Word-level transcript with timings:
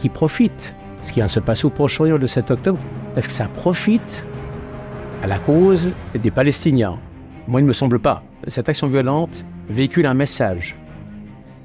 qui 0.00 0.08
profite, 0.08 0.74
ce 1.02 1.12
qui 1.12 1.20
de 1.20 1.28
se 1.28 1.40
passer 1.40 1.66
au 1.66 1.70
Proche-Orient 1.70 2.16
le 2.16 2.26
7 2.26 2.50
octobre, 2.50 2.78
est-ce 3.16 3.28
que 3.28 3.34
ça 3.34 3.48
profite 3.48 4.24
à 5.22 5.26
la 5.26 5.38
cause 5.38 5.90
des 6.14 6.30
Palestiniens? 6.30 6.98
Moi, 7.46 7.60
il 7.60 7.64
ne 7.64 7.68
me 7.68 7.74
semble 7.74 7.98
pas. 7.98 8.22
Cette 8.46 8.68
action 8.68 8.88
violente 8.88 9.44
véhicule 9.68 10.06
un 10.06 10.14
message. 10.14 10.76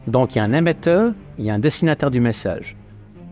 Donc 0.08 0.36
il 0.36 0.40
y 0.40 0.42
a 0.42 0.44
un 0.44 0.54
émetteur, 0.54 1.14
il 1.38 1.46
y 1.46 1.50
a 1.50 1.54
un 1.54 1.60
destinataire 1.60 2.12
du 2.12 2.20
message. 2.20 2.76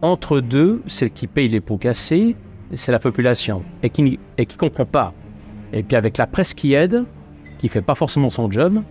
Entre 0.02 0.40
deux, 0.40 0.82
celle 0.88 1.12
qui 1.12 1.28
paye 1.28 1.50
les 1.50 1.60
pots 1.60 1.78
cassés, 1.78 2.36
c'est 2.74 2.92
la 2.92 3.00
population, 3.00 3.64
et 3.84 3.90
qui 3.90 4.02
ne 4.04 4.44
qui 4.44 4.58
comprend 4.58 4.86
pas. 4.86 5.14
Et 5.72 5.84
puis 5.84 5.96
avec 5.96 6.18
la 6.18 6.28
presse 6.28 6.54
qui 6.54 6.74
aide, 6.74 7.04
qui 7.58 7.68
fait 7.68 7.82
pas 7.82 7.96
forcément 7.96 8.30
son 8.30 8.50
job, 8.50 8.82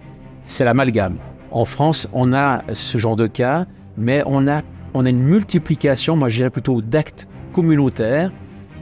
c'est 0.44 0.64
l'amalgame. 0.64 1.16
En 1.50 1.64
France, 1.64 2.08
on 2.12 2.32
a 2.32 2.62
ce 2.72 2.98
genre 2.98 3.16
de 3.16 3.26
cas, 3.26 3.66
mais 3.96 4.22
on 4.26 4.46
a, 4.46 4.62
on 4.94 5.04
a 5.04 5.10
une 5.10 5.22
multiplication, 5.22 6.16
moi 6.16 6.28
je 6.28 6.36
dirais 6.36 6.50
plutôt 6.50 6.80
d'actes 6.80 7.26
communautaires. 7.52 8.30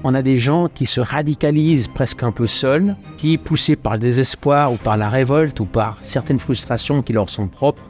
On 0.02 0.14
a 0.14 0.22
des 0.22 0.38
gens 0.38 0.68
qui 0.68 0.86
se 0.86 1.00
radicalisent 1.00 1.88
presque 1.88 2.22
un 2.22 2.32
peu 2.32 2.46
seuls, 2.46 2.96
qui, 3.18 3.36
poussés 3.36 3.76
par 3.76 3.94
le 3.94 3.98
désespoir 3.98 4.72
ou 4.72 4.76
par 4.76 4.96
la 4.96 5.10
révolte 5.10 5.60
ou 5.60 5.66
par 5.66 5.98
certaines 6.00 6.38
frustrations 6.38 7.02
qui 7.02 7.12
leur 7.12 7.28
sont 7.28 7.48
propres, 7.48 7.82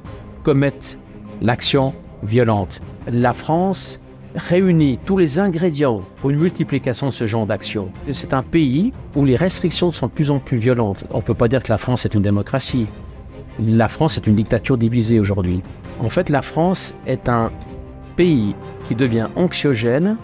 commettent 0.42 0.98
l'action 1.40 1.92
violente. 2.22 2.80
La 3.06 3.32
France 3.32 4.00
réunit 4.34 4.98
tous 5.04 5.18
les 5.18 5.38
ingrédients 5.38 6.02
pour 6.16 6.30
une 6.30 6.38
multiplication 6.38 7.08
de 7.08 7.12
ce 7.12 7.26
genre 7.26 7.46
d'action. 7.46 7.90
C'est 8.12 8.34
un 8.34 8.42
pays 8.42 8.92
où 9.14 9.24
les 9.24 9.36
restrictions 9.36 9.90
sont 9.90 10.06
de 10.06 10.12
plus 10.12 10.30
en 10.30 10.38
plus 10.38 10.58
violentes. 10.58 11.04
On 11.10 11.18
ne 11.18 11.22
peut 11.22 11.34
pas 11.34 11.48
dire 11.48 11.62
que 11.62 11.70
la 11.70 11.78
France 11.78 12.04
est 12.04 12.14
une 12.14 12.22
démocratie. 12.22 12.86
La 13.60 13.88
France 13.88 14.16
est 14.16 14.26
une 14.26 14.36
dictature 14.36 14.78
divisée 14.78 15.20
aujourd'hui. 15.20 15.62
En 16.00 16.08
fait, 16.08 16.28
la 16.28 16.42
France 16.42 16.94
est 17.06 17.28
un 17.28 17.50
pays 18.20 18.54
qui 18.86 18.94
devient 18.94 19.28
anxiogène 19.34 20.18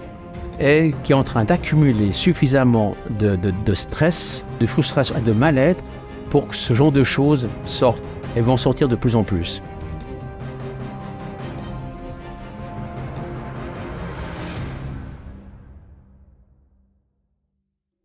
et 0.60 0.92
qui 1.02 1.12
est 1.12 1.14
en 1.14 1.24
train 1.24 1.44
d'accumuler 1.44 2.12
suffisamment 2.12 2.94
de, 3.08 3.36
de- 3.36 3.54
de 3.64 3.74
stress, 3.74 4.44
de 4.60 4.66
frustration 4.66 5.16
et 5.16 5.22
de 5.22 5.32
mal-être 5.32 5.82
pour 6.28 6.46
que 6.48 6.54
ce 6.54 6.74
genre 6.74 6.92
de 6.92 7.02
choses 7.02 7.48
sortent 7.64 8.04
et 8.36 8.42
vont 8.42 8.58
sortir 8.58 8.88
de 8.88 8.96
plus 8.96 9.16
en 9.16 9.24
plus. 9.24 9.62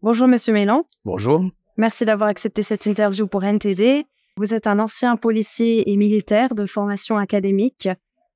Bonjour 0.01 0.27
Monsieur 0.27 0.53
Mélan, 0.53 0.85
Bonjour. 1.05 1.43
merci 1.77 2.05
d'avoir 2.05 2.29
accepté 2.29 2.63
cette 2.63 2.85
interview 2.85 3.27
pour 3.27 3.43
NTD. 3.43 4.05
Vous 4.37 4.53
êtes 4.53 4.67
un 4.67 4.79
ancien 4.79 5.15
policier 5.15 5.91
et 5.91 5.97
militaire 5.97 6.55
de 6.55 6.65
formation 6.65 7.17
académique. 7.17 7.89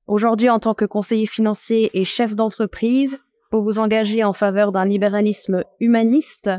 Aujourd'hui, 0.06 0.48
en 0.48 0.60
tant 0.60 0.74
que 0.74 0.84
conseiller 0.84 1.26
financier 1.26 1.90
et 1.92 2.04
chef 2.04 2.36
d'entreprise, 2.36 3.18
vous 3.50 3.62
vous 3.64 3.80
engagez 3.80 4.22
en 4.22 4.32
faveur 4.32 4.70
d'un 4.70 4.84
libéralisme 4.84 5.64
humaniste 5.80 6.50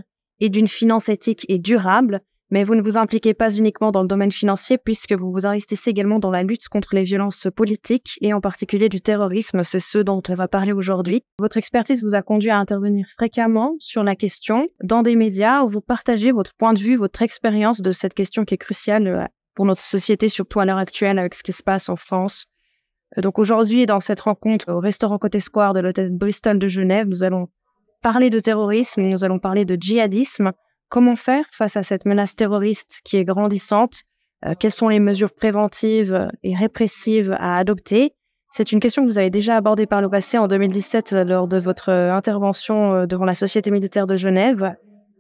et 0.41 0.49
d'une 0.49 0.67
finance 0.67 1.07
éthique 1.07 1.45
et 1.47 1.57
durable, 1.57 2.19
mais 2.49 2.65
vous 2.65 2.75
ne 2.75 2.81
vous 2.81 2.97
impliquez 2.97 3.33
pas 3.33 3.53
uniquement 3.53 3.91
dans 3.91 4.01
le 4.01 4.07
domaine 4.09 4.33
financier 4.33 4.77
puisque 4.77 5.13
vous 5.13 5.31
vous 5.31 5.45
investissez 5.45 5.91
également 5.91 6.19
dans 6.19 6.29
la 6.29 6.43
lutte 6.43 6.67
contre 6.67 6.93
les 6.93 7.03
violences 7.03 7.47
politiques 7.55 8.17
et 8.19 8.33
en 8.33 8.41
particulier 8.41 8.89
du 8.89 8.99
terrorisme. 8.99 9.63
C'est 9.63 9.79
ce 9.79 9.99
dont 9.99 10.21
on 10.27 10.33
va 10.33 10.49
parler 10.49 10.73
aujourd'hui. 10.73 11.23
Votre 11.39 11.55
expertise 11.55 12.03
vous 12.03 12.15
a 12.15 12.21
conduit 12.21 12.49
à 12.49 12.57
intervenir 12.57 13.07
fréquemment 13.07 13.75
sur 13.79 14.03
la 14.03 14.17
question 14.17 14.67
dans 14.83 15.03
des 15.03 15.15
médias 15.15 15.63
où 15.63 15.69
vous 15.69 15.81
partagez 15.81 16.33
votre 16.33 16.53
point 16.53 16.73
de 16.73 16.79
vue, 16.79 16.97
votre 16.97 17.21
expérience 17.21 17.79
de 17.79 17.93
cette 17.93 18.13
question 18.13 18.43
qui 18.43 18.55
est 18.55 18.57
cruciale 18.57 19.07
euh, 19.07 19.25
pour 19.55 19.65
notre 19.65 19.85
société, 19.85 20.27
surtout 20.27 20.59
à 20.59 20.65
l'heure 20.65 20.77
actuelle 20.77 21.17
avec 21.17 21.33
ce 21.33 21.43
qui 21.43 21.53
se 21.53 21.63
passe 21.63 21.87
en 21.87 21.95
France. 21.95 22.45
Euh, 23.17 23.22
Donc 23.22 23.39
aujourd'hui, 23.39 23.86
dans 23.86 24.00
cette 24.00 24.22
rencontre 24.22 24.72
au 24.72 24.80
restaurant 24.80 25.17
Côté 25.17 25.39
Square 25.39 25.73
de 25.73 25.80
l'hôtel 25.80 26.11
Bristol 26.11 26.59
de 26.59 26.67
Genève, 26.67 27.08
nous 27.08 27.23
allons 27.23 27.47
parler 28.02 28.30
de 28.30 28.39
terrorisme 28.39 29.02
et 29.02 29.11
nous 29.11 29.23
allons 29.23 29.39
parler 29.39 29.66
de 29.66 29.77
djihadisme. 29.80 30.52
Comment 30.89 31.16
faire 31.16 31.45
face 31.52 31.75
à 31.75 31.83
cette 31.83 32.05
menace 32.05 32.36
terroriste 32.36 33.02
qui 33.03 33.17
est 33.17 33.25
grandissante? 33.25 34.02
Euh, 34.45 34.54
Quelles 34.59 34.71
sont 34.71 34.89
les 34.89 34.99
mesures 34.99 35.33
préventives 35.33 36.30
et 36.43 36.55
répressives 36.55 37.36
à 37.39 37.58
adopter? 37.58 38.14
C'est 38.49 38.71
une 38.71 38.80
question 38.80 39.04
que 39.04 39.10
vous 39.10 39.20
avez 39.20 39.30
déjà 39.30 39.58
abordée 39.58 39.87
par 39.87 40.02
le 40.02 40.10
passé 40.10 40.37
en 40.37 40.48
2017 40.48 41.14
euh, 41.14 41.23
lors 41.23 41.48
de 41.48 41.58
votre 41.58 41.89
intervention 41.92 43.05
devant 43.05 43.26
la 43.26 43.36
Société 43.36 43.71
militaire 43.71 44.08
de 44.08 44.15
Genève. 44.15 44.76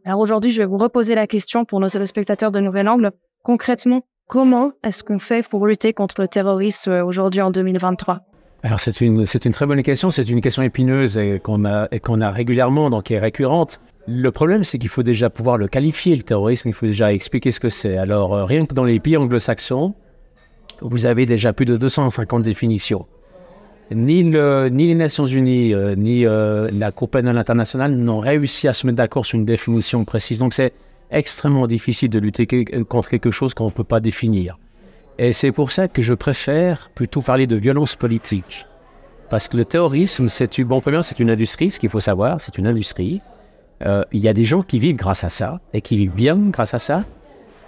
Alors 0.05 0.21
aujourd'hui, 0.21 0.51
je 0.51 0.61
vais 0.61 0.65
vous 0.65 0.77
reposer 0.77 1.15
la 1.15 1.27
question 1.27 1.65
pour 1.65 1.81
nos 1.81 1.89
téléspectateurs 1.89 2.51
de 2.51 2.61
Nouvel 2.61 2.87
Angle. 2.87 3.11
Concrètement, 3.43 4.03
comment 4.27 4.71
est-ce 4.83 5.03
qu'on 5.03 5.19
fait 5.19 5.47
pour 5.47 5.65
lutter 5.67 5.93
contre 5.93 6.21
le 6.21 6.27
terrorisme 6.27 6.91
euh, 6.91 7.05
aujourd'hui 7.05 7.41
en 7.41 7.51
2023 7.51 8.21
Alors 8.63 8.79
c'est 8.79 9.01
une, 9.01 9.25
une 9.45 9.51
très 9.53 9.65
bonne 9.65 9.83
question, 9.83 10.09
c'est 10.11 10.27
une 10.29 10.41
question 10.41 10.61
épineuse 10.63 11.17
et 11.17 11.39
qu'on 11.39 11.65
a, 11.65 11.87
qu'on 11.99 12.21
a 12.21 12.29
régulièrement, 12.31 12.89
donc 12.89 13.03
qui 13.03 13.13
est 13.13 13.19
récurrente. 13.19 13.79
Le 14.09 14.31
problème, 14.31 14.63
c'est 14.63 14.77
qu'il 14.77 14.89
faut 14.89 15.03
déjà 15.03 15.29
pouvoir 15.29 15.57
le 15.57 15.67
qualifier, 15.67 16.15
le 16.15 16.23
terrorisme, 16.23 16.69
il 16.69 16.73
faut 16.73 16.85
déjà 16.85 17.11
expliquer 17.13 17.51
ce 17.51 17.59
que 17.59 17.69
c'est. 17.69 17.97
Alors 17.97 18.33
euh, 18.35 18.45
rien 18.45 18.65
que 18.65 18.73
dans 18.73 18.85
les 18.85 18.99
pays 18.99 19.17
anglo-saxons, 19.17 19.93
vous 20.81 21.05
avez 21.05 21.25
déjà 21.25 21.53
plus 21.53 21.65
de 21.65 21.75
250 21.75 22.43
définitions. 22.43 23.05
Ni, 23.91 24.23
le- 24.23 24.67
ni 24.69 24.87
les 24.87 24.95
Nations 24.95 25.25
Unies, 25.25 25.73
euh, 25.73 25.95
ni 25.95 26.23
la 26.25 26.91
Cour 26.91 27.09
pénale 27.09 27.37
internationale 27.37 27.95
n'ont 27.95 28.19
réussi 28.19 28.67
à 28.67 28.73
se 28.73 28.85
mettre 28.85 28.97
d'accord 28.97 29.25
sur 29.25 29.37
une 29.39 29.45
définition 29.45 30.03
précise. 30.05 30.39
Donc 30.39 30.53
c'est 30.53 30.73
extrêmement 31.11 31.67
difficile 31.67 32.09
de 32.09 32.19
lutter 32.19 32.45
que- 32.47 32.83
contre 32.83 33.09
quelque 33.09 33.31
chose 33.31 33.53
qu'on 33.53 33.65
ne 33.65 33.71
peut 33.71 33.83
pas 33.83 33.99
définir. 33.99 34.57
Et 35.19 35.33
c'est 35.33 35.51
pour 35.51 35.71
ça 35.71 35.87
que 35.87 36.01
je 36.01 36.13
préfère 36.13 36.91
plutôt 36.93 37.21
parler 37.21 37.47
de 37.47 37.55
violence 37.55 37.95
politique. 37.95 38.65
Parce 39.29 39.47
que 39.47 39.57
le 39.57 39.65
terrorisme, 39.65 40.27
c'est 40.27 40.61
bon, 40.61 40.81
c'est 41.01 41.19
une 41.19 41.29
industrie, 41.29 41.71
ce 41.71 41.79
qu'il 41.79 41.89
faut 41.89 41.99
savoir, 41.99 42.39
c'est 42.39 42.57
une 42.57 42.67
industrie. 42.67 43.21
Euh, 43.85 44.03
Il 44.11 44.19
y 44.19 44.27
a 44.27 44.33
des 44.33 44.43
gens 44.43 44.61
qui 44.63 44.79
vivent 44.79 44.95
grâce 44.95 45.23
à 45.23 45.29
ça, 45.29 45.59
et 45.73 45.81
qui 45.81 45.97
vivent 45.97 46.15
bien 46.15 46.35
grâce 46.49 46.73
à 46.73 46.79
ça. 46.79 47.03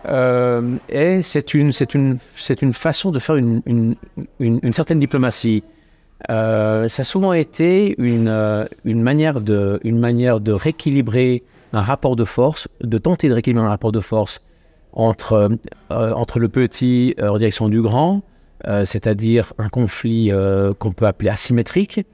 Euh, 0.08 0.78
et 0.88 1.22
c'est 1.22 1.54
une, 1.54 1.72
c'est 1.72 1.94
une, 1.94 2.18
c'est 2.38 2.62
une 2.62 2.72
façon 2.74 3.12
de 3.12 3.20
faire 3.20 3.36
une, 3.36 3.62
une, 3.66 3.96
une- 4.40 4.74
certaine 4.74 5.00
diplomatie. 5.00 5.64
Euh, 6.30 6.88
ça 6.88 7.02
a 7.02 7.04
souvent 7.04 7.34
été 7.34 7.96
une, 7.98 8.28
euh, 8.30 8.66
une, 8.86 9.02
manière 9.02 9.42
de, 9.42 9.80
une 9.84 10.00
manière 10.00 10.40
de 10.40 10.52
rééquilibrer 10.54 11.44
un 11.74 11.82
rapport 11.82 12.16
de 12.16 12.24
force, 12.24 12.68
de 12.82 12.98
tenter 12.98 13.30
de 13.30 13.34
rééquilibrer 13.34 13.66
un 13.66 13.70
rapport 13.70 13.92
de 13.92 14.00
force 14.00 14.42
entre, 14.94 15.34
euh, 15.92 16.12
entre 16.14 16.40
le 16.40 16.50
petit 16.50 17.16
euh, 17.20 17.30
en 17.30 17.38
direction 17.38 17.70
du 17.70 17.82
grand, 17.82 18.22
euh, 18.68 18.86
c'est-à-dire 18.86 19.54
un 19.58 19.70
conflit 19.70 20.32
euh, 20.32 20.74
qu'on 20.74 20.92
peut 20.92 21.06
appeler 21.06 21.30
asymétrique. 21.30 22.06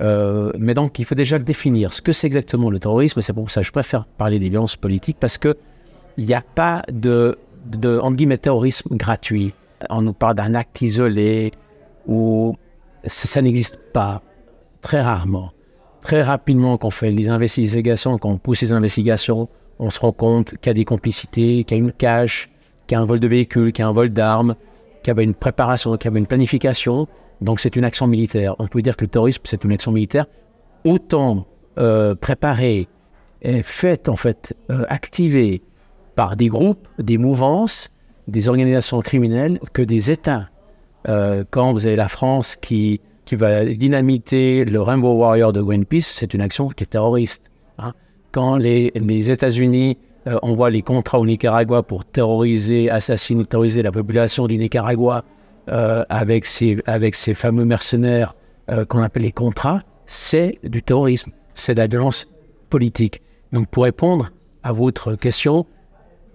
Mais 0.00 0.74
donc, 0.74 0.98
il 1.00 1.04
faut 1.04 1.16
déjà 1.16 1.40
définir. 1.40 1.92
Ce 1.92 2.00
que 2.00 2.12
c'est 2.12 2.28
exactement 2.28 2.70
le 2.70 2.78
terrorisme, 2.78 3.20
c'est 3.20 3.32
pour 3.32 3.50
ça 3.50 3.62
que 3.62 3.66
je 3.66 3.72
préfère 3.72 4.06
parler 4.06 4.38
des 4.38 4.48
violences 4.48 4.76
politiques, 4.76 5.16
parce 5.18 5.38
que 5.38 5.56
il 6.16 6.24
n'y 6.24 6.34
a 6.34 6.40
pas 6.40 6.82
de, 6.92 7.36
de 7.66 7.98
entre 7.98 8.16
guillemets, 8.16 8.38
terrorisme 8.38 8.96
gratuit. 8.96 9.54
On 9.90 10.02
nous 10.02 10.12
parle 10.12 10.36
d'un 10.36 10.54
acte 10.54 10.80
isolé, 10.82 11.50
où 12.06 12.54
ça, 13.04 13.26
ça 13.26 13.42
n'existe 13.42 13.78
pas, 13.92 14.22
très 14.82 15.00
rarement. 15.00 15.50
Très 16.02 16.22
rapidement, 16.22 16.78
quand 16.78 16.88
on 16.88 16.90
fait 16.90 17.10
les 17.10 17.28
investigations, 17.28 18.18
quand 18.18 18.30
on 18.30 18.38
pousse 18.38 18.62
les 18.62 18.72
investigations, 18.72 19.48
on 19.78 19.90
se 19.90 20.00
rend 20.00 20.12
compte 20.12 20.56
qu'il 20.58 20.66
y 20.66 20.70
a 20.70 20.74
des 20.74 20.84
complicités, 20.84 21.64
qu'il 21.64 21.76
y 21.76 21.80
a 21.80 21.82
une 21.82 21.92
cache, 21.92 22.50
qu'il 22.86 22.96
y 22.96 22.98
a 22.98 23.02
un 23.02 23.04
vol 23.04 23.20
de 23.20 23.28
véhicule, 23.28 23.72
qu'il 23.72 23.82
y 23.82 23.86
a 23.86 23.88
un 23.88 23.92
vol 23.92 24.10
d'armes, 24.10 24.54
qu'il 25.02 25.08
y 25.08 25.10
avait 25.10 25.24
une 25.24 25.34
préparation, 25.34 25.96
qu'il 25.96 26.08
y 26.08 26.12
avait 26.12 26.20
une 26.20 26.26
planification. 26.26 27.08
Donc 27.40 27.60
c'est 27.60 27.76
une 27.76 27.84
action 27.84 28.06
militaire. 28.06 28.54
On 28.58 28.66
peut 28.66 28.82
dire 28.82 28.96
que 28.96 29.04
le 29.04 29.08
terrorisme, 29.08 29.42
c'est 29.44 29.64
une 29.64 29.72
action 29.72 29.92
militaire 29.92 30.26
autant 30.84 31.46
euh, 31.78 32.14
préparée 32.14 32.88
et 33.42 33.62
faite, 33.62 34.08
en 34.08 34.16
fait, 34.16 34.56
euh, 34.70 34.84
activée 34.88 35.62
par 36.16 36.36
des 36.36 36.48
groupes, 36.48 36.88
des 36.98 37.18
mouvances, 37.18 37.90
des 38.26 38.48
organisations 38.48 39.00
criminelles 39.00 39.60
que 39.72 39.82
des 39.82 40.10
États. 40.10 40.48
Euh, 41.08 41.44
quand 41.50 41.72
vous 41.72 41.86
avez 41.86 41.96
la 41.96 42.08
France 42.08 42.56
qui, 42.56 43.00
qui 43.28 43.36
va 43.36 43.62
dynamiter 43.66 44.64
le 44.64 44.80
Rainbow 44.80 45.12
Warrior 45.12 45.52
de 45.52 45.60
Greenpeace, 45.60 46.06
c'est 46.06 46.32
une 46.32 46.40
action 46.40 46.70
qui 46.70 46.84
est 46.84 46.86
terroriste. 46.86 47.42
hein. 47.76 47.92
Quand 48.32 48.56
les, 48.56 48.90
États-Unis 49.30 49.98
euh, 50.26 50.38
envoient 50.40 50.70
les 50.70 50.80
contrats 50.80 51.20
au 51.20 51.26
Nicaragua 51.26 51.82
pour 51.82 52.06
terroriser, 52.06 52.88
assassiner, 52.88 53.44
terroriser 53.44 53.82
la 53.82 53.92
population 53.92 54.46
du 54.46 54.56
Nicaragua 54.56 55.24
euh, 55.68 56.06
avec, 56.08 56.46
ces, 56.46 56.78
fameux 57.34 57.66
mercenaires 57.66 58.34
euh, 58.70 58.86
qu'on 58.86 59.02
appelle 59.02 59.24
les 59.24 59.32
contrats, 59.32 59.82
c'est 60.06 60.58
du 60.62 60.82
terrorisme, 60.82 61.32
c'est 61.52 61.74
de 61.74 61.80
la 61.80 61.86
violence 61.86 62.28
politique. 62.70 63.20
Donc 63.52 63.68
pour 63.68 63.82
répondre 63.82 64.30
à 64.62 64.72
votre 64.72 65.16
question, 65.16 65.66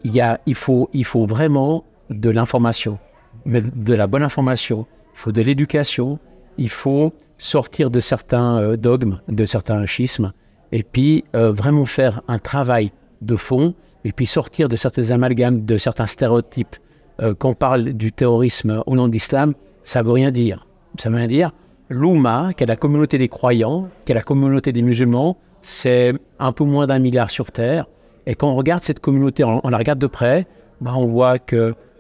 il 0.04 0.56
faut 0.56 1.26
vraiment 1.26 1.86
de 2.12 2.30
l'information, 2.30 3.00
mais 3.46 3.62
de 3.62 3.96
la 3.96 4.06
bonne 4.06 4.22
information, 4.22 4.86
il 5.16 5.20
faut 5.20 5.32
de 5.32 5.42
l'éducation, 5.42 6.20
il 6.58 6.70
faut 6.70 7.14
sortir 7.38 7.90
de 7.90 8.00
certains 8.00 8.58
euh, 8.58 8.78
dogmes, 8.78 9.20
de 9.28 9.46
certains 9.46 9.86
schismes, 9.86 10.34
et 10.72 10.84
puis 10.84 11.24
euh, 11.36 11.52
vraiment 11.52 11.86
faire 11.86 12.22
un 12.28 12.40
travail 12.40 12.92
de 13.22 13.36
fond, 13.36 13.74
et 14.06 14.12
puis 14.12 14.26
sortir 14.26 14.70
de 14.70 14.76
certains 14.76 15.12
amalgames, 15.12 15.66
de 15.66 15.78
certains 15.78 16.08
stéréotypes. 16.08 16.76
Euh, 17.22 17.34
quand 17.38 17.50
on 17.50 17.54
parle 17.54 17.94
du 17.94 18.12
terrorisme 18.12 18.84
au 18.86 18.96
nom 18.96 19.08
de 19.08 19.14
l'islam, 19.14 19.54
ça 19.84 20.02
veut 20.02 20.12
rien 20.12 20.32
dire. 20.32 20.68
Ça 21.00 21.10
veut 21.10 21.16
rien 21.16 21.28
dire. 21.28 21.52
l'Oumma, 21.90 22.54
qui 22.56 22.64
est 22.64 22.68
la 22.68 22.76
communauté 22.76 23.18
des 23.18 23.28
croyants, 23.28 23.90
qui 24.06 24.12
est 24.12 24.16
la 24.16 24.22
communauté 24.22 24.72
des 24.72 24.82
musulmans, 24.82 25.38
c'est 25.62 26.14
un 26.40 26.52
peu 26.52 26.64
moins 26.64 26.88
d'un 26.88 27.00
milliard 27.00 27.30
sur 27.30 27.52
Terre. 27.52 27.86
Et 28.26 28.36
quand 28.36 28.50
on 28.50 28.56
regarde 28.56 28.84
cette 28.84 29.00
communauté, 29.00 29.44
on, 29.44 29.62
la 29.70 29.78
regarde 29.78 30.00
de 30.00 30.08
près, 30.08 30.48
bah 30.82 30.94
on 30.96 31.06
voit 31.06 31.40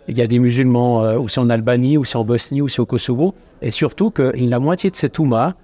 qu'il 0.05 0.17
y 0.17 0.21
a 0.21 0.27
des 0.27 0.39
musulmans 0.39 1.03
euh, 1.03 1.17
aussi 1.17 1.39
en 1.39 1.49
Albanie, 1.49 1.97
aussi 1.97 2.17
en 2.17 2.23
Bosnie, 2.23 2.61
aussi 2.61 2.81
au 2.81 2.85
Kosovo, 2.85 3.33
et 3.61 3.71
surtout 3.71 4.11
que 4.11 4.33
la 4.35 4.59
moitié 4.59 4.89
de 4.89 4.95
cette 4.95 5.17
Oumma, 5.19 5.55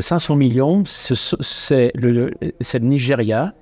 500 0.00 0.36
millions, 0.36 0.82
c'est 0.86 1.92
le, 1.94 2.30
Nigeria 2.80 3.52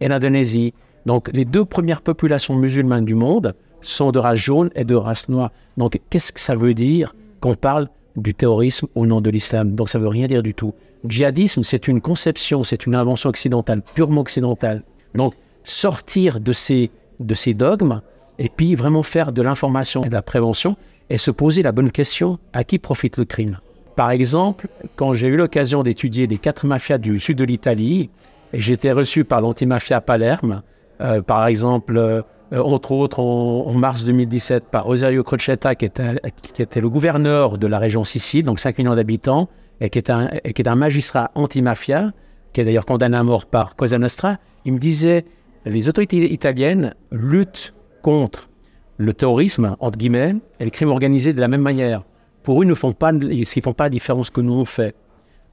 et 0.00 0.08
l'Indonésie. 0.08 0.74
Donc 1.06 1.30
les 1.32 1.44
deux 1.44 1.64
premières 1.64 2.02
populations 2.02 2.54
musulmanes 2.54 3.04
du 3.04 3.14
monde 3.14 3.54
sont 3.80 4.12
de 4.12 4.18
race 4.18 4.38
jaune 4.38 4.70
et 4.74 4.84
de 4.84 4.94
race 4.94 5.28
noire. 5.28 5.50
Donc 5.76 5.98
qu'est-ce 6.10 6.32
que 6.32 6.40
ça 6.40 6.54
veut 6.54 6.74
dire 6.74 7.14
qu'on 7.40 7.54
parle 7.54 7.88
du 8.16 8.34
terrorisme 8.34 8.88
au 8.94 9.06
nom 9.06 9.20
de 9.20 9.30
l'islam? 9.30 9.74
Donc 9.74 9.88
ça 9.88 9.98
veut 9.98 10.08
rien 10.08 10.26
dire 10.26 10.42
du 10.42 10.54
tout. 10.54 10.74
Djihadisme, 11.06 11.62
c'est 11.62 11.88
une 11.88 12.00
conception, 12.00 12.64
c'est 12.64 12.86
une 12.86 12.94
invention 12.94 13.30
occidentale, 13.30 13.82
purement 13.94 14.22
occidentale. 14.22 14.82
Donc 15.14 15.34
sortir 15.64 16.40
de 16.40 16.52
ces, 16.52 16.90
de 17.20 17.34
ces 17.34 17.54
dogmes 17.54 18.02
et 18.38 18.48
puis 18.48 18.74
vraiment 18.74 19.02
faire 19.02 19.32
de 19.32 19.42
l'information 19.42 20.02
et 20.02 20.08
de 20.08 20.14
la 20.14 20.22
prévention 20.22 20.76
et 21.10 21.18
se 21.18 21.30
poser 21.30 21.62
la 21.62 21.72
bonne 21.72 21.90
question, 21.90 22.38
à 22.52 22.64
qui 22.64 22.78
profite 22.78 23.16
le 23.16 23.24
crime? 23.24 23.58
Par 23.96 24.10
exemple, 24.10 24.68
quand 24.96 25.12
j'ai 25.12 25.26
eu 25.26 25.36
l'occasion 25.36 25.82
d'étudier 25.82 26.26
les 26.26 26.38
quatre 26.38 26.66
mafias 26.66 26.98
du 26.98 27.18
sud 27.18 27.38
de 27.38 27.44
l'Italie, 27.44 28.10
j'ai 28.52 28.74
été 28.74 28.92
reçu 28.92 29.24
par 29.24 29.40
l'antimafia 29.40 30.00
Palerme, 30.00 30.62
euh, 31.00 31.20
par 31.20 31.46
exemple, 31.46 31.96
euh, 31.96 32.22
entre 32.52 32.92
autres 32.92 33.20
en, 33.20 33.72
mars 33.74 34.04
2017, 34.04 34.64
par 34.70 34.84
Rosario 34.84 35.22
Crocetta, 35.22 35.74
qui 35.74 35.84
était, 35.84 36.20
qui 36.54 36.62
était, 36.62 36.80
le 36.80 36.88
gouverneur 36.88 37.58
de 37.58 37.66
la 37.66 37.78
région 37.78 38.04
Sicile, 38.04 38.44
donc 38.44 38.60
5 38.60 38.78
millions 38.78 38.94
d'habitants, 38.94 39.48
et 39.80 39.90
qui 39.90 39.98
est 39.98 40.10
un, 40.10 40.28
qui 40.28 40.62
est 40.62 40.68
un 40.68 40.76
magistrat 40.76 41.30
antimafia, 41.34 42.12
qui 42.52 42.60
est 42.60 42.64
d'ailleurs 42.64 42.86
condamné 42.86 43.16
à 43.16 43.22
mort 43.22 43.46
par 43.46 43.76
Cosa 43.76 43.98
Nostra. 43.98 44.38
Il 44.64 44.72
me 44.74 44.78
disait, 44.78 45.24
les 45.66 45.88
autorités 45.88 46.32
italiennes 46.32 46.94
luttent 47.10 47.74
contre 48.08 48.48
le 48.96 49.12
terrorisme, 49.12 49.76
entre 49.80 49.98
guillemets, 49.98 50.36
et 50.60 50.64
le 50.64 50.70
crime 50.70 50.88
organisé 50.88 51.34
de 51.34 51.40
la 51.42 51.48
même 51.48 51.60
manière. 51.60 52.04
Pour 52.42 52.58
eux, 52.58 52.64
ils 52.64 52.68
ne 52.68 52.72
font 52.72 52.94
pas, 52.94 53.12
la 53.12 53.90
différence 53.90 54.30
que 54.30 54.40
nous 54.40 54.54
on 54.54 54.64
fait. 54.64 54.94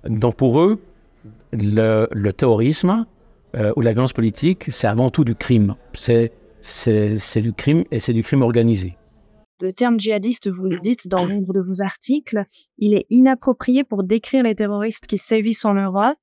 Donc 0.06 0.38
pour 0.38 0.62
eux, 0.62 0.80
le, 1.52 2.32
terrorisme, 2.32 3.06
euh, 3.58 3.74
ou 3.76 3.82
la 3.82 3.92
violence 3.92 4.14
politique, 4.14 4.68
c'est 4.72 4.88
avant 4.88 5.10
tout 5.10 5.26
du 5.26 5.36
crime. 5.36 5.76
C'est, 5.92 6.32
du 7.42 7.52
crime 7.52 7.84
et 7.92 8.00
c'est 8.00 8.14
du 8.14 8.24
crime 8.24 8.42
organisé. 8.42 8.96
Le 9.60 9.74
terme 9.74 10.00
djihadiste, 10.00 10.50
vous 10.50 10.64
le 10.64 10.80
dites 10.80 11.10
dans 11.10 11.28
nombre 11.28 11.52
de 11.54 11.60
vos 11.60 11.82
articles, 11.82 12.46
il 12.78 12.94
est 12.94 13.06
inapproprié 13.10 13.84
pour 13.84 14.06
décrire 14.06 14.44
les 14.44 14.56
terroristes 14.56 15.08
qui 15.08 15.18
sévissent 15.18 15.66
en 15.66 15.74
Europe. 15.74 16.16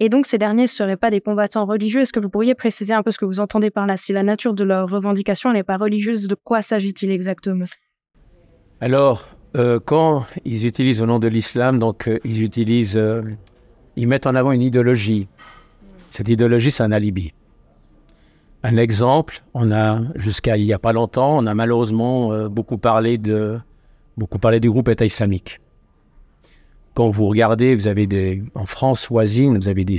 Et 0.00 0.08
donc, 0.08 0.26
ces 0.26 0.38
derniers 0.38 0.62
ne 0.62 0.66
seraient 0.66 0.96
pas 0.96 1.10
des 1.10 1.20
combattants 1.20 1.66
religieux. 1.66 2.00
Est-ce 2.00 2.12
que 2.12 2.20
vous 2.20 2.30
pourriez 2.30 2.54
préciser 2.54 2.94
un 2.94 3.02
peu 3.02 3.10
ce 3.10 3.18
que 3.18 3.26
vous 3.26 3.38
entendez 3.38 3.70
par 3.70 3.86
là? 3.86 3.96
Si 3.96 4.12
la 4.12 4.22
nature 4.22 4.54
de 4.54 4.64
leur 4.64 4.88
revendication 4.88 5.52
n'est 5.52 5.62
pas 5.62 5.76
religieuse, 5.76 6.26
de 6.26 6.34
quoi 6.34 6.62
s'agit-il 6.62 7.10
exactement? 7.10 7.66
Alors, 8.80 9.28
euh, 9.56 9.78
quand 9.78 10.24
ils 10.44 10.66
utilisent 10.66 11.02
au 11.02 11.06
nom 11.06 11.18
de 11.18 11.28
l'islam, 11.28 11.78
donc 11.78 12.08
euh, 12.08 12.18
ils 12.24 12.42
utilisent, 12.42 13.00
ils 13.96 14.08
mettent 14.08 14.26
en 14.26 14.34
avant 14.34 14.52
une 14.52 14.62
idéologie. 14.62 15.28
Cette 16.08 16.28
idéologie, 16.28 16.70
c'est 16.70 16.82
un 16.82 16.92
alibi. 16.92 17.32
Un 18.62 18.76
exemple, 18.76 19.42
on 19.54 19.72
a, 19.72 20.00
jusqu'à 20.16 20.56
il 20.56 20.66
n'y 20.66 20.72
a 20.72 20.78
pas 20.78 20.92
longtemps, 20.92 21.38
on 21.38 21.46
a 21.46 21.54
malheureusement 21.54 22.32
euh, 22.32 22.48
beaucoup, 22.48 22.76
parlé 22.76 23.16
de, 23.16 23.58
beaucoup 24.18 24.38
parlé 24.38 24.60
du 24.60 24.68
groupe 24.68 24.88
État 24.88 25.06
islamique. 25.06 25.60
Quand 27.00 27.08
vous 27.08 27.24
regardez, 27.24 27.74
vous 27.74 27.88
avez 27.88 28.06
des, 28.06 28.42
en 28.54 28.66
France 28.66 29.08
voisine, 29.08 29.56
vous 29.56 29.68
avez 29.70 29.86
des, 29.86 29.98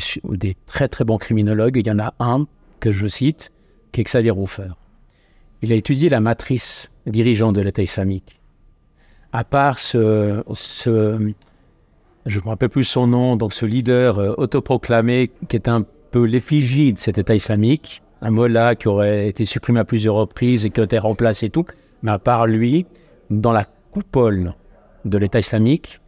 très 0.68 0.88
très 0.88 1.04
bons 1.04 1.18
criminologues. 1.18 1.78
Il 1.78 1.88
y 1.88 1.92
en 1.92 1.98
a 1.98 2.14
un 2.20 2.46
que 2.80 2.92
je 2.92 3.08
cite, 3.08 3.52
qui 3.92 4.02
est 4.02 4.04
Xavier 4.04 4.30
Hofer. 4.30 4.68
Il 5.64 5.72
a 5.72 5.76
étudié 5.76 6.10
la 6.10 6.22
matrice 6.22 6.92
dirigeante 7.08 7.56
de 7.56 7.62
l'État 7.62 7.82
islamique. 7.82 8.40
À 9.34 9.44
part 9.44 9.80
ce, 9.80 10.44
je 10.86 10.92
ne 10.92 12.44
me 12.44 12.48
rappelle 12.48 12.70
plus 12.70 12.84
son 12.84 13.08
nom, 13.08 13.36
donc 13.36 13.54
ce 13.54 13.66
leader 13.66 14.20
euh, 14.20 14.36
autoproclamé 14.38 15.32
qui 15.50 15.56
est 15.56 15.68
un 15.68 15.84
peu 16.12 16.24
l'effigie 16.26 16.94
de 16.94 17.00
cet 17.00 17.18
État 17.18 17.34
islamique, 17.34 18.04
un 18.22 18.30
mollah 18.30 18.76
qui 18.76 18.88
aurait 18.88 19.28
été 19.28 19.46
supprimé 19.46 19.80
à 19.80 19.86
plusieurs 19.86 20.14
reprises 20.14 20.68
et 20.68 20.70
qui 20.70 20.80
a 20.80 20.84
été 20.84 21.00
remplacé 21.00 21.48
et 21.48 21.50
tout. 21.50 21.66
Mais 22.04 22.12
à 22.12 22.20
part 22.20 22.46
lui, 22.46 22.86
dans 23.32 23.54
la 23.54 23.66
coupole 23.90 24.54
de 25.04 25.18
l'État 25.18 25.40
islamique, 25.40 26.00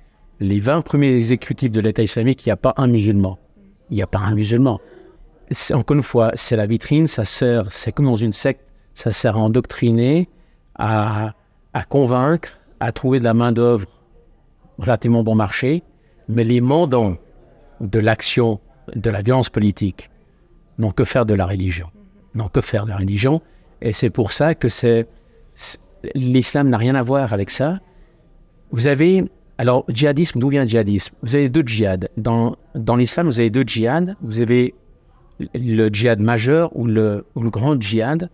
les 0.43 0.59
20 0.59 0.81
premiers 0.81 1.15
exécutifs 1.15 1.71
de 1.71 1.79
l'État 1.79 2.03
islamique, 2.03 2.45
il 2.45 2.49
n'y 2.49 2.53
a 2.53 2.57
pas 2.57 2.73
un 2.75 2.87
musulman. 2.87 3.39
Il 3.89 3.95
n'y 3.95 4.03
a 4.03 4.07
pas 4.07 4.19
un 4.19 4.35
musulman. 4.35 4.81
Encore 5.71 5.95
une 5.95 6.03
fois, 6.03 6.31
c'est 6.35 6.57
la 6.57 6.65
vitrine, 6.65 7.07
ça 7.07 7.23
sert, 7.23 7.71
c'est 7.71 7.93
comme 7.93 8.05
dans 8.05 8.17
une 8.17 8.33
secte, 8.33 8.61
ça 8.93 9.11
sert 9.11 9.37
à 9.37 9.39
endoctriner, 9.39 10.29
à, 10.75 11.33
convaincre, 11.87 12.49
à 12.81 12.91
trouver 12.91 13.19
de 13.19 13.23
la 13.23 13.33
main-d'œuvre 13.33 13.85
relativement 14.79 15.23
bon 15.23 15.35
marché. 15.35 15.83
Mais 16.27 16.43
les 16.43 16.59
mandants 16.59 17.15
de 17.79 17.99
l'action 17.99 18.59
de 18.95 19.09
la 19.09 19.21
violence 19.21 19.49
politique 19.49 20.09
n'ont 20.77 20.91
que 20.91 21.05
faire 21.05 21.25
de 21.25 21.33
la 21.33 21.45
religion. 21.45 21.87
N'ont 22.35 22.49
que 22.49 22.61
faire 22.61 22.83
de 22.83 22.89
la 22.89 22.97
religion. 22.97 23.41
Et 23.81 23.93
c'est 23.93 24.09
pour 24.09 24.33
ça 24.33 24.55
que 24.55 24.67
c'est, 24.67 25.07
l'islam 26.15 26.69
n'a 26.69 26.77
rien 26.77 26.95
à 26.95 27.03
voir 27.03 27.31
avec 27.31 27.49
ça. 27.49 27.79
Vous 28.71 28.87
avez, 28.87 29.23
alors, 29.57 29.85
djihadisme, 29.87 30.39
d'où 30.39 30.49
vient 30.49 30.63
le 30.63 30.67
djihadisme? 30.67 31.15
Vous 31.21 31.35
avez 31.35 31.49
deux 31.49 31.61
djihad. 31.61 32.09
Dans, 32.17 32.55
dans 32.75 32.95
l'islam, 32.95 33.27
vous 33.27 33.39
avez 33.39 33.49
deux 33.49 33.63
djihad. 33.63 34.15
Vous 34.21 34.39
avez 34.39 34.73
le 35.53 35.89
djihad 35.89 36.21
majeur 36.21 36.75
ou 36.75 36.85
le, 36.87 37.25
ou 37.35 37.41
le 37.41 37.49
grand 37.49 37.79
djihad, 37.79 38.29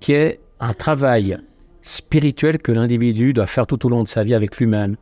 qui 0.00 0.12
est 0.12 0.40
un 0.60 0.72
travail 0.72 1.38
spirituel 1.82 2.58
que 2.58 2.72
l'individu 2.72 3.32
doit 3.32 3.46
faire 3.46 3.66
tout 3.66 3.84
au 3.86 3.88
long 3.88 4.02
de 4.02 4.08
sa 4.08 4.24
vie 4.24 4.34
avec 4.34 4.56
lui-même. 4.56 4.96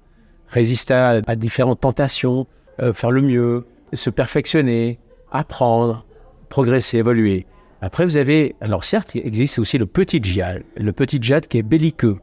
Résister 0.49 0.95
à, 0.95 1.37
différentes 1.37 1.81
tentations, 1.81 2.47
euh, 2.81 2.93
faire 2.93 3.11
le 3.11 3.23
mieux, 3.23 3.67
se 3.93 4.11
perfectionner, 4.11 4.99
apprendre, 5.31 6.05
progresser, 6.49 6.99
évoluer. 6.99 7.47
Après, 7.81 8.05
vous 8.05 8.17
avez, 8.17 8.57
alors 8.61 8.85
certes, 8.85 9.15
il 9.15 9.27
existe 9.27 9.59
aussi 9.59 9.79
le 9.79 9.87
petit 9.87 10.21
djihad, 10.23 10.63
le 10.77 10.93
petit 10.93 11.19
djihad 11.21 11.47
qui 11.47 11.59
est 11.59 11.63
belliqueux. 11.63 12.19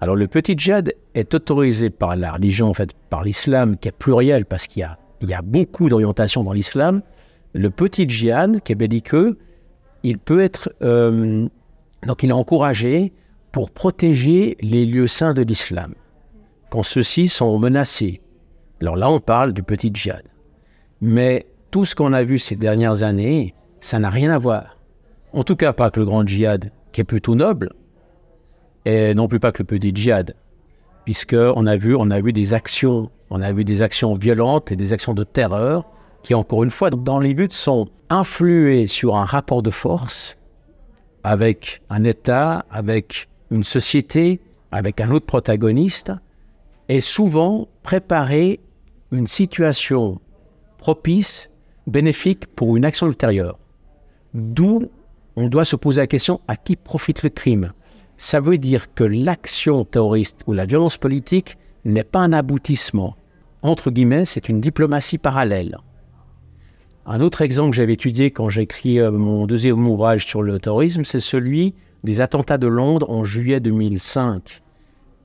Alors 0.00 0.16
le 0.16 0.26
petit 0.26 0.54
djihad 0.56 0.92
est 1.14 1.34
autorisé 1.34 1.90
par 1.90 2.16
la 2.16 2.32
religion, 2.32 2.68
en 2.68 2.74
fait, 2.74 2.90
par 3.10 3.22
l'islam, 3.22 3.76
qui 3.78 3.88
est 3.88 3.92
pluriel, 3.92 4.44
parce 4.44 4.66
qu'il 4.66 4.80
y 4.80 4.82
a, 4.82 4.98
il 5.20 5.28
y 5.28 5.34
a 5.34 5.42
beaucoup 5.42 5.88
d'orientations 5.88 6.44
dans 6.44 6.52
l'islam. 6.52 7.02
Le 7.52 7.70
petit 7.70 8.08
djihad, 8.08 8.60
qui 8.60 8.72
est 8.72 8.76
belliqueux, 8.76 9.38
il 10.02 10.18
peut 10.18 10.40
être, 10.40 10.70
euh, 10.82 11.46
donc 12.06 12.22
il 12.22 12.30
est 12.30 12.34
encouragé 12.34 13.12
pour 13.52 13.70
protéger 13.70 14.56
les 14.60 14.84
lieux 14.84 15.06
saints 15.06 15.32
de 15.32 15.42
l'islam, 15.42 15.94
quand 16.70 16.82
ceux-ci 16.82 17.28
sont 17.28 17.58
menacés. 17.58 18.20
Alors 18.80 18.96
là, 18.96 19.10
on 19.10 19.20
parle 19.20 19.52
du 19.52 19.62
petit 19.62 19.90
djihad. 19.94 20.24
Mais 21.00 21.46
tout 21.70 21.84
ce 21.84 21.94
qu'on 21.94 22.12
a 22.12 22.22
vu 22.22 22.38
ces 22.38 22.56
dernières 22.56 23.02
années, 23.02 23.54
ça 23.80 23.98
n'a 23.98 24.10
rien 24.10 24.30
à 24.32 24.38
voir. 24.38 24.78
En 25.32 25.44
tout 25.44 25.56
cas, 25.56 25.72
pas 25.72 25.90
que 25.90 26.00
le 26.00 26.06
grand 26.06 26.26
djihad, 26.26 26.70
qui 26.92 27.00
est 27.00 27.04
plutôt 27.04 27.34
noble, 27.34 27.72
et 28.84 29.14
non 29.14 29.28
plus 29.28 29.40
pas 29.40 29.52
que 29.52 29.62
le 29.62 29.66
petit 29.66 29.92
djihad, 29.94 30.34
puisqu'on 31.04 31.66
a 31.66 31.76
vu, 31.76 31.94
on 31.94 32.10
a 32.10 32.20
vu 32.20 32.32
des 32.32 32.54
actions, 32.54 33.10
on 33.30 33.42
a 33.42 33.52
vu 33.52 33.64
des 33.64 33.82
actions 33.82 34.14
violentes 34.14 34.72
et 34.72 34.76
des 34.76 34.92
actions 34.92 35.14
de 35.14 35.24
terreur 35.24 35.84
qui, 36.22 36.34
encore 36.34 36.64
une 36.64 36.70
fois, 36.70 36.90
dans 36.90 37.18
les 37.18 37.34
buts, 37.34 37.48
sont 37.50 37.88
influées 38.08 38.86
sur 38.86 39.16
un 39.16 39.24
rapport 39.24 39.62
de 39.62 39.70
force 39.70 40.36
avec 41.22 41.82
un 41.90 42.04
État, 42.04 42.64
avec 42.70 43.28
une 43.50 43.64
société, 43.64 44.40
avec 44.72 45.00
un 45.00 45.10
autre 45.10 45.26
protagoniste, 45.26 46.12
et 46.88 47.00
souvent 47.00 47.68
préparer 47.82 48.60
une 49.10 49.26
situation 49.26 50.20
propice, 50.78 51.50
bénéfique 51.86 52.46
pour 52.46 52.76
une 52.76 52.84
action 52.84 53.06
ultérieure. 53.06 53.58
D'où 54.34 54.90
on 55.36 55.48
doit 55.48 55.64
se 55.64 55.76
poser 55.76 56.02
la 56.02 56.06
question 56.06 56.40
à 56.48 56.56
qui 56.56 56.76
profite 56.76 57.22
le 57.22 57.30
crime? 57.30 57.72
Ça 58.16 58.40
veut 58.40 58.58
dire 58.58 58.92
que 58.94 59.04
l'action 59.04 59.84
terroriste 59.84 60.42
ou 60.46 60.52
la 60.52 60.66
violence 60.66 60.96
politique 60.96 61.56
n'est 61.84 62.04
pas 62.04 62.20
un 62.20 62.32
aboutissement. 62.32 63.16
Entre 63.62 63.90
guillemets, 63.90 64.24
c'est 64.24 64.48
une 64.48 64.60
diplomatie 64.60 65.18
parallèle. 65.18 65.78
Un 67.06 67.20
autre 67.20 67.42
exemple 67.42 67.70
que 67.70 67.76
j'avais 67.76 67.92
étudié 67.94 68.30
quand 68.30 68.48
j'ai 68.48 68.62
écrit 68.62 68.98
euh, 68.98 69.10
mon 69.10 69.46
deuxième 69.46 69.86
ouvrage 69.86 70.26
sur 70.26 70.42
le 70.42 70.58
terrorisme, 70.58 71.04
c'est 71.04 71.20
celui 71.20 71.74
des 72.02 72.20
attentats 72.20 72.58
de 72.58 72.66
Londres 72.66 73.10
en 73.10 73.24
juillet 73.24 73.60
2005, 73.60 74.62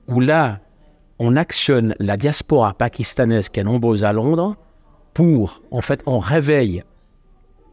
où 0.08 0.20
là, 0.20 0.60
on 1.18 1.36
actionne 1.36 1.94
la 1.98 2.16
diaspora 2.16 2.74
pakistanaise 2.74 3.48
qui 3.48 3.60
est 3.60 3.64
nombreuse 3.64 4.04
à 4.04 4.12
Londres 4.12 4.56
pour, 5.14 5.62
en 5.70 5.80
fait, 5.80 6.02
on 6.06 6.18
réveille 6.18 6.82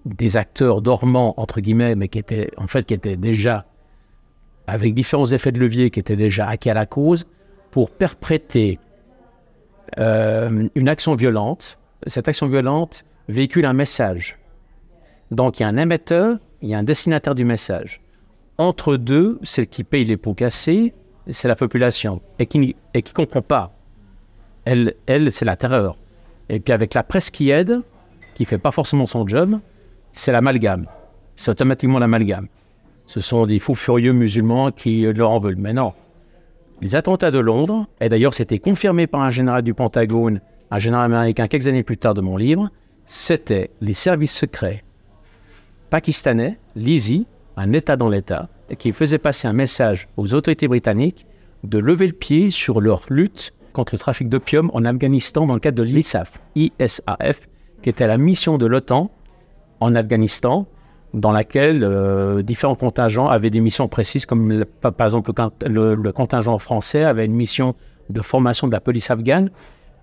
des 0.06 0.38
acteurs 0.38 0.82
dormants, 0.82 1.34
entre 1.38 1.60
guillemets, 1.60 1.96
mais 1.96 2.08
qui 2.08 2.20
étaient, 2.20 2.52
en 2.58 2.68
fait, 2.68 2.86
qui 2.86 2.94
étaient 2.94 3.18
déjà, 3.18 3.66
avec 4.68 4.94
différents 4.94 5.32
effets 5.32 5.52
de 5.52 5.60
levier, 5.60 5.90
qui 5.90 6.00
étaient 6.00 6.16
déjà 6.16 6.48
acquis 6.48 6.70
à 6.70 6.74
la 6.74 6.86
cause, 6.86 7.26
pour 7.72 7.90
perpréter 7.90 8.80
euh, 9.98 10.68
une 10.76 10.90
action 10.90 11.16
violente. 11.16 11.80
Cette 12.06 12.28
action 12.28 12.48
violente 12.48 13.06
véhicule 13.30 13.66
un 13.66 13.74
message. 13.74 14.38
Donc 15.32 15.60
il 15.60 15.64
y 15.64 15.66
a 15.66 15.70
un 15.70 15.78
émetteur, 15.78 16.38
il 16.62 16.70
y 16.70 16.76
a 16.76 16.78
un 16.78 16.84
destinataire 16.84 17.36
du 17.36 17.46
message. 17.46 18.02
Entre 18.58 18.98
deux, 18.98 19.40
celle 19.44 19.68
qui 19.68 19.84
paye 19.84 20.04
les 20.04 20.18
pots 20.18 20.34
cassés, 20.34 20.94
c'est 21.30 21.48
la 21.48 21.56
population, 21.56 22.22
et 22.40 22.46
qui 22.46 22.60
ne 22.60 23.14
comprend 23.14 23.42
pas. 23.42 23.74
Elle, 24.66 24.96
elle 25.06 25.32
c'est 25.32 25.46
la 25.46 25.56
terreur. 25.56 25.98
Et 26.50 26.60
puis 26.60 26.74
avec 26.74 26.94
la 26.94 27.04
presse 27.04 27.30
qui 27.30 27.50
aide, 27.50 27.82
qui 28.36 28.46
fait 28.46 28.58
pas 28.58 28.72
forcément 28.72 29.06
son 29.06 29.28
job, 29.28 29.60
c'est 30.12 30.32
l'amalgame. 30.32 30.88
C'est 31.36 31.52
automatiquement 31.52 32.00
l'amalgame. 32.00 32.48
Ce 33.08 33.20
sont 33.20 33.46
des 33.46 33.60
fous 33.60 33.76
furieux 33.76 34.14
musulmans 34.14 34.72
qui 34.72 35.02
leur 35.12 35.32
en 35.32 35.40
veulent. 35.40 35.58
Mais 35.58 35.74
non. 35.74 35.94
Les 36.82 36.96
attentats 36.96 37.32
de 37.32 37.40
Londres, 37.40 37.88
et 38.00 38.10
d'ailleurs 38.10 38.36
c'était 38.36 38.60
confirmé 38.60 39.08
par 39.08 39.22
un 39.22 39.32
général 39.32 39.64
du 39.64 39.74
Pentagone, 39.74 40.42
un 40.70 40.80
général 40.80 41.06
américain 41.06 41.48
quelques 41.48 41.68
années 41.68 41.84
plus 41.84 41.98
tard 41.98 42.14
de 42.14 42.22
mon 42.22 42.38
livre, 42.38 42.70
c'était 43.06 43.72
les 43.82 43.96
services 43.96 44.36
secrets 44.36 44.84
pakistanais, 45.90 46.60
l'ISI, 46.76 47.28
un 47.56 47.74
État 47.74 47.96
dans 47.96 48.10
l'État, 48.10 48.50
qui 48.78 48.92
faisait 48.92 49.18
passer 49.18 49.48
un 49.48 49.54
message 49.54 50.10
aux 50.18 50.34
autorités 50.34 50.68
britanniques 50.68 51.26
de 51.64 51.80
lever 51.80 52.08
le 52.08 52.14
pied 52.14 52.52
sur 52.52 52.82
leur 52.82 53.04
lutte 53.10 53.54
contre 53.74 53.94
le 53.94 54.00
trafic 54.00 54.30
d'opium 54.30 54.70
en 54.74 54.86
Afghanistan 54.86 55.46
dans 55.46 55.54
le 55.54 55.60
cadre 55.60 55.78
de 55.78 55.84
l'ISAF, 55.84 56.42
ISAF, 56.56 57.48
qui 57.82 57.90
était 57.90 58.08
la 58.08 58.18
mission 58.18 58.58
de 58.58 58.66
l'OTAN 58.66 59.12
en 59.80 59.96
Afghanistan, 59.96 60.68
dans 61.14 61.32
laquelle 61.32 61.84
euh, 61.84 62.42
différents 62.42 62.76
contingents 62.76 63.28
avaient 63.28 63.50
des 63.50 63.62
missions 63.62 63.88
précises, 63.88 64.26
comme 64.26 64.66
par 64.82 65.08
exemple 65.08 65.32
le, 65.66 66.12
contingent 66.12 66.58
français 66.58 67.04
avait 67.04 67.26
une 67.26 67.36
mission 67.36 67.76
de 68.10 68.22
formation 68.22 68.68
de 68.68 68.74
la 68.74 68.82
police 68.82 69.10
afghane, 69.10 69.50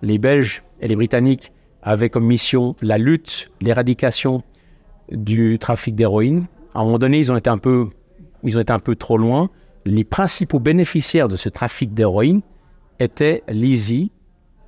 les 0.01 0.17
Belges 0.17 0.63
et 0.81 0.87
les 0.87 0.95
Britanniques 0.95 1.51
avaient 1.83 2.09
comme 2.09 2.25
mission 2.25 2.75
la 2.81 2.97
lutte, 2.97 3.51
l'éradication 3.61 4.43
du 5.11 5.59
trafic 5.59 5.95
d'héroïne. 5.95 6.47
À 6.73 6.79
un 6.79 6.85
moment 6.85 6.97
donné, 6.97 7.19
ils 7.19 7.31
ont 7.31 7.37
été 7.37 7.49
un 7.49 7.59
peu, 7.59 7.87
ils 8.43 8.57
ont 8.57 8.61
été 8.61 8.73
un 8.73 8.79
peu 8.79 8.95
trop 8.95 9.17
loin. 9.17 9.49
Les 9.85 10.03
principaux 10.03 10.59
bénéficiaires 10.59 11.27
de 11.27 11.35
ce 11.35 11.47
trafic 11.47 11.93
d'héroïne 11.93 12.41
étaient 12.99 13.43
l'ISI, 13.47 14.11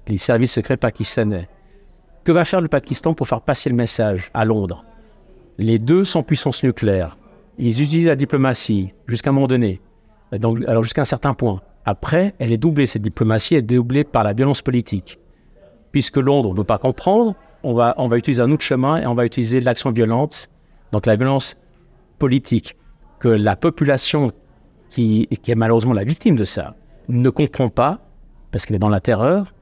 les 0.08 0.18
services 0.18 0.54
secrets 0.54 0.78
pakistanais. 0.78 1.50
Que 2.24 2.32
va 2.32 2.46
faire 2.46 2.62
le 2.62 2.68
Pakistan 2.68 3.14
pour 3.14 3.28
faire 3.28 3.42
passer 3.42 3.70
le 3.70 3.76
message 3.76 4.30
à 4.34 4.46
Londres? 4.46 4.86
Les 5.58 5.80
deux 5.80 6.04
sont 6.04 6.24
puissance 6.24 6.64
nucléaire. 6.64 7.18
Ils 7.58 7.82
utilisent 7.82 8.08
la 8.08 8.16
diplomatie 8.16 8.94
jusqu'à 9.08 9.32
un 9.32 9.34
moment 9.34 9.48
donné, 9.48 9.82
donc, 10.32 10.60
alors 10.68 10.84
jusqu'à 10.84 11.02
un 11.02 11.06
certain 11.06 11.34
point. 11.34 11.62
Après, 11.86 12.36
elle 12.38 12.52
est 12.52 12.58
doublée, 12.58 12.86
cette 12.86 13.02
diplomatie 13.02 13.56
est 13.56 13.62
doublée 13.62 14.04
par 14.04 14.24
la 14.24 14.34
violence 14.34 14.62
politique. 14.62 15.20
Puisque 15.92 16.18
Londres 16.18 16.52
ne 16.52 16.58
veut 16.58 16.64
pas 16.64 16.78
comprendre, 16.78 17.36
on 17.64 17.74
va, 17.74 17.96
on 17.98 18.08
va 18.08 18.18
utiliser 18.18 18.42
un 18.42 18.52
autre 18.52 18.64
chemin 18.64 18.98
et 18.98 19.08
on 19.08 19.16
va 19.16 19.26
utiliser 19.26 19.62
l'action 19.62 19.92
violente, 19.92 20.50
donc 20.92 21.06
la 21.06 21.16
violence 21.16 21.56
politique, 22.20 22.76
que 23.20 23.30
la 23.30 23.56
population 23.56 24.32
qui, 24.90 25.28
qui 25.42 25.52
est 25.52 25.56
malheureusement 25.56 25.94
la 25.94 26.04
victime 26.04 26.36
de 26.36 26.46
ça 26.46 26.76
ne 27.08 27.30
comprend 27.30 27.70
pas, 27.70 28.00
parce 28.52 28.66
qu'elle 28.66 28.76
est 28.76 28.80
dans 28.80 28.90
la 28.90 29.00
terreur, 29.00 29.54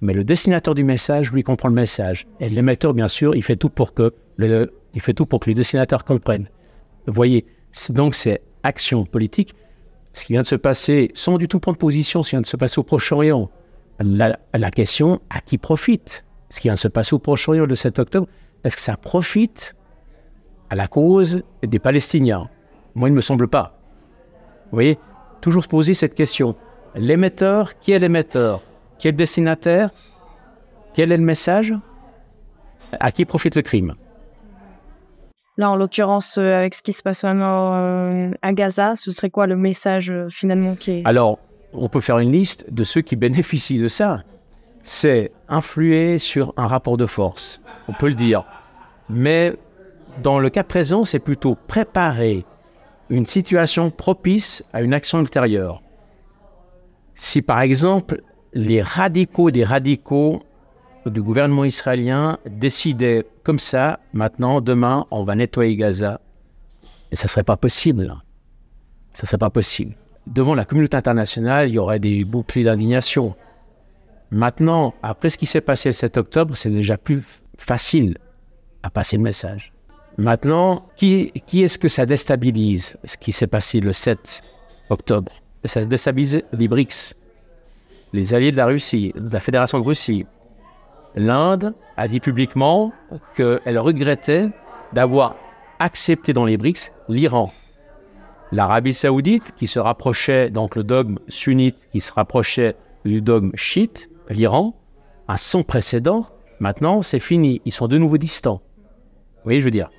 mais 0.00 0.14
le 0.14 0.24
destinateur 0.24 0.74
du 0.74 0.84
message, 0.84 1.32
lui, 1.32 1.42
comprend 1.42 1.68
le 1.68 1.74
message. 1.74 2.26
Et 2.40 2.48
l'émetteur, 2.48 2.94
bien 2.94 3.08
sûr, 3.08 3.34
il 3.34 3.42
fait 3.42 3.56
tout 3.56 3.68
pour 3.68 3.92
que, 3.92 4.14
le, 4.36 4.72
il 4.94 5.00
fait 5.00 5.14
tout 5.14 5.26
pour 5.26 5.40
que 5.40 5.50
les 5.50 5.54
destinataires 5.54 6.04
comprennent. 6.04 6.48
Vous 7.06 7.12
voyez, 7.12 7.46
donc 7.90 8.14
c'est 8.14 8.42
action 8.62 9.04
politique. 9.04 9.54
Ce 10.12 10.24
qui 10.24 10.32
vient 10.32 10.42
de 10.42 10.46
se 10.46 10.56
passer, 10.56 11.10
sans 11.14 11.38
du 11.38 11.48
tout 11.48 11.60
prendre 11.60 11.78
position, 11.78 12.22
ce 12.22 12.30
qui 12.30 12.36
vient 12.36 12.40
de 12.40 12.46
se 12.46 12.56
passer 12.56 12.80
au 12.80 12.82
Proche-Orient, 12.82 13.50
la, 14.00 14.38
la, 14.54 14.70
question, 14.70 15.20
à 15.30 15.40
qui 15.40 15.58
profite 15.58 16.24
Ce 16.48 16.60
qui 16.60 16.68
vient 16.68 16.74
de 16.74 16.78
se 16.78 16.88
passer 16.88 17.14
au 17.14 17.18
Proche-Orient 17.18 17.66
le 17.66 17.74
7 17.74 17.98
octobre, 17.98 18.26
est-ce 18.64 18.76
que 18.76 18.82
ça 18.82 18.96
profite 18.96 19.76
à 20.68 20.74
la 20.74 20.88
cause 20.88 21.42
des 21.62 21.78
Palestiniens? 21.78 22.48
Moi, 22.94 23.08
il 23.08 23.12
ne 23.12 23.16
me 23.16 23.22
semble 23.22 23.48
pas. 23.48 23.78
Vous 24.70 24.76
voyez, 24.76 24.98
toujours 25.40 25.62
se 25.62 25.68
poser 25.68 25.94
cette 25.94 26.14
question. 26.14 26.56
L'émetteur, 26.94 27.78
qui 27.78 27.92
est 27.92 27.98
l'émetteur? 27.98 28.62
Qui 28.98 29.08
est 29.08 29.12
le 29.12 29.16
destinataire? 29.16 29.90
Quel 30.92 31.12
est 31.12 31.16
le 31.16 31.24
message? 31.24 31.74
À 32.92 33.12
qui 33.12 33.24
profite 33.24 33.54
le 33.54 33.62
crime? 33.62 33.94
Là, 35.60 35.70
en 35.70 35.76
l'occurrence, 35.76 36.38
euh, 36.38 36.54
avec 36.54 36.74
ce 36.74 36.82
qui 36.82 36.94
se 36.94 37.02
passe 37.02 37.22
maintenant 37.22 37.74
euh, 37.74 38.30
à 38.40 38.54
Gaza, 38.54 38.96
ce 38.96 39.10
serait 39.10 39.28
quoi 39.28 39.46
le 39.46 39.56
message 39.56 40.10
euh, 40.10 40.26
finalement 40.30 40.74
qui 40.74 40.92
est... 40.92 41.02
Alors, 41.04 41.38
on 41.74 41.90
peut 41.90 42.00
faire 42.00 42.18
une 42.18 42.32
liste 42.32 42.72
de 42.72 42.82
ceux 42.82 43.02
qui 43.02 43.14
bénéficient 43.14 43.78
de 43.78 43.86
ça. 43.86 44.22
C'est 44.80 45.32
influer 45.50 46.18
sur 46.18 46.54
un 46.56 46.66
rapport 46.66 46.96
de 46.96 47.04
force, 47.04 47.60
on 47.88 47.92
peut 47.92 48.08
le 48.08 48.14
dire. 48.14 48.46
Mais 49.10 49.54
dans 50.22 50.38
le 50.38 50.48
cas 50.48 50.64
présent, 50.64 51.04
c'est 51.04 51.18
plutôt 51.18 51.58
préparer 51.66 52.46
une 53.10 53.26
situation 53.26 53.90
propice 53.90 54.64
à 54.72 54.80
une 54.80 54.94
action 54.94 55.20
ultérieure. 55.20 55.82
Si 57.16 57.42
par 57.42 57.60
exemple 57.60 58.22
les 58.54 58.80
radicaux 58.80 59.50
des 59.50 59.64
radicaux 59.64 60.42
du 61.06 61.22
gouvernement 61.22 61.64
israélien 61.64 62.38
décidaient 62.46 63.26
comme 63.42 63.58
ça, 63.58 64.00
maintenant, 64.12 64.60
demain, 64.60 65.06
on 65.10 65.24
va 65.24 65.34
nettoyer 65.34 65.76
Gaza, 65.76 66.20
et 67.10 67.16
ça 67.16 67.24
ne 67.24 67.30
serait 67.30 67.44
pas 67.44 67.56
possible. 67.56 68.14
Ça 69.12 69.22
ne 69.24 69.26
serait 69.26 69.38
pas 69.38 69.50
possible. 69.50 69.94
Devant 70.26 70.54
la 70.54 70.64
communauté 70.64 70.96
internationale, 70.96 71.68
il 71.68 71.74
y 71.74 71.78
aurait 71.78 71.98
des 71.98 72.24
boucliers 72.24 72.64
d'indignation. 72.64 73.34
Maintenant, 74.30 74.94
après 75.02 75.28
ce 75.28 75.38
qui 75.38 75.46
s'est 75.46 75.60
passé 75.60 75.88
le 75.88 75.94
7 75.94 76.18
octobre, 76.18 76.56
c'est 76.56 76.70
déjà 76.70 76.96
plus 76.96 77.22
facile 77.58 78.16
à 78.82 78.90
passer 78.90 79.16
le 79.16 79.22
message. 79.22 79.72
Maintenant, 80.18 80.86
qui, 80.96 81.32
qui 81.46 81.62
est-ce 81.62 81.78
que 81.78 81.88
ça 81.88 82.06
déstabilise, 82.06 82.96
ce 83.04 83.16
qui 83.16 83.32
s'est 83.32 83.46
passé 83.46 83.80
le 83.80 83.92
7 83.92 84.42
octobre? 84.90 85.32
Ça 85.64 85.84
déstabilise 85.84 86.42
les 86.52 86.68
BRICS, 86.68 87.14
les 88.12 88.34
alliés 88.34 88.52
de 88.52 88.56
la 88.56 88.66
Russie, 88.66 89.12
de 89.16 89.32
la 89.32 89.40
Fédération 89.40 89.78
de 89.80 89.84
Russie. 89.84 90.26
L'Inde 91.14 91.74
a 91.96 92.08
dit 92.08 92.20
publiquement 92.20 92.92
qu'elle 93.34 93.78
regrettait 93.78 94.48
d'avoir 94.92 95.36
accepté 95.78 96.32
dans 96.32 96.44
les 96.44 96.56
BRICS 96.56 96.92
l'Iran. 97.08 97.52
L'Arabie 98.52 98.94
saoudite, 98.94 99.52
qui 99.54 99.66
se 99.66 99.78
rapprochait, 99.78 100.50
donc 100.50 100.76
le 100.76 100.82
dogme 100.82 101.18
sunnite, 101.28 101.76
qui 101.92 102.00
se 102.00 102.12
rapprochait 102.12 102.74
du 103.04 103.22
dogme 103.22 103.50
chiite, 103.54 104.10
l'Iran, 104.28 104.74
a 105.28 105.36
sans 105.36 105.62
précédent. 105.62 106.26
Maintenant, 106.58 107.02
c'est 107.02 107.20
fini. 107.20 107.62
Ils 107.64 107.72
sont 107.72 107.88
de 107.88 107.96
nouveau 107.96 108.18
distants. 108.18 108.60
Vous 109.36 109.44
voyez, 109.44 109.60
je 109.60 109.64
veux 109.64 109.70
dire? 109.70 109.90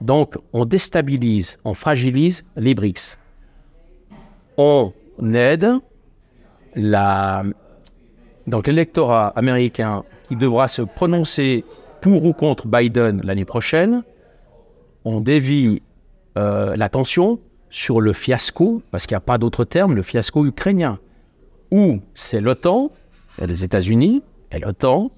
Donc, 0.00 0.36
on 0.52 0.64
déstabilise, 0.64 1.58
on 1.64 1.74
fragilise 1.74 2.44
les 2.56 2.74
BRICS. 2.74 3.18
On 4.56 4.92
aide 5.32 5.74
la, 6.74 7.42
donc 8.46 8.66
l'électorat 8.66 9.28
américain 9.28 10.04
qui 10.30 10.36
devra 10.36 10.68
se 10.68 10.82
prononcer 10.82 11.64
pour 12.00 12.24
ou 12.24 12.32
contre 12.32 12.68
Biden 12.68 13.20
l'année 13.24 13.44
prochaine. 13.44 14.04
On 15.04 15.20
dévie 15.20 15.82
euh, 16.38 16.76
l'attention 16.76 17.40
sur 17.68 18.00
le 18.00 18.12
fiasco, 18.12 18.80
parce 18.92 19.06
qu'il 19.06 19.16
n'y 19.16 19.18
a 19.18 19.22
pas 19.22 19.38
d'autre 19.38 19.64
terme, 19.64 19.96
le 19.96 20.02
fiasco 20.02 20.46
ukrainien, 20.46 21.00
où 21.72 21.98
c'est 22.14 22.40
l'OTAN, 22.40 22.92
les 23.44 23.64
États-Unis, 23.64 24.22
et 24.52 24.60
l'OTAN, 24.60 25.10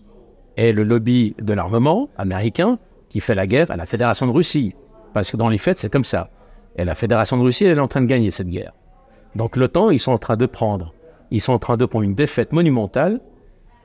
et 0.57 0.73
le 0.73 0.83
lobby 0.83 1.35
de 1.38 1.52
l'armement 1.52 2.09
américain 2.16 2.78
qui 3.11 3.21
fait 3.21 3.35
la 3.35 3.47
guerre 3.47 3.71
à 3.71 3.76
la 3.76 3.85
Fédération 3.85 4.26
de 4.26 4.33
Russie. 4.33 4.75
Parce 5.12 5.31
que 5.31 5.37
dans 5.37 5.50
les 5.50 5.59
faits, 5.59 5.78
c'est 5.78 5.92
comme 5.92 6.04
ça. 6.04 6.31
Et 6.76 6.87
la 6.87 6.95
Fédération 6.95 7.37
de 7.37 7.42
Russie, 7.42 7.66
elle 7.66 7.76
est 7.76 7.83
en 7.83 7.88
train 7.88 8.00
de 8.00 8.07
gagner 8.07 8.31
cette 8.31 8.49
guerre. 8.49 8.73
Donc 9.35 9.57
l'OTAN, 9.57 9.90
ils 9.90 10.00
sont 10.00 10.12
en 10.12 10.19
train 10.19 10.38
de 10.38 10.47
prendre. 10.47 10.95
Ils 11.31 11.42
sont 11.42 11.52
en 11.52 11.59
train 11.59 11.76
de 11.76 11.85
prendre 11.85 12.04
une 12.04 12.14
défaite 12.14 12.54
monumentale 12.54 13.21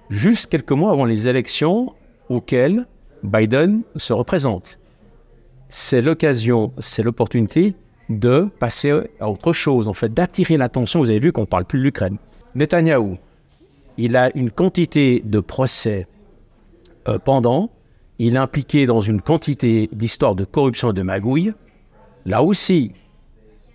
juste 0.09 0.47
quelques 0.47 0.71
mois 0.71 0.91
avant 0.91 1.05
les 1.05 1.27
élections 1.27 1.93
auxquelles 2.29 2.85
Biden 3.23 3.81
se 3.95 4.13
représente. 4.13 4.79
C'est 5.69 6.01
l'occasion, 6.01 6.71
c'est 6.77 7.03
l'opportunité 7.03 7.75
de 8.09 8.49
passer 8.59 8.91
à 9.19 9.29
autre 9.29 9.51
chose, 9.51 9.87
en 9.87 9.93
fait, 9.93 10.13
d'attirer 10.13 10.57
l'attention. 10.57 10.99
Vous 10.99 11.09
avez 11.09 11.19
vu 11.19 11.31
qu'on 11.31 11.41
ne 11.41 11.45
parle 11.45 11.65
plus 11.65 11.79
de 11.79 11.83
l'Ukraine. 11.83 12.17
Netanyahou, 12.55 13.17
il 13.97 14.15
a 14.15 14.35
une 14.35 14.51
quantité 14.51 15.21
de 15.25 15.39
procès 15.39 16.07
euh, 17.07 17.19
pendant 17.19 17.69
il 18.19 18.35
est 18.35 18.39
impliqué 18.39 18.85
dans 18.85 19.01
une 19.01 19.21
quantité 19.21 19.89
d'histoires 19.91 20.35
de 20.35 20.43
corruption 20.43 20.91
et 20.91 20.93
de 20.93 21.01
magouille. 21.01 21.53
Là 22.25 22.41
aussi, 22.41 22.91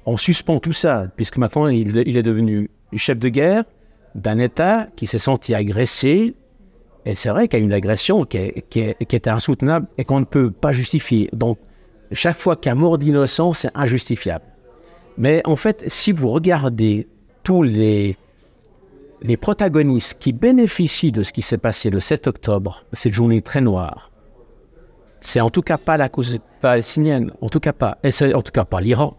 on 0.04 0.16
suspend 0.16 0.58
tout 0.58 0.72
ça, 0.72 1.06
puisque 1.14 1.36
maintenant 1.36 1.68
il, 1.68 1.96
est 1.96 2.22
devenu 2.22 2.70
chef 2.94 3.18
de 3.18 3.28
guerre 3.28 3.64
d'un 4.14 4.38
État 4.38 4.88
qui 4.96 5.06
s'est 5.06 5.18
senti 5.18 5.54
agressé. 5.54 6.34
Et 7.04 7.14
c'est 7.14 7.30
vrai 7.30 7.48
qu'il 7.48 7.58
y 7.58 7.62
a 7.62 7.64
une 7.64 7.72
agression 7.72 8.24
qui, 8.24 8.36
est, 8.36 9.28
insoutenable 9.28 9.88
et 9.98 10.04
qu'on 10.04 10.20
ne 10.20 10.24
peut 10.24 10.50
pas 10.50 10.72
justifier. 10.72 11.28
Donc, 11.32 11.58
chaque 12.12 12.36
fois 12.36 12.56
qu'un 12.56 12.74
mort 12.74 12.98
d'innocent, 12.98 13.52
c'est 13.54 13.70
injustifiable. 13.74 14.44
Mais 15.18 15.42
en 15.44 15.56
fait, 15.56 15.84
si 15.88 16.12
vous 16.12 16.30
regardez 16.30 17.08
tous 17.42 17.62
les, 17.62 18.16
les 19.22 19.36
protagonistes 19.36 20.18
qui 20.20 20.32
bénéficient 20.32 21.12
de 21.12 21.22
ce 21.22 21.32
qui 21.32 21.42
s'est 21.42 21.58
passé 21.58 21.90
le 21.90 22.00
7 22.00 22.28
octobre, 22.28 22.84
cette 22.92 23.12
journée 23.12 23.42
très 23.42 23.60
noire, 23.60 24.10
c'est 25.20 25.40
en 25.40 25.50
tout 25.50 25.62
cas 25.62 25.78
pas 25.78 25.96
la 25.96 26.08
cause 26.08 26.38
palestinienne, 26.60 27.32
en 27.40 27.48
tout 27.48 27.60
cas 27.60 27.72
pas, 27.72 27.98
et 28.02 28.10
c'est 28.10 28.34
en 28.34 28.42
tout 28.42 28.52
cas 28.52 28.64
pas 28.64 28.80
l'Iran, 28.80 29.16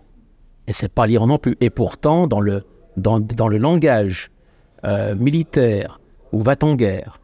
et 0.68 0.74
c'est 0.74 0.92
pas 0.92 1.08
l'Iran 1.08 1.28
non 1.28 1.38
plus. 1.38 1.56
Et 1.62 1.70
pourtant, 1.70 2.28
dans 2.28 2.42
le, 2.42 2.64
dans, 2.98 3.20
dans 3.20 3.48
le 3.48 3.58
langage 3.58 4.30
euh, 4.86 5.16
militaire 5.16 6.00
ou 6.32 6.42
va-t-en 6.42 6.76
guerre, 6.76 7.20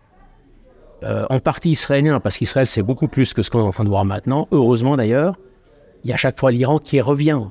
euh, 1.03 1.25
en 1.29 1.39
partie 1.39 1.71
israélien, 1.71 2.19
parce 2.19 2.37
qu'Israël 2.37 2.67
c'est 2.67 2.83
beaucoup 2.83 3.07
plus 3.07 3.33
que 3.33 3.41
ce 3.41 3.49
qu'on 3.49 3.59
est 3.59 3.67
en 3.67 3.71
train 3.71 3.83
de 3.83 3.89
voir 3.89 4.05
maintenant, 4.05 4.47
heureusement 4.51 4.97
d'ailleurs, 4.97 5.35
il 6.03 6.09
y 6.09 6.13
a 6.13 6.17
chaque 6.17 6.39
fois 6.39 6.51
l'Iran 6.51 6.77
qui 6.77 7.01
revient. 7.01 7.41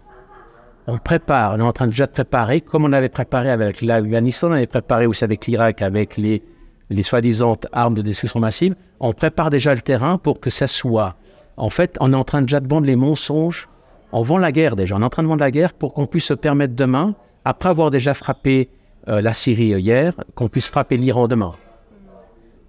On 0.87 0.99
prépare, 0.99 1.55
on 1.55 1.59
est 1.59 1.62
en 1.62 1.73
train 1.73 1.87
déjà 1.87 2.07
de 2.07 2.12
préparer, 2.12 2.61
comme 2.61 2.85
on 2.85 2.93
avait 2.93 3.09
préparé 3.09 3.50
avec 3.50 3.83
l'Afghanistan, 3.83 4.49
on 4.49 4.53
avait 4.53 4.67
préparé 4.67 5.07
aussi 5.07 5.25
avec 5.25 5.47
l'Irak, 5.47 5.83
avec 5.83 6.17
les, 6.17 6.43
les 6.91 7.03
soi-disant 7.03 7.57
armes 7.73 7.95
de 7.95 8.03
destruction 8.03 8.41
massive, 8.41 8.75
on 9.00 9.12
prépare 9.12 9.50
déjà 9.50 9.75
le 9.75 9.81
terrain 9.81 10.19
pour 10.19 10.41
que 10.41 10.50
ça 10.50 10.67
soit. 10.67 11.17
En 11.57 11.71
fait, 11.71 11.97
on 12.00 12.12
est 12.12 12.17
en 12.17 12.25
train 12.25 12.43
déjà 12.43 12.61
de 12.61 12.69
vendre 12.69 12.87
les 12.87 12.97
mensonges. 12.97 13.69
On 14.12 14.23
vend 14.23 14.38
la 14.38 14.53
guerre 14.53 14.77
déjà. 14.77 14.97
On 14.97 15.03
est 15.03 15.05
en 15.05 15.11
train 15.11 15.23
de 15.23 15.29
vendre 15.29 15.43
la 15.43 15.50
guerre 15.50 15.75
pour 15.75 15.93
qu'on 15.93 16.07
puisse 16.07 16.27
se 16.27 16.35
permettre 16.35 16.75
demain, 16.75 17.15
après 17.45 17.69
avoir 17.69 17.91
déjà 17.91 18.15
frappé 18.15 18.71
euh, 19.09 19.21
la 19.21 19.35
Syrie 19.35 19.81
hier, 19.81 20.15
qu'on 20.35 20.49
puisse 20.49 20.69
frapper 20.69 20.97
l'Iran 20.97 21.29
demain, 21.29 21.55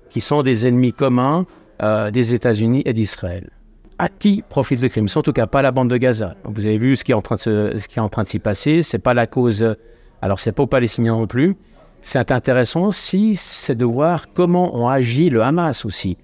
qui 0.09 0.21
sont 0.21 0.43
des 0.43 0.67
ennemis 0.67 0.93
communs 0.93 1.45
euh, 1.81 2.11
des 2.11 2.33
États-Unis 2.33 2.83
et 2.85 2.93
d'Israël. 2.93 3.49
À 3.97 4.07
qui 4.07 4.43
profite 4.47 4.81
le 4.81 4.89
crime? 4.89 5.07
C'est 5.07 5.19
en 5.19 5.21
tout 5.21 5.33
cas 5.33 5.47
pas 5.47 5.61
la 5.61 5.71
bande 5.71 5.89
de 5.89 5.97
Gaza. 5.97 6.35
Vous 6.45 6.65
avez 6.65 6.77
vu 6.77 6.95
ce 6.95 7.03
qui 7.03 7.11
est 7.11 7.15
en 7.15 7.21
train 7.21 7.35
de, 7.35 7.73
ce 7.75 7.87
qui 7.87 7.99
est 7.99 8.01
en 8.01 8.07
train 8.07 8.23
de 8.23 8.27
s'y 8.27 8.39
passer. 8.39 8.81
C'est 8.81 8.99
pas 8.99 9.13
la 9.13 9.27
cause. 9.27 9.75
Alors 10.21 10.39
c'est 10.39 10.53
pas 10.53 10.63
aux 10.63 10.67
Palestiniens 10.67 11.17
non 11.17 11.27
plus 11.27 11.57
c'est 12.01 12.31
intéressant 12.31 12.85
aussi, 12.85 13.35
c'est 13.35 13.75
de 13.75 13.85
voir 13.85 14.33
comment 14.33 14.75
ont 14.75 14.87
agi 14.87 15.29
le 15.29 15.43
Hamas 15.43 15.85
aussi. 15.85 16.17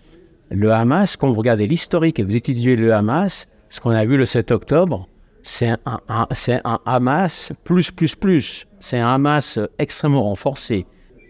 Le 0.49 0.71
Hamas, 0.71 1.17
quand 1.17 1.27
vous 1.27 1.37
regardez 1.39 1.67
l'historique 1.67 2.19
et 2.19 2.23
vous 2.23 2.35
étudiez 2.35 2.75
le 2.75 2.93
Hamas, 2.93 3.47
ce 3.69 3.81
qu'on 3.81 3.91
a 3.91 4.05
vu 4.05 4.17
le 4.17 4.25
7 4.25 4.51
octobre, 4.51 5.07
c'est 5.45 5.77
un, 5.85 6.79
Hamas 6.85 7.53
plus, 7.63 7.91
plus, 7.91 8.15
plus. 8.15 8.65
C'est 8.79 8.97
un 8.97 9.13
Hamas 9.13 9.59
extrêmement 9.77 10.23
renforcé. 10.23 10.87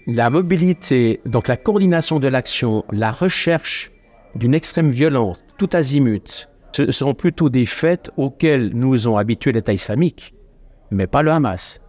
La 0.08 0.30
mobilité, 0.30 1.20
donc 1.26 1.50
la 1.50 1.58
coordination 1.58 2.20
de 2.20 2.30
l'action, 2.30 2.86
la 2.92 3.12
recherche 3.12 3.92
d'une 4.34 4.54
extrême 4.54 4.90
violence, 4.90 5.44
tout 5.58 5.70
azimut, 5.74 6.48
ce 6.74 6.92
sont 6.92 7.14
plutôt 7.14 7.50
des 7.50 7.66
faits 7.66 8.10
auxquels 8.16 8.72
nous 8.74 9.10
ont 9.10 9.18
habitués 9.18 9.52
l'État 9.52 9.74
islamique, 9.74 10.34
mais 10.92 11.08
pas 11.08 11.22
le 11.22 11.32
Hamas. 11.32 11.82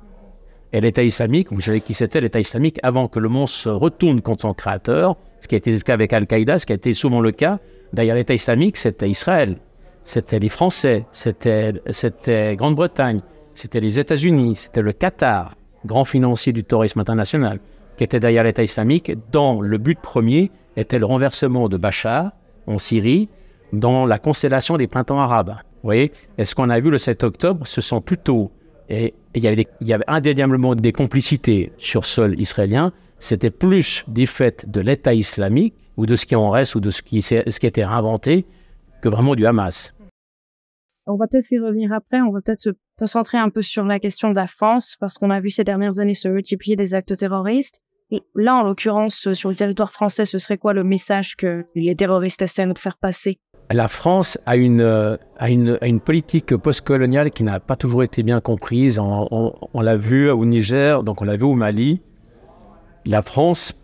Et 0.72 0.80
l'État 0.80 1.04
islamique, 1.04 1.52
vous 1.52 1.60
savez 1.60 1.80
qui 1.80 1.94
c'était 1.94 2.20
l'État 2.20 2.40
islamique 2.40 2.80
avant 2.82 3.06
que 3.06 3.20
le 3.20 3.28
monde 3.28 3.48
se 3.48 3.68
retourne 3.68 4.20
contre 4.20 4.42
son 4.42 4.52
créateur, 4.52 5.16
ce 5.40 5.46
qui 5.46 5.54
a 5.54 5.58
été 5.58 5.72
le 5.72 5.78
cas 5.78 5.94
avec 5.94 6.12
Al-Qaïda, 6.12 6.58
ce 6.58 6.66
qui 6.66 6.72
a 6.72 6.76
été 6.76 6.92
souvent 6.92 7.20
le 7.20 7.30
cas. 7.30 7.60
D'ailleurs, 7.92 8.16
l'État 8.16 8.34
islamique, 8.34 8.76
c'était 8.76 9.08
Israël, 9.08 9.58
c'était 10.06 10.38
les 10.38 10.48
Français, 10.48 11.04
c'était 11.10 12.54
Grande-Bretagne, 12.56 13.22
c'était 13.54 13.80
les 13.80 13.98
États-Unis, 13.98 14.54
c'était 14.54 14.80
le 14.80 14.92
Qatar, 14.92 15.56
grand 15.84 16.04
financier 16.04 16.52
du 16.52 16.62
tourisme 16.62 17.00
international, 17.00 17.58
qui 17.96 18.04
était 18.04 18.20
derrière 18.20 18.44
l'État 18.44 18.62
islamique, 18.62 19.12
dont 19.32 19.60
le 19.60 19.78
but 19.78 19.98
premier 19.98 20.52
était 20.76 21.00
le 21.00 21.06
renversement 21.06 21.68
de 21.68 21.76
Bachar 21.76 22.30
en 22.68 22.78
Syrie, 22.78 23.28
dans 23.72 24.06
la 24.06 24.20
constellation 24.20 24.76
des 24.76 24.86
printemps 24.86 25.18
arabes. 25.18 25.56
Vous 25.82 25.88
voyez 25.88 26.12
Et 26.38 26.44
ce 26.44 26.54
qu'on 26.54 26.70
a 26.70 26.78
vu 26.78 26.90
le 26.90 26.98
7 26.98 27.24
octobre, 27.24 27.66
ce 27.66 27.80
sont 27.80 28.00
plutôt 28.00 28.52
et 28.88 29.12
il 29.34 29.42
y, 29.80 29.92
avait 29.92 30.04
indéniablement 30.06 30.76
des 30.76 30.92
complicités 30.92 31.72
sur 31.78 32.04
sol 32.04 32.40
israélien. 32.40 32.92
C'était 33.18 33.50
plus 33.50 34.04
des 34.06 34.26
faits 34.26 34.70
de 34.70 34.80
l'État 34.80 35.14
islamique 35.14 35.74
ou 35.96 36.06
de 36.06 36.14
ce 36.14 36.26
qui 36.26 36.36
en 36.36 36.50
reste 36.50 36.76
ou 36.76 36.80
de 36.80 36.90
ce 36.90 37.02
qui, 37.02 37.22
ce 37.22 37.42
qui 37.42 37.66
été 37.66 37.82
inventé 37.82 38.46
que 39.02 39.08
vraiment 39.08 39.34
du 39.34 39.44
Hamas. 39.44 39.95
On 41.08 41.16
va 41.16 41.28
peut-être 41.28 41.50
y 41.52 41.58
revenir 41.58 41.92
après. 41.92 42.20
On 42.20 42.32
va 42.32 42.40
peut-être 42.40 42.60
se 42.60 42.70
concentrer 42.98 43.38
un 43.38 43.48
peu 43.48 43.62
sur 43.62 43.84
la 43.84 44.00
question 44.00 44.30
de 44.30 44.34
la 44.34 44.48
France 44.48 44.96
parce 44.98 45.18
qu'on 45.18 45.30
a 45.30 45.40
vu 45.40 45.50
ces 45.50 45.62
dernières 45.62 46.00
années 46.00 46.14
se 46.14 46.28
multiplier 46.28 46.74
des 46.74 46.94
actes 46.94 47.16
terroristes. 47.16 47.80
Et 48.10 48.22
là, 48.34 48.56
en 48.56 48.64
l'occurrence, 48.64 49.32
sur 49.32 49.48
le 49.48 49.54
territoire 49.54 49.92
français, 49.92 50.24
ce 50.24 50.38
serait 50.38 50.58
quoi 50.58 50.72
le 50.72 50.84
message 50.84 51.36
que 51.36 51.64
les 51.74 51.94
terroristes 51.94 52.42
essaient 52.42 52.66
de 52.66 52.78
faire 52.78 52.96
passer? 52.96 53.38
La 53.70 53.88
France 53.88 54.38
a 54.46 54.56
une, 54.56 54.80
euh, 54.80 55.16
a 55.38 55.50
une, 55.50 55.78
une 55.82 56.00
politique 56.00 56.56
postcoloniale 56.56 57.30
qui 57.30 57.42
n'a 57.42 57.58
pas 57.58 57.74
toujours 57.74 58.04
été 58.04 58.22
bien 58.22 58.40
comprise. 58.40 59.00
On, 59.00 59.80
l'a 59.80 59.96
vu 59.96 60.30
au 60.30 60.44
Niger, 60.44 61.02
donc 61.02 61.20
on 61.20 61.24
l'a 61.24 61.36
vu 61.36 61.44
au 61.44 61.54
Mali. 61.54 62.00
La 63.04 63.22
France, 63.22 63.74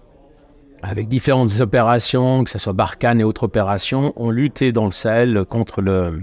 avec 0.83 1.09
différentes 1.09 1.61
opérations, 1.61 2.45
que 2.45 2.51
ce 2.51 2.61
soit 2.61 2.73
Barkhane 2.73 3.21
et 3.21 3.25
autres 3.25 3.45
opérations, 3.45 4.13
ont 4.15 4.31
lutté 4.31 4.71
dans 4.71 4.85
le 4.85 4.93
Sahel 4.93 5.45
contre 5.49 5.81
le, 5.81 6.21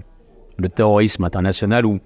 le 0.60 0.70
terrorisme 0.70 1.24
international 1.24 1.86
ou 1.86 2.00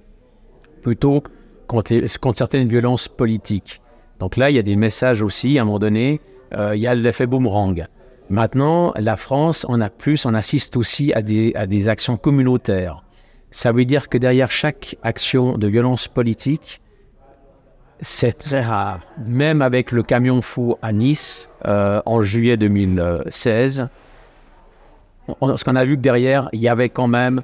plutôt 0.81 1.23
contre, 1.67 1.93
contre, 2.19 2.37
certaines 2.37 2.67
violences 2.67 3.07
politiques. 3.07 3.81
Donc 4.19 4.37
là, 4.37 4.49
il 4.49 4.55
y 4.55 4.59
a 4.59 4.63
des 4.63 4.75
messages 4.75 5.21
aussi, 5.21 5.57
à 5.57 5.63
un 5.63 5.65
moment 5.65 5.79
donné, 5.79 6.21
euh, 6.53 6.75
il 6.75 6.81
y 6.81 6.87
a 6.87 6.95
l'effet 6.95 7.25
boomerang. 7.25 7.87
Maintenant, 8.29 8.93
la 8.95 9.15
France, 9.17 9.65
on 9.69 9.81
a 9.81 9.89
plus, 9.89 10.25
on 10.25 10.33
assiste 10.33 10.77
aussi 10.77 11.13
à 11.13 11.21
des, 11.21 11.87
actions 11.87 12.17
communautaires. 12.17 13.03
Ça 13.51 13.71
veut 13.71 13.85
dire 13.85 14.09
que 14.09 14.17
derrière 14.17 14.49
chaque 14.49 14.95
action 15.03 15.57
de 15.57 15.67
violence 15.67 16.07
politique, 16.07 16.81
c'est 17.99 18.33
très 18.33 18.61
rare. 18.61 19.01
Même 19.25 19.61
avec 19.61 19.91
le 19.91 20.03
camion 20.03 20.41
fou 20.41 20.77
à 20.81 20.91
Nice 20.91 21.49
euh, 21.67 22.01
en 22.05 22.21
juillet 22.21 22.57
2016, 22.57 23.87
ce 25.27 25.63
qu'on 25.63 25.75
a 25.75 25.85
vu 25.85 25.95
que 25.95 26.01
derrière, 26.01 26.49
il 26.53 26.59
y 26.59 26.67
avait 26.67 26.89
quand 26.89 27.07
même 27.07 27.41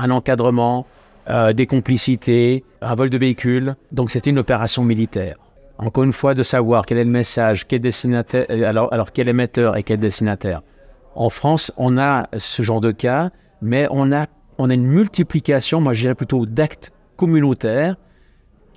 un 0.00 0.10
encadrement, 0.10 0.86
euh, 1.28 1.52
des 1.52 1.66
complicités, 1.66 2.64
un 2.80 2.94
vol 2.94 3.10
de 3.10 3.18
véhicules. 3.18 3.74
Donc 3.92 4.10
c'était 4.10 4.30
une 4.30 4.38
opération 4.38 4.82
militaire 4.84 5.36
encore 5.80 6.04
une 6.04 6.12
fois, 6.12 6.34
de 6.34 6.42
savoir 6.42 6.84
quel 6.84 6.98
est 6.98 7.04
le 7.04 7.10
message, 7.10 7.66
quel 7.66 7.80
destinataire, 7.80 8.46
euh, 8.50 8.68
alors, 8.68 8.92
alors 8.92 9.12
quel 9.12 9.28
émetteur 9.28 9.76
et 9.76 9.82
quel 9.82 9.98
destinataire. 9.98 10.62
En 11.14 11.30
France, 11.30 11.72
on 11.76 11.98
a 11.98 12.28
ce 12.36 12.62
genre 12.62 12.80
de 12.80 12.90
cas, 12.90 13.30
mais 13.62 13.86
on 13.90 14.12
a, 14.12 14.26
on 14.58 14.70
a 14.70 14.74
une 14.74 14.86
multiplication, 14.86 15.80
moi 15.80 15.94
je 15.94 16.02
dirais 16.02 16.14
plutôt 16.14 16.44
d'actes 16.46 16.92
communautaires, 17.16 17.96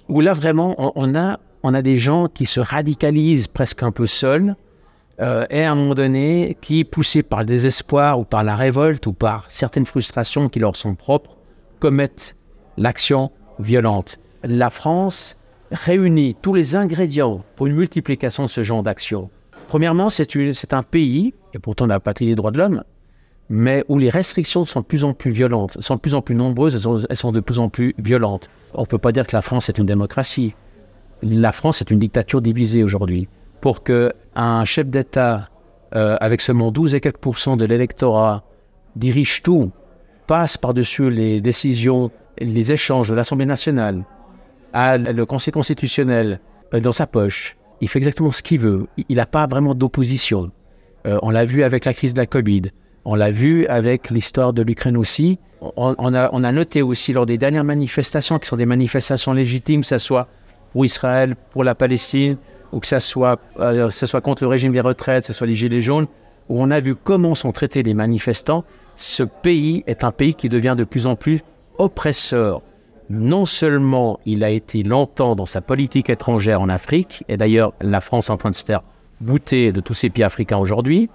où 0.08 0.22
là 0.22 0.34
vraiment, 0.34 0.76
on, 0.96 1.16
a, 1.16 1.40
on 1.62 1.74
a 1.74 1.82
des 1.82 1.98
gens 1.98 2.28
qui 2.28 2.46
se 2.46 2.60
radicalisent 2.60 3.48
presque 3.48 3.84
un 3.84 3.92
peu 3.92 4.06
seuls, 4.06 4.56
euh, 5.22 5.46
et 5.50 5.64
à 5.64 5.72
un 5.72 5.76
moment 5.76 5.94
donné, 5.94 6.58
qui, 6.62 6.84
poussés 6.84 7.24
par 7.24 7.42
le 7.42 7.46
désespoir 7.46 8.20
ou 8.20 8.24
par 8.24 8.44
la 8.44 8.56
révolte 8.56 9.06
ou 9.08 9.14
par 9.14 9.46
certaines 9.50 9.86
frustrations 9.86 10.50
qui 10.50 10.60
leur 10.60 10.76
sont 10.76 10.96
propres, 10.96 11.38
commettent 11.80 12.36
l'action 12.78 13.32
violente. 13.60 14.18
La 14.44 14.70
France, 14.70 15.38
réunit 15.74 16.36
tous 16.40 16.54
les 16.54 16.76
ingrédients 16.76 17.44
pour 17.56 17.68
une 17.68 17.76
multiplication 17.76 18.44
de 18.44 18.50
ce 18.50 18.64
genre 18.64 18.84
d'action. 18.84 19.30
Premièrement, 19.68 20.10
c'est 20.10 20.74
un 20.74 20.84
pays, 20.84 21.34
et 21.54 21.60
pourtant 21.60 21.88
la 21.88 22.00
patrie 22.00 22.28
des 22.28 22.36
droits 22.36 22.52
de 22.52 22.60
l'homme, 22.60 22.84
mais 23.50 23.84
où 23.90 23.98
les 23.98 24.10
restrictions 24.10 24.66
sont 24.66 24.82
de 24.82 24.86
plus 24.86 25.04
en 25.04 25.14
plus 25.14 25.32
violentes, 25.32 25.82
sont 25.82 25.96
de 25.96 26.00
plus 26.00 26.16
en 26.16 26.22
plus 26.22 26.36
nombreuses, 26.36 26.76
elles 27.10 27.18
sont, 27.18 27.32
de 27.32 27.40
plus 27.40 27.60
en 27.60 27.70
plus 27.70 27.96
violentes. 27.98 28.50
On 28.74 28.82
ne 28.82 28.88
peut 28.88 28.98
pas 28.98 29.12
dire 29.12 29.26
que 29.26 29.36
la 29.36 29.42
France 29.42 29.70
est 29.70 29.78
une 29.78 29.86
démocratie. 29.86 30.54
La 31.24 31.52
France 31.52 31.82
est 31.82 31.90
une 31.90 32.00
dictature 32.00 32.42
divisée 32.42 32.84
aujourd'hui. 32.84 33.28
Pour 33.64 33.82
qu'un 33.82 34.66
chef 34.66 34.88
d'État, 34.88 35.48
euh, 35.96 36.18
avec 36.20 36.42
seulement 36.42 36.70
12 36.70 36.96
et 36.96 37.00
quelques 37.00 37.20
pourcents 37.20 37.56
de 37.56 37.64
l'électorat, 37.64 38.44
dirige 38.98 39.42
tout, 39.42 39.72
passe 40.28 40.58
par-dessus 40.58 41.10
les 41.10 41.40
décisions, 41.40 42.12
les 42.38 42.74
échanges 42.74 43.08
de 43.08 43.16
l'Assemblée 43.16 43.46
nationale, 43.46 44.04
a 44.74 44.98
le 44.98 45.26
Conseil 45.26 45.54
constitutionnel 45.54 46.42
euh, 46.74 46.82
dans 46.82 46.92
sa 46.92 47.08
poche. 47.08 47.56
Il 47.80 47.88
fait 47.88 48.00
exactement 48.00 48.34
ce 48.34 48.44
qu'il 48.44 48.60
veut. 48.60 48.88
Il 49.08 49.16
n'a 49.16 49.26
pas 49.26 49.48
vraiment 49.48 49.76
d'opposition. 49.76 50.52
Euh, 51.08 51.18
on 51.22 51.30
l'a 51.30 51.46
vu 51.46 51.64
avec 51.64 51.86
la 51.86 51.94
crise 51.94 52.14
de 52.14 52.20
la 52.20 52.26
Covid. 52.26 52.64
On 53.06 53.16
l'a 53.16 53.32
vu 53.32 53.66
avec 53.68 54.10
l'histoire 54.10 54.52
de 54.52 54.62
l'Ukraine 54.62 54.98
aussi. 54.98 55.40
On, 55.62 56.14
a, 56.14 56.30
on, 56.34 56.44
a, 56.44 56.52
noté 56.52 56.82
aussi 56.82 57.14
lors 57.14 57.26
des 57.26 57.38
dernières 57.38 57.64
manifestations, 57.64 58.40
qui 58.40 58.48
sont 58.50 58.58
des 58.58 58.66
manifestations 58.66 59.32
légitimes, 59.32 59.80
que 59.80 59.88
ce 59.88 60.00
soit 60.00 60.28
pour 60.74 60.84
Israël, 60.84 61.38
pour 61.52 61.64
la 61.64 61.76
Palestine, 61.76 62.36
ou 62.74 62.80
que 62.80 62.88
ce 62.88 63.00
soit, 63.00 63.40
euh, 63.60 63.90
contre 64.24 64.44
le 64.44 64.50
régime 64.50 64.74
des 64.74 64.82
retraites, 64.82 65.22
que 65.22 65.28
ce 65.28 65.34
soit 65.34 65.48
les 65.48 65.56
Gilets 65.56 65.82
jaunes, 65.82 66.08
où 66.50 66.62
on 66.62 66.72
a 66.72 66.82
vu 66.82 66.96
comment 66.96 67.36
sont 67.36 67.52
traités 67.52 67.84
les 67.84 67.94
manifestants. 67.94 68.66
Ce 68.96 69.24
pays 69.24 69.84
est 69.88 70.04
un 70.04 70.12
pays 70.12 70.34
qui 70.34 70.50
devient 70.50 70.76
de 70.78 70.84
plus 70.84 71.08
en 71.08 71.16
plus 71.16 71.42
oppresseur 71.78 72.62
non 73.10 73.46
seulement 73.46 74.20
il 74.26 74.44
a 74.44 74.50
été 74.50 74.84
longtemps 74.84 75.36
dans 75.36 75.46
sa 75.46 75.62
politique 75.62 76.10
étrangère 76.10 76.62
en 76.62 76.70
Afrique, 76.70 77.24
et 77.28 77.38
d'ailleurs 77.38 77.74
la 77.82 78.02
France 78.02 78.30
est 78.30 78.32
en 78.32 78.38
train 78.38 78.50
de 78.50 78.56
se 78.56 78.64
faire 78.64 78.82
bouter 79.22 79.72
de 79.72 79.82
tous 79.82 79.94
ces 79.94 80.10
pays 80.10 80.24
africains 80.24 80.58
aujourd'hui. 80.58 81.10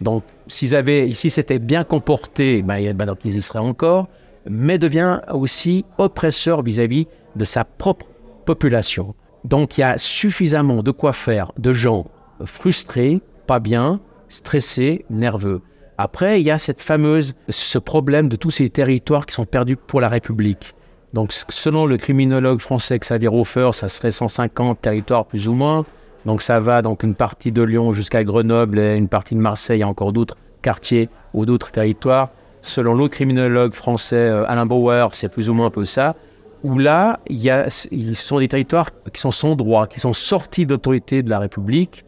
Donc 0.00 0.24
s'ils 0.46 0.74
avaient, 0.74 1.08
ici 1.08 1.30
s'étaient 1.30 1.58
bien 1.58 1.84
comportés, 1.84 2.62
ben, 2.62 2.92
ben, 2.94 3.06
donc 3.06 3.18
ils 3.24 3.36
y 3.36 3.42
seraient 3.42 3.58
encore, 3.58 4.08
mais 4.48 4.78
devient 4.78 5.20
aussi 5.32 5.84
oppresseur 5.98 6.62
vis-à-vis 6.62 7.06
de 7.36 7.44
sa 7.44 7.64
propre 7.64 8.06
population. 8.44 9.14
Donc 9.44 9.76
il 9.76 9.80
y 9.80 9.84
a 9.84 9.98
suffisamment 9.98 10.82
de 10.82 10.90
quoi 10.90 11.12
faire 11.12 11.52
de 11.58 11.72
gens 11.72 12.06
frustrés, 12.44 13.20
pas 13.46 13.60
bien, 13.60 14.00
stressés, 14.28 15.04
nerveux. 15.10 15.62
Après, 15.98 16.40
il 16.40 16.44
y 16.44 16.50
a 16.50 16.58
cette 16.58 16.80
fameuse, 16.80 17.34
ce 17.48 17.78
problème 17.78 18.28
de 18.28 18.36
tous 18.36 18.50
ces 18.50 18.68
territoires 18.68 19.26
qui 19.26 19.34
sont 19.34 19.44
perdus 19.44 19.76
pour 19.76 20.00
la 20.00 20.08
République. 20.08 20.74
Donc, 21.12 21.32
selon 21.48 21.86
le 21.86 21.98
criminologue 21.98 22.58
français 22.58 22.98
Xavier 22.98 23.28
Hofer, 23.28 23.70
ça 23.72 23.88
serait 23.88 24.10
150 24.10 24.80
territoires 24.80 25.26
plus 25.26 25.48
ou 25.48 25.52
moins. 25.52 25.84
Donc, 26.24 26.40
ça 26.40 26.58
va 26.58 26.80
donc 26.80 27.02
une 27.02 27.14
partie 27.14 27.52
de 27.52 27.62
Lyon 27.62 27.92
jusqu'à 27.92 28.24
Grenoble 28.24 28.78
et 28.78 28.96
une 28.96 29.08
partie 29.08 29.34
de 29.34 29.40
Marseille 29.40 29.82
et 29.82 29.84
encore 29.84 30.12
d'autres 30.12 30.36
quartiers 30.62 31.10
ou 31.34 31.44
d'autres 31.44 31.70
territoires. 31.70 32.30
Selon 32.62 32.94
l'autre 32.94 33.14
criminologue 33.14 33.74
français 33.74 34.16
euh, 34.16 34.48
Alain 34.48 34.66
Bauer, 34.66 35.08
c'est 35.12 35.28
plus 35.28 35.50
ou 35.50 35.54
moins 35.54 35.66
un 35.66 35.70
peu 35.70 35.84
ça. 35.84 36.14
Où 36.62 36.78
là, 36.78 37.20
ce 37.28 37.88
sont 38.14 38.38
des 38.38 38.48
territoires 38.48 38.90
qui 39.12 39.20
sont 39.20 39.30
sans 39.30 39.56
droit, 39.56 39.86
qui 39.86 40.00
sont 40.00 40.12
sortis 40.12 40.64
d'autorité 40.64 41.22
de 41.22 41.30
la 41.30 41.40
République, 41.40 42.04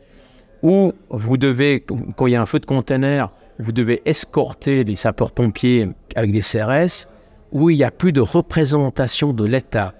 où 0.62 0.92
vous 1.10 1.36
devez, 1.36 1.84
quand 2.16 2.26
il 2.26 2.32
y 2.32 2.36
a 2.36 2.42
un 2.42 2.46
feu 2.46 2.60
de 2.60 2.66
conteneur, 2.66 3.32
vous 3.58 3.72
devez 3.72 4.02
escorter 4.04 4.84
des 4.84 4.96
sapeurs-pompiers 4.96 5.88
avec 6.16 6.32
des 6.32 6.40
CRS, 6.40 7.08
où 7.52 7.70
il 7.70 7.76
n'y 7.76 7.84
a 7.84 7.90
plus 7.90 8.12
de 8.12 8.20
représentation 8.20 9.32
de 9.32 9.44
l'État. 9.44 9.94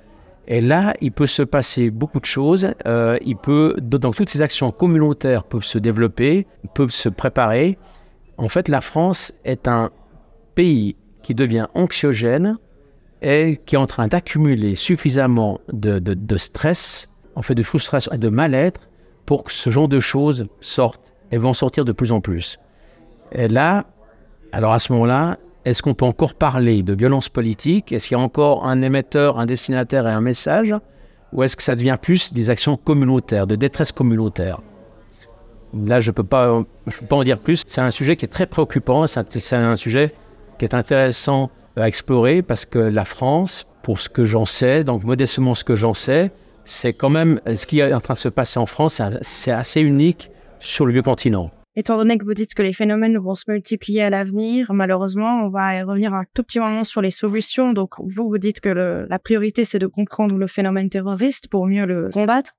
Et 0.47 0.61
là, 0.61 0.95
il 1.01 1.13
peut 1.13 1.27
se 1.27 1.43
passer 1.43 1.91
beaucoup 1.91 2.21
de 2.21 2.25
choses. 2.25 2.69
Euh, 2.87 3.19
il 3.25 3.37
peut, 3.37 3.77
donc 3.81 4.17
toutes 4.17 4.29
ces 4.29 4.43
actions 4.43 4.73
communautaires 4.73 5.45
peuvent 5.45 5.65
se 5.65 5.79
développer, 5.79 6.47
peuvent 6.75 6.91
se 6.91 7.09
préparer. 7.09 7.79
En 8.37 8.49
fait, 8.49 8.69
la 8.69 8.81
France 8.81 9.33
est 9.45 9.69
un 9.69 9.91
pays 10.55 10.97
qui 11.23 11.35
devient 11.35 11.67
anxiogène 11.75 12.59
et 13.25 13.59
qui 13.65 13.75
est 13.75 13.79
en 13.79 13.87
train 13.87 14.07
d'accumuler 14.07 14.75
suffisamment 14.75 15.59
de, 15.73 15.99
de, 15.99 16.37
stress, 16.37 17.09
en 17.35 17.43
fait 17.43 17.55
de 17.55 17.63
frustration 17.63 18.13
et 18.13 18.19
de 18.19 18.29
mal-être 18.29 18.83
pour 19.25 19.45
que 19.45 19.53
ce 19.53 19.71
genre 19.71 19.89
de 19.89 19.99
choses 19.99 20.47
sortent 20.61 21.11
et 21.33 21.39
vont 21.39 21.55
sortir 21.55 21.87
de 21.87 21.93
plus 21.93 22.13
en 22.13 22.21
plus. 22.21 22.59
Et 23.33 23.49
là, 23.49 23.87
alors 24.53 24.75
à 24.75 24.79
ce 24.79 24.93
moment-là, 24.93 25.39
est-ce 25.65 25.83
qu'on 25.83 25.95
peut 25.95 26.05
encore 26.05 26.35
parler 26.35 26.83
de 26.83 26.95
violence 26.95 27.31
politique? 27.31 27.93
Est-ce 27.93 28.09
qu'il 28.09 28.19
y 28.19 28.21
a 28.21 28.23
encore 28.23 28.67
un 28.67 28.83
émetteur, 28.83 29.39
un 29.39 29.47
destinataire 29.47 30.07
et 30.07 30.13
un 30.13 30.21
message? 30.21 30.75
Ou 31.33 31.43
est-ce 31.43 31.57
que 31.57 31.63
ça 31.63 31.75
devient 31.75 31.97
plus 32.01 32.35
des 32.35 32.51
actions 32.51 32.77
communautaires, 32.77 33.47
de 33.47 33.57
détresse 33.57 33.91
communautaire? 33.91 34.61
Là, 35.73 35.99
je 35.99 36.11
ne 36.11 36.15
peux, 36.15 36.23
pas, 36.23 36.63
peux 36.85 37.07
pas 37.07 37.17
en 37.17 37.25
dire 37.25 37.39
plus. 37.39 37.63
C'est 37.67 37.81
un 37.81 37.91
sujet 37.91 38.17
qui 38.17 38.27
est 38.27 38.29
très 38.29 38.47
préoccupant. 38.47 39.07
C'est 39.07 39.55
un 39.55 39.75
sujet 39.75 40.13
qui 40.59 40.67
est 40.67 40.75
intéressant 40.75 41.51
à 41.77 41.89
explorer 41.89 42.43
parce 42.43 42.65
que 42.65 42.79
la 42.79 43.05
France, 43.05 43.67
pour 43.83 44.01
ce 44.01 44.09
que 44.09 44.25
j'en 44.25 44.45
sais, 44.45 44.85
donc 44.85 45.05
modestement 45.05 45.55
ce 45.55 45.65
que 45.65 45.75
j'en 45.75 45.95
sais, 45.95 46.33
c'est 46.65 46.93
quand 46.93 47.11
même 47.11 47.41
ce 47.55 47.67
qui 47.67 47.81
est 47.81 47.93
en 47.93 48.01
train 48.01 48.15
de 48.15 48.19
se 48.19 48.29
passer 48.29 48.59
en 48.59 48.67
France, 48.67 49.03
c'est 49.23 49.51
assez 49.51 49.81
unique 49.81 50.31
sur 50.61 50.87
le 50.87 50.93
vieux 50.93 51.03
continent. 51.03 51.51
Étant 51.77 51.97
donné 51.97 52.17
que 52.19 52.25
vous 52.25 52.35
dites 52.35 52.55
que 52.55 52.63
les 52.63 52.73
phénomènes 52.73 53.19
vont 53.19 53.35
se 53.35 53.45
multiplier 53.49 54.03
à 54.03 54.11
l'avenir, 54.11 54.73
malheureusement, 54.73 55.45
on 55.45 55.49
va 55.49 55.85
revenir 55.85 56.15
un 56.15 56.25
tout 56.33 56.45
petit 56.45 56.61
moment 56.61 56.85
sur 56.85 57.03
les 57.03 57.11
solutions. 57.11 57.73
Donc, 57.73 57.95
vous, 57.99 58.29
vous 58.29 58.39
dites 58.39 58.61
que 58.61 58.69
la 59.09 59.19
priorité, 59.19 59.65
c'est 59.65 59.81
de 59.81 59.89
comprendre 59.89 60.37
le 60.37 60.47
phénomène 60.47 60.89
terroriste 60.89 61.49
pour 61.49 61.67
mieux 61.67 61.85
le 61.85 62.11
combattre. 62.13 62.53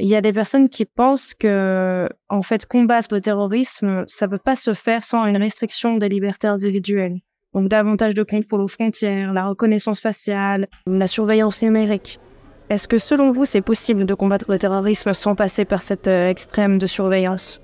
Il 0.00 0.08
y 0.08 0.16
a 0.16 0.20
des 0.20 0.32
personnes 0.32 0.68
qui 0.68 0.84
pensent 0.84 1.34
que, 1.34 2.08
en 2.28 2.42
fait, 2.42 2.66
combattre 2.66 3.14
le 3.14 3.20
terrorisme, 3.20 4.02
ça 4.08 4.26
ne 4.26 4.32
peut 4.32 4.38
pas 4.38 4.56
se 4.56 4.74
faire 4.74 5.04
sans 5.04 5.24
une 5.26 5.36
restriction 5.36 5.96
des 5.96 6.08
libertés 6.08 6.48
individuelles. 6.48 7.20
Donc, 7.54 7.68
davantage 7.68 8.14
de 8.14 8.22
contrôle 8.22 8.60
aux 8.60 8.68
frontières, 8.68 9.32
la 9.32 9.46
reconnaissance 9.46 10.00
faciale, 10.00 10.68
la 10.86 11.06
surveillance 11.06 11.62
numérique. 11.62 12.20
Est-ce 12.68 12.86
que, 12.86 12.98
selon 12.98 13.32
vous, 13.32 13.46
c'est 13.46 13.62
possible 13.62 14.04
de 14.04 14.12
combattre 14.12 14.44
le 14.50 14.58
terrorisme 14.58 15.14
sans 15.14 15.34
passer 15.34 15.64
par 15.64 15.82
cette 15.82 16.08
euh, 16.08 16.28
extrême 16.28 16.76
de 16.76 16.86
surveillance? 16.86 17.60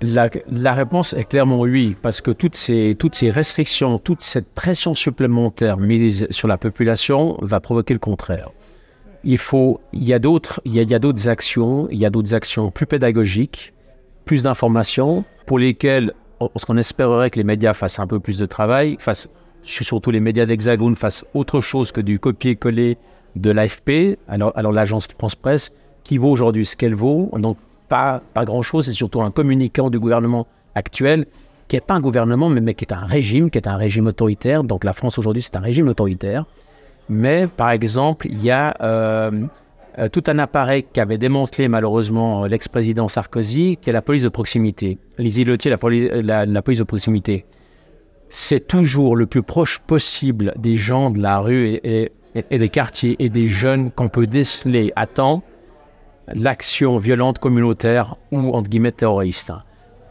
La, 0.00 0.74
réponse 0.74 1.12
est 1.12 1.24
clairement 1.24 1.60
oui, 1.60 1.96
parce 2.02 2.20
que 2.20 2.30
toutes 2.30 2.54
ces, 2.54 2.96
toutes 2.98 3.16
ces 3.16 3.30
restrictions, 3.30 3.98
toute 3.98 4.22
cette 4.22 4.48
pression 4.48 4.94
supplémentaire 4.94 5.76
mise 5.76 6.28
sur 6.30 6.46
la 6.46 6.56
population 6.56 7.36
va 7.40 7.60
provoquer 7.60 7.94
le 7.94 8.00
contraire. 8.00 8.50
Il 9.24 9.38
faut, 9.38 9.80
il 9.92 10.04
y 10.04 10.12
a 10.12 10.20
d'autres, 10.20 10.60
il 10.64 10.72
y 10.74 10.94
a, 10.94 10.98
d'autres 11.00 11.28
actions, 11.28 11.88
il 11.90 11.98
y 11.98 12.06
a 12.06 12.10
d'autres 12.10 12.34
actions 12.34 12.70
plus 12.70 12.86
pédagogiques, 12.86 13.72
plus 14.24 14.44
d'informations, 14.44 15.24
pour 15.46 15.58
lesquelles 15.58 16.12
ce 16.56 16.66
qu'on 16.66 16.76
espérerait 16.76 17.30
que 17.30 17.36
les 17.36 17.44
médias 17.44 17.72
fassent 17.72 17.98
un 17.98 18.06
peu 18.06 18.20
plus 18.20 18.38
de 18.38 18.46
travail, 18.46 18.96
fassent, 18.98 19.28
surtout 19.62 20.10
les 20.10 20.20
médias 20.20 20.46
d'Hexagone 20.46 20.94
fassent 20.94 21.26
autre 21.34 21.60
chose 21.60 21.92
que 21.92 22.00
du 22.00 22.18
copier-coller 22.18 22.96
de 23.36 23.50
l'AFP, 23.50 24.18
alors, 24.28 24.72
l'agence 24.72 25.06
France 25.06 25.34
Presse, 25.34 25.72
qui 26.04 26.18
vaut 26.18 26.30
aujourd'hui 26.30 26.64
ce 26.66 26.76
qu'elle 26.76 26.94
vaut. 26.94 27.30
Donc 27.36 27.58
pas, 27.88 28.22
pas 28.34 28.44
grand-chose, 28.44 28.86
c'est 28.86 28.92
surtout 28.92 29.22
un 29.22 29.30
communicant 29.30 29.90
du 29.90 29.98
gouvernement 29.98 30.46
actuel, 30.74 31.26
qui 31.68 31.76
n'est 31.76 31.80
pas 31.80 31.94
un 31.94 32.00
gouvernement, 32.00 32.48
mais, 32.48 32.74
qui 32.74 32.84
est 32.84 32.92
un 32.92 33.04
régime, 33.04 33.50
qui 33.50 33.58
est 33.58 33.68
un 33.68 33.76
régime 33.76 34.06
autoritaire. 34.06 34.64
Donc 34.64 34.84
la 34.84 34.92
France 34.92 35.18
aujourd'hui, 35.18 35.42
c'est 35.42 35.56
un 35.56 35.60
régime 35.60 35.88
autoritaire. 35.88 36.44
Mais 37.08 37.46
par 37.46 37.70
exemple, 37.70 38.26
il 38.28 38.42
y 38.42 38.50
a 38.50 38.74
euh, 38.82 39.30
euh, 39.98 40.08
tout 40.08 40.22
un 40.26 40.38
appareil 40.38 40.84
qu'avait 40.92 41.18
démantelé 41.18 41.68
malheureusement 41.68 42.46
l'ex-président 42.46 43.08
Sarkozy, 43.08 43.76
qui 43.80 43.90
est 43.90 43.92
la 43.92 44.02
police 44.02 44.22
de 44.22 44.28
proximité. 44.28 44.98
Les 45.18 45.40
îlotiers, 45.40 45.70
la, 45.70 46.46
la, 46.46 46.62
police 46.62 46.78
de 46.78 46.84
proximité. 46.84 47.44
C'est 48.28 48.66
toujours 48.66 49.16
le 49.16 49.26
plus 49.26 49.42
proche 49.42 49.78
possible 49.80 50.52
des 50.56 50.76
gens 50.76 51.10
de 51.10 51.20
la 51.20 51.40
rue 51.40 51.80
et, 51.82 52.12
et 52.34 52.58
des 52.58 52.68
quartiers 52.68 53.16
et 53.18 53.28
des 53.28 53.48
jeunes 53.48 53.90
qu'on 53.90 54.08
peut 54.08 54.26
déceler 54.26 54.92
à 54.96 55.06
temps 55.06 55.42
l'action 56.34 56.98
violente 56.98 57.38
communautaire 57.38 58.16
ou 58.30 58.50
entre 58.52 58.68
guillemets 58.68 58.92
terroriste. 58.92 59.52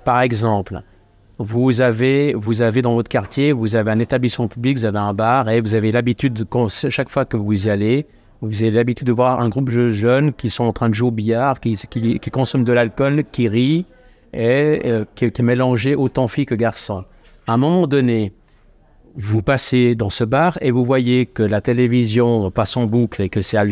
Par 0.03 0.21
exemple, 0.21 0.81
vous 1.39 1.81
avez, 1.81 2.33
vous 2.33 2.61
avez 2.61 2.81
dans 2.81 2.95
votre 2.95 3.09
quartier, 3.09 3.51
vous 3.51 3.75
avez 3.75 3.91
un 3.91 3.99
établissement 3.99 4.47
public, 4.47 4.77
vous 4.77 4.85
avez 4.85 4.97
un 4.97 5.13
bar 5.13 5.49
et 5.49 5.61
vous 5.61 5.75
avez 5.75 5.91
l'habitude, 5.91 6.45
chaque 6.89 7.09
fois 7.09 7.25
que 7.25 7.37
vous 7.37 7.67
y 7.67 7.69
allez, 7.69 8.07
vous 8.41 8.61
avez 8.61 8.71
l'habitude 8.71 9.07
de 9.07 9.13
voir 9.13 9.39
un 9.39 9.49
groupe 9.49 9.71
de 9.71 9.89
jeunes 9.89 10.33
qui 10.33 10.49
sont 10.49 10.65
en 10.65 10.73
train 10.73 10.89
de 10.89 10.93
jouer 10.93 11.07
au 11.07 11.11
billard, 11.11 11.59
qui, 11.59 11.75
qui, 11.75 12.31
consomment 12.31 12.63
de 12.63 12.73
l'alcool, 12.73 13.23
qui 13.31 13.47
rient 13.47 13.85
et 14.33 14.81
euh, 14.85 15.05
qui, 15.15 15.25
est 15.25 15.39
mélangé 15.39 15.95
autant 15.95 16.27
filles 16.27 16.45
que 16.45 16.55
garçons. 16.55 17.03
À 17.47 17.53
un 17.53 17.57
moment 17.57 17.87
donné, 17.87 18.33
vous 19.15 19.41
passez 19.41 19.95
dans 19.95 20.11
ce 20.11 20.23
bar 20.23 20.57
et 20.61 20.69
vous 20.69 20.85
voyez 20.85 21.25
que 21.25 21.41
la 21.41 21.61
télévision 21.61 22.51
passe 22.51 22.77
en 22.77 22.85
boucle 22.85 23.23
et 23.23 23.29
que 23.29 23.41
c'est 23.41 23.57
Al, 23.57 23.71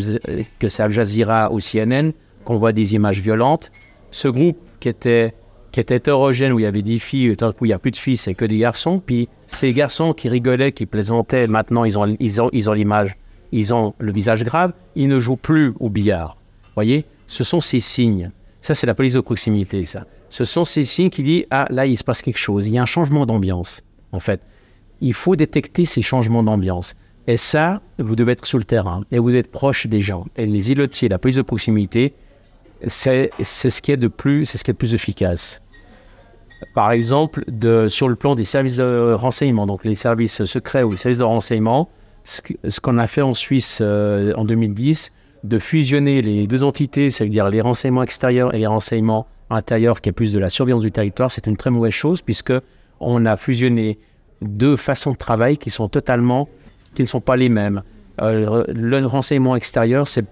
Jazeera 0.89 1.51
ou 1.51 1.59
CNN 1.59 2.11
qu'on 2.43 2.57
voit 2.57 2.73
des 2.73 2.95
images 2.95 3.19
violentes. 3.19 3.71
Ce 4.09 4.27
groupe 4.27 4.57
qui 4.79 4.89
était, 4.89 5.35
qui 5.71 5.79
était 5.79 5.97
hétérogène, 5.97 6.51
où 6.53 6.59
il 6.59 6.63
y 6.63 6.67
avait 6.67 6.81
des 6.81 6.97
filles, 6.97 7.35
tant 7.35 7.49
où 7.61 7.65
il 7.65 7.67
n'y 7.67 7.73
a 7.73 7.79
plus 7.79 7.91
de 7.91 7.97
filles, 7.97 8.17
c'est 8.17 8.33
que 8.33 8.45
des 8.45 8.57
garçons. 8.57 8.97
Puis 8.97 9.29
ces 9.45 9.73
garçons 9.73 10.13
qui 10.13 10.29
rigolaient, 10.29 10.71
qui 10.71 10.87
plaisantaient, 10.87 11.45
maintenant 11.45 11.83
ils 11.83 11.99
ont 11.99 12.15
ils 12.19 12.41
ont, 12.41 12.49
ils 12.51 12.69
ont 12.69 12.73
l'image, 12.73 13.15
ils 13.51 13.73
ont 13.73 13.93
le 13.99 14.11
visage 14.11 14.43
grave, 14.43 14.73
ils 14.95 15.07
ne 15.07 15.19
jouent 15.19 15.35
plus 15.35 15.73
au 15.79 15.89
billard. 15.89 16.37
voyez 16.75 17.05
Ce 17.27 17.43
sont 17.43 17.61
ces 17.61 17.79
signes. 17.79 18.31
Ça, 18.61 18.75
c'est 18.75 18.87
la 18.87 18.95
police 18.95 19.13
de 19.13 19.19
proximité, 19.19 19.85
ça. 19.85 20.05
Ce 20.29 20.43
sont 20.43 20.65
ces 20.65 20.83
signes 20.83 21.09
qui 21.09 21.23
disent, 21.23 21.45
ah, 21.51 21.67
là, 21.69 21.85
il 21.85 21.97
se 21.97 22.03
passe 22.03 22.21
quelque 22.21 22.39
chose. 22.39 22.67
Il 22.67 22.73
y 22.73 22.77
a 22.77 22.81
un 22.81 22.87
changement 22.87 23.25
d'ambiance, 23.25 23.83
en 24.11 24.19
fait. 24.19 24.41
Il 25.01 25.13
faut 25.13 25.35
détecter 25.35 25.85
ces 25.85 26.01
changements 26.01 26.43
d'ambiance. 26.43 26.95
Et 27.27 27.37
ça, 27.37 27.81
vous 27.97 28.15
devez 28.15 28.33
être 28.33 28.45
sur 28.45 28.57
le 28.57 28.63
terrain 28.63 29.03
et 29.11 29.19
vous 29.19 29.35
êtes 29.35 29.51
proche 29.51 29.87
des 29.87 29.99
gens. 29.99 30.25
Et 30.35 30.45
les 30.45 30.71
îlotiers, 30.71 31.09
la 31.09 31.17
police 31.17 31.37
de 31.37 31.41
proximité, 31.41 32.13
c'est 32.85 33.31
ce 33.41 33.81
qui 33.81 33.91
est 33.91 33.97
de 33.97 34.07
plus, 34.07 34.45
ce 34.45 34.63
qui 34.63 34.71
est 34.71 34.75
plus 34.75 34.93
efficace. 34.93 35.61
Par 36.73 36.91
exemple, 36.91 37.43
sur 37.89 38.09
le 38.09 38.15
plan 38.15 38.35
des 38.35 38.43
services 38.43 38.77
de 38.77 39.13
renseignement, 39.13 39.65
donc 39.65 39.85
les 39.85 39.95
services 39.95 40.43
secrets 40.45 40.83
ou 40.83 40.91
les 40.91 40.97
services 40.97 41.19
de 41.19 41.23
renseignement, 41.23 41.89
ce, 42.25 42.79
qu'on 42.81 42.97
a 42.97 43.07
fait 43.07 43.21
en 43.21 43.33
Suisse 43.33 43.79
euh, 43.81 44.33
en 44.35 44.43
2010, 44.43 45.13
de 45.43 45.59
fusionner 45.59 46.21
les 46.21 46.47
deux 46.47 46.63
entités, 46.63 47.11
c'est-à-dire 47.11 47.49
les 47.49 47.61
renseignements 47.61 48.03
extérieurs 48.03 48.53
et 48.53 48.57
les 48.57 48.67
renseignements 48.67 49.27
intérieurs, 49.49 50.01
qui 50.01 50.09
est 50.09 50.11
plus 50.11 50.33
de 50.33 50.39
la 50.39 50.49
surveillance 50.49 50.81
du 50.81 50.91
territoire, 50.91 51.31
c'est 51.31 51.45
une 51.45 51.55
très 51.55 51.69
mauvaise 51.69 51.93
chose 51.93 52.21
puisque 52.21 52.53
on 52.99 53.25
a 53.25 53.37
fusionné 53.37 53.99
deux 54.41 54.75
façons 54.75 55.11
de 55.11 55.17
travail 55.17 55.57
qui 55.57 55.69
sont 55.69 55.87
totalement, 55.87 56.49
qui 56.95 57.03
ne 57.03 57.07
sont 57.07 57.21
pas 57.21 57.35
les 57.35 57.49
mêmes. 57.49 57.83
Euh, 58.21 58.63
le 58.69 59.05
renseignement 59.05 59.55
extérieur, 59.55 60.07
c'est 60.07 60.23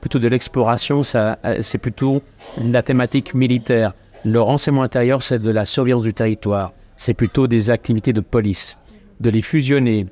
plutôt 0.00 0.18
de 0.18 0.28
l'exploration, 0.28 1.02
c'est 1.02 1.78
plutôt 1.78 2.22
la 2.62 2.82
thématique 2.82 3.34
militaire. 3.34 3.94
Le 4.24 4.40
renseignement 4.40 4.82
intérieur, 4.82 5.22
c'est 5.22 5.38
de 5.38 5.50
la 5.50 5.64
surveillance 5.64 6.02
du 6.02 6.14
territoire. 6.14 6.72
C'est 6.96 7.14
plutôt 7.14 7.46
des 7.46 7.70
activités 7.70 8.12
de 8.12 8.20
police. 8.20 8.78
De 9.20 9.30
les 9.30 9.42
fusionner 9.42 10.06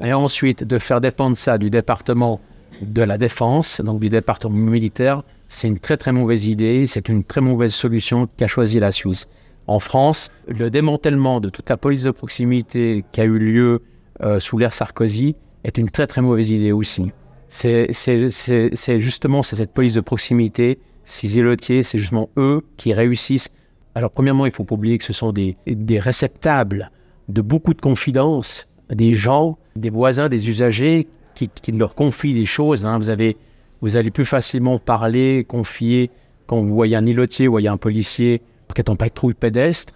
et 0.00 0.12
ensuite 0.12 0.64
de 0.64 0.78
faire 0.78 1.00
dépendre 1.00 1.36
ça 1.36 1.58
du 1.58 1.70
département 1.70 2.40
de 2.82 3.02
la 3.02 3.18
défense, 3.18 3.80
donc 3.80 4.00
du 4.00 4.08
département 4.08 4.56
militaire, 4.56 5.22
c'est 5.48 5.66
une 5.66 5.78
très 5.78 5.96
très 5.96 6.12
mauvaise 6.12 6.46
idée. 6.46 6.86
C'est 6.86 7.08
une 7.08 7.24
très 7.24 7.40
mauvaise 7.40 7.74
solution 7.74 8.28
qu'a 8.36 8.46
choisi 8.46 8.78
la 8.78 8.92
Suisse. 8.92 9.28
En 9.66 9.80
France, 9.80 10.30
le 10.46 10.70
démantèlement 10.70 11.40
de 11.40 11.48
toute 11.48 11.68
la 11.68 11.76
police 11.76 12.04
de 12.04 12.10
proximité 12.10 13.04
qui 13.12 13.20
a 13.20 13.24
eu 13.24 13.38
lieu 13.38 13.82
euh, 14.22 14.40
sous 14.40 14.58
l'ère 14.58 14.74
Sarkozy, 14.74 15.36
est 15.64 15.78
une 15.78 15.90
très 15.90 16.06
très 16.06 16.22
mauvaise 16.22 16.50
idée 16.50 16.72
aussi. 16.72 17.10
C'est 17.48 17.88
justement 18.98 19.42
cette 19.42 19.72
police 19.72 19.94
de 19.94 20.00
proximité, 20.00 20.78
ces 21.04 21.38
îlotiers, 21.38 21.82
c'est 21.82 21.98
justement 21.98 22.28
eux 22.36 22.62
qui 22.76 22.92
réussissent. 22.92 23.48
Alors, 23.94 24.10
premièrement, 24.10 24.46
il 24.46 24.52
faut 24.52 24.64
pas 24.64 24.74
oublier 24.74 24.98
que 24.98 25.04
ce 25.04 25.12
sont 25.12 25.32
des, 25.32 25.56
des 25.66 25.98
réceptables 25.98 26.90
de 27.28 27.40
beaucoup 27.40 27.74
de 27.74 27.80
confidences, 27.80 28.67
des 28.90 29.12
gens, 29.12 29.58
des 29.76 29.90
voisins, 29.90 30.28
des 30.28 30.48
usagers 30.48 31.08
qui, 31.34 31.48
qui 31.48 31.72
leur 31.72 31.94
confient 31.94 32.34
des 32.34 32.46
choses. 32.46 32.86
hein. 32.86 32.98
Vous, 32.98 33.10
avez, 33.10 33.36
vous 33.80 33.96
allez 33.96 34.10
plus 34.10 34.24
facilement 34.24 34.78
parler, 34.78 35.44
confier 35.44 36.10
quand 36.46 36.60
vous 36.62 36.74
voyez 36.74 36.96
un 36.96 37.06
îlotier 37.06 37.48
ou 37.48 37.52
voyez 37.52 37.68
un 37.68 37.76
policier 37.76 38.42
qui 38.74 38.80
est 38.80 38.90
en 38.90 38.96
patrouille 38.96 39.34
pédestre 39.34 39.92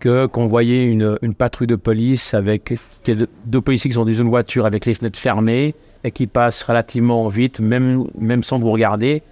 que 0.00 0.26
quand 0.26 0.42
vous 0.42 0.48
voyez 0.48 0.84
une, 0.84 1.18
une 1.22 1.34
patrouille 1.34 1.66
de 1.66 1.76
police 1.76 2.34
avec 2.34 2.74
deux- 3.06 3.60
policiers 3.60 3.90
qui 3.90 3.94
sont 3.94 4.04
dans 4.04 4.12
une 4.12 4.28
voiture 4.28 4.66
avec 4.66 4.86
les 4.86 4.94
fenêtres 4.94 5.18
fermées 5.18 5.74
et 6.02 6.10
qui 6.10 6.26
passent 6.26 6.62
relativement 6.62 7.26
vite, 7.28 7.60
même, 7.60 8.04
même 8.18 8.42
sans 8.42 8.58
vous 8.58 8.70
regarder, 8.70 9.22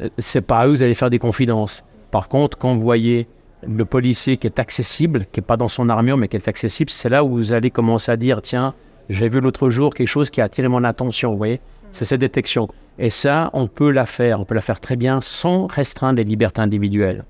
euh, 0.00 0.08
c'est 0.18 0.42
pas 0.42 0.66
eux 0.66 0.70
vous 0.70 0.82
allez 0.82 0.94
faire 0.94 1.10
des 1.10 1.18
confidences. 1.18 1.84
Par 2.10 2.28
contre, 2.28 2.56
quand 2.56 2.74
vous 2.74 2.80
voyez 2.82 3.26
le 3.66 3.84
policier 3.84 4.36
qui 4.36 4.46
est 4.46 4.58
accessible, 4.58 5.26
qui 5.32 5.40
n'est 5.40 5.46
pas 5.46 5.56
dans 5.56 5.68
son 5.68 5.88
armure, 5.88 6.16
mais 6.16 6.28
qui 6.28 6.36
est 6.36 6.48
accessible, 6.48 6.90
c'est 6.90 7.08
là 7.08 7.24
où 7.24 7.28
vous 7.28 7.52
allez 7.52 7.70
commencer 7.70 8.12
à 8.12 8.16
dire, 8.16 8.42
tiens, 8.42 8.74
j'ai 9.08 9.28
vu 9.28 9.40
l'autre 9.40 9.70
jour 9.70 9.94
quelque 9.94 10.08
chose 10.08 10.30
qui 10.30 10.40
a 10.40 10.44
attiré 10.44 10.68
mon 10.68 10.84
attention, 10.84 11.32
vous 11.32 11.38
voyez 11.38 11.60
C'est 11.90 12.04
cette 12.04 12.20
détection. 12.20 12.68
Et 12.98 13.10
ça, 13.10 13.50
on 13.52 13.66
peut 13.66 13.90
la 13.90 14.06
faire, 14.06 14.40
on 14.40 14.44
peut 14.44 14.54
la 14.54 14.60
faire 14.60 14.80
très 14.80 14.96
bien 14.96 15.20
sans 15.20 15.66
restreindre 15.66 16.18
les 16.18 16.24
libertés 16.24 16.60
individuelles. 16.60 17.24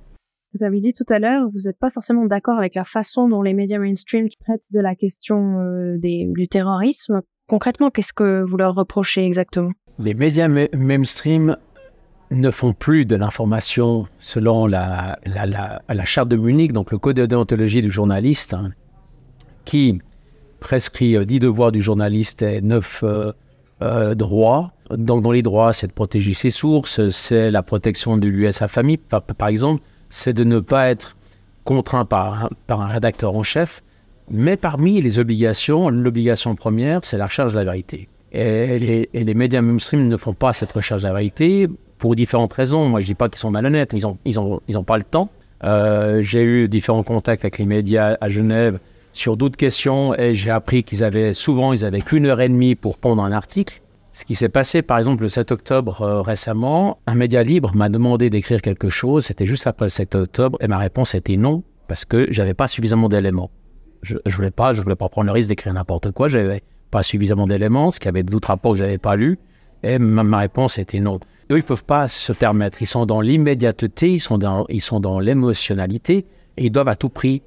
Vous 0.54 0.64
avez 0.64 0.80
dit 0.80 0.94
tout 0.94 1.04
à 1.10 1.18
l'heure, 1.18 1.46
vous 1.52 1.66
n'êtes 1.66 1.78
pas 1.78 1.90
forcément 1.90 2.24
d'accord 2.24 2.58
avec 2.58 2.74
la 2.74 2.84
façon 2.84 3.28
dont 3.28 3.42
les 3.42 3.52
médias 3.52 3.78
mainstream 3.78 4.28
traitent 4.44 4.72
de 4.72 4.80
la 4.80 4.94
question 4.94 5.60
euh, 5.60 5.98
des, 5.98 6.26
du 6.34 6.48
terrorisme. 6.48 7.20
Concrètement, 7.48 7.90
qu'est-ce 7.90 8.14
que 8.14 8.44
vous 8.48 8.56
leur 8.56 8.74
reprochez 8.74 9.24
exactement? 9.24 9.70
Les 9.98 10.14
médias 10.14 10.48
ma- 10.48 10.68
mainstream 10.74 11.56
ne 12.30 12.50
font 12.50 12.72
plus 12.72 13.06
de 13.06 13.16
l'information 13.16 14.06
selon 14.18 14.66
la, 14.66 15.18
la, 15.24 15.46
la- 15.88 16.04
charte 16.04 16.28
de 16.28 16.36
Munich, 16.36 16.72
donc 16.72 16.90
le 16.90 16.98
code 16.98 17.16
de 17.16 17.26
déontologie 17.26 17.82
du 17.82 17.90
journaliste, 17.90 18.54
hein, 18.54 18.72
qui 19.64 20.00
prescrit 20.60 21.16
euh, 21.16 21.24
10 21.24 21.40
devoirs 21.40 21.72
du 21.72 21.80
journaliste 21.82 22.42
et 22.42 22.60
9 22.60 23.00
euh, 23.02 23.32
euh, 23.82 24.14
droits. 24.14 24.72
Donc, 24.90 25.22
dans 25.22 25.32
les 25.32 25.42
droits, 25.42 25.72
c'est 25.72 25.86
de 25.86 25.92
protéger 25.92 26.34
ses 26.34 26.50
sources, 26.50 27.08
c'est 27.08 27.50
la 27.50 27.62
protection 27.62 28.16
de 28.16 28.28
lui 28.28 28.46
et 28.46 28.52
sa 28.52 28.68
famille, 28.68 28.96
par, 28.96 29.48
exemple, 29.48 29.82
c'est 30.08 30.32
de 30.32 30.44
ne 30.44 30.60
pas 30.60 30.88
être 30.88 31.16
contraint 31.64 32.04
par, 32.04 32.50
par 32.66 32.80
un 32.80 32.86
rédacteur 32.86 33.34
en 33.34 33.42
chef. 33.42 33.82
Mais 34.30 34.56
parmi 34.56 35.00
les 35.00 35.18
obligations, 35.18 35.88
l'obligation 35.88 36.54
première, 36.54 37.00
c'est 37.02 37.18
la 37.18 37.26
recherche 37.26 37.52
de 37.52 37.58
la 37.58 37.64
vérité. 37.64 38.08
Et 38.32 38.78
les, 38.78 39.08
et 39.14 39.24
les 39.24 39.34
médias 39.34 39.62
mainstream 39.62 40.06
ne 40.06 40.16
font 40.16 40.34
pas 40.34 40.52
cette 40.52 40.72
recherche 40.72 41.02
de 41.02 41.08
la 41.08 41.14
vérité 41.14 41.68
pour 41.98 42.14
différentes 42.16 42.52
raisons. 42.52 42.88
Moi, 42.88 43.00
je 43.00 43.06
dis 43.06 43.14
pas 43.14 43.28
qu'ils 43.28 43.38
sont 43.38 43.50
malhonnêtes, 43.50 43.92
ils 43.92 44.06
ont, 44.06 44.18
ils 44.24 44.38
ont, 44.40 44.60
ils 44.68 44.78
ont 44.78 44.84
pas 44.84 44.96
le 44.96 45.04
temps. 45.04 45.28
Euh, 45.64 46.22
j'ai 46.22 46.42
eu 46.42 46.68
différents 46.68 47.02
contacts 47.02 47.44
avec 47.44 47.58
les 47.58 47.66
médias 47.66 48.16
à 48.20 48.28
Genève 48.28 48.78
sur 49.12 49.36
d'autres 49.36 49.56
questions 49.56 50.14
et 50.14 50.34
j'ai 50.34 50.50
appris 50.50 50.84
qu'ils 50.84 51.02
avaient 51.02 51.34
souvent, 51.34 51.72
ils 51.72 51.84
avaient 51.84 52.00
qu'une 52.00 52.26
heure 52.26 52.40
et 52.40 52.48
demie 52.48 52.76
pour 52.76 52.98
pondre 52.98 53.22
un 53.22 53.32
article. 53.32 53.82
Ce 54.12 54.24
qui 54.24 54.34
s'est 54.34 54.48
passé, 54.48 54.82
par 54.82 54.98
exemple, 54.98 55.22
le 55.22 55.28
7 55.28 55.52
octobre 55.52 56.02
euh, 56.02 56.22
récemment, 56.22 56.98
un 57.06 57.14
média 57.14 57.42
libre 57.42 57.72
m'a 57.74 57.88
demandé 57.88 58.30
d'écrire 58.30 58.62
quelque 58.62 58.88
chose. 58.88 59.26
C'était 59.26 59.46
juste 59.46 59.66
après 59.66 59.86
le 59.86 59.90
7 59.90 60.14
octobre 60.14 60.58
et 60.60 60.68
ma 60.68 60.78
réponse 60.78 61.14
était 61.14 61.36
non 61.36 61.62
parce 61.88 62.04
que 62.04 62.26
j'avais 62.30 62.54
pas 62.54 62.68
suffisamment 62.68 63.08
d'éléments. 63.08 63.50
Je, 64.02 64.16
je 64.24 64.36
voulais 64.36 64.50
pas, 64.50 64.72
je 64.72 64.80
voulais 64.80 64.96
pas 64.96 65.08
prendre 65.08 65.26
le 65.26 65.32
risque 65.32 65.48
d'écrire 65.48 65.72
n'importe 65.72 66.12
quoi. 66.12 66.28
J'avais 66.28 66.62
pas 66.90 67.02
suffisamment 67.02 67.46
d'éléments, 67.46 67.90
ce 67.90 67.98
qu'il 67.98 68.06
y 68.06 68.08
avait 68.10 68.22
d'autres 68.22 68.48
rapports 68.48 68.72
que 68.72 68.78
j'avais 68.78 68.98
pas 68.98 69.16
lus. 69.16 69.38
Et 69.82 69.98
ma 69.98 70.38
réponse 70.38 70.78
était 70.78 71.00
non. 71.00 71.20
Eux, 71.50 71.58
ils 71.58 71.62
peuvent 71.62 71.84
pas 71.84 72.08
se 72.08 72.32
permettre. 72.32 72.82
Ils 72.82 72.86
sont 72.86 73.06
dans 73.06 73.20
l'immédiateté, 73.20 74.12
ils 74.12 74.20
sont 74.20 74.38
dans, 74.38 75.20
l'émotionnalité 75.20 76.26
et 76.56 76.66
ils 76.66 76.70
doivent 76.70 76.88
à 76.88 76.96
tout 76.96 77.08
prix 77.08 77.42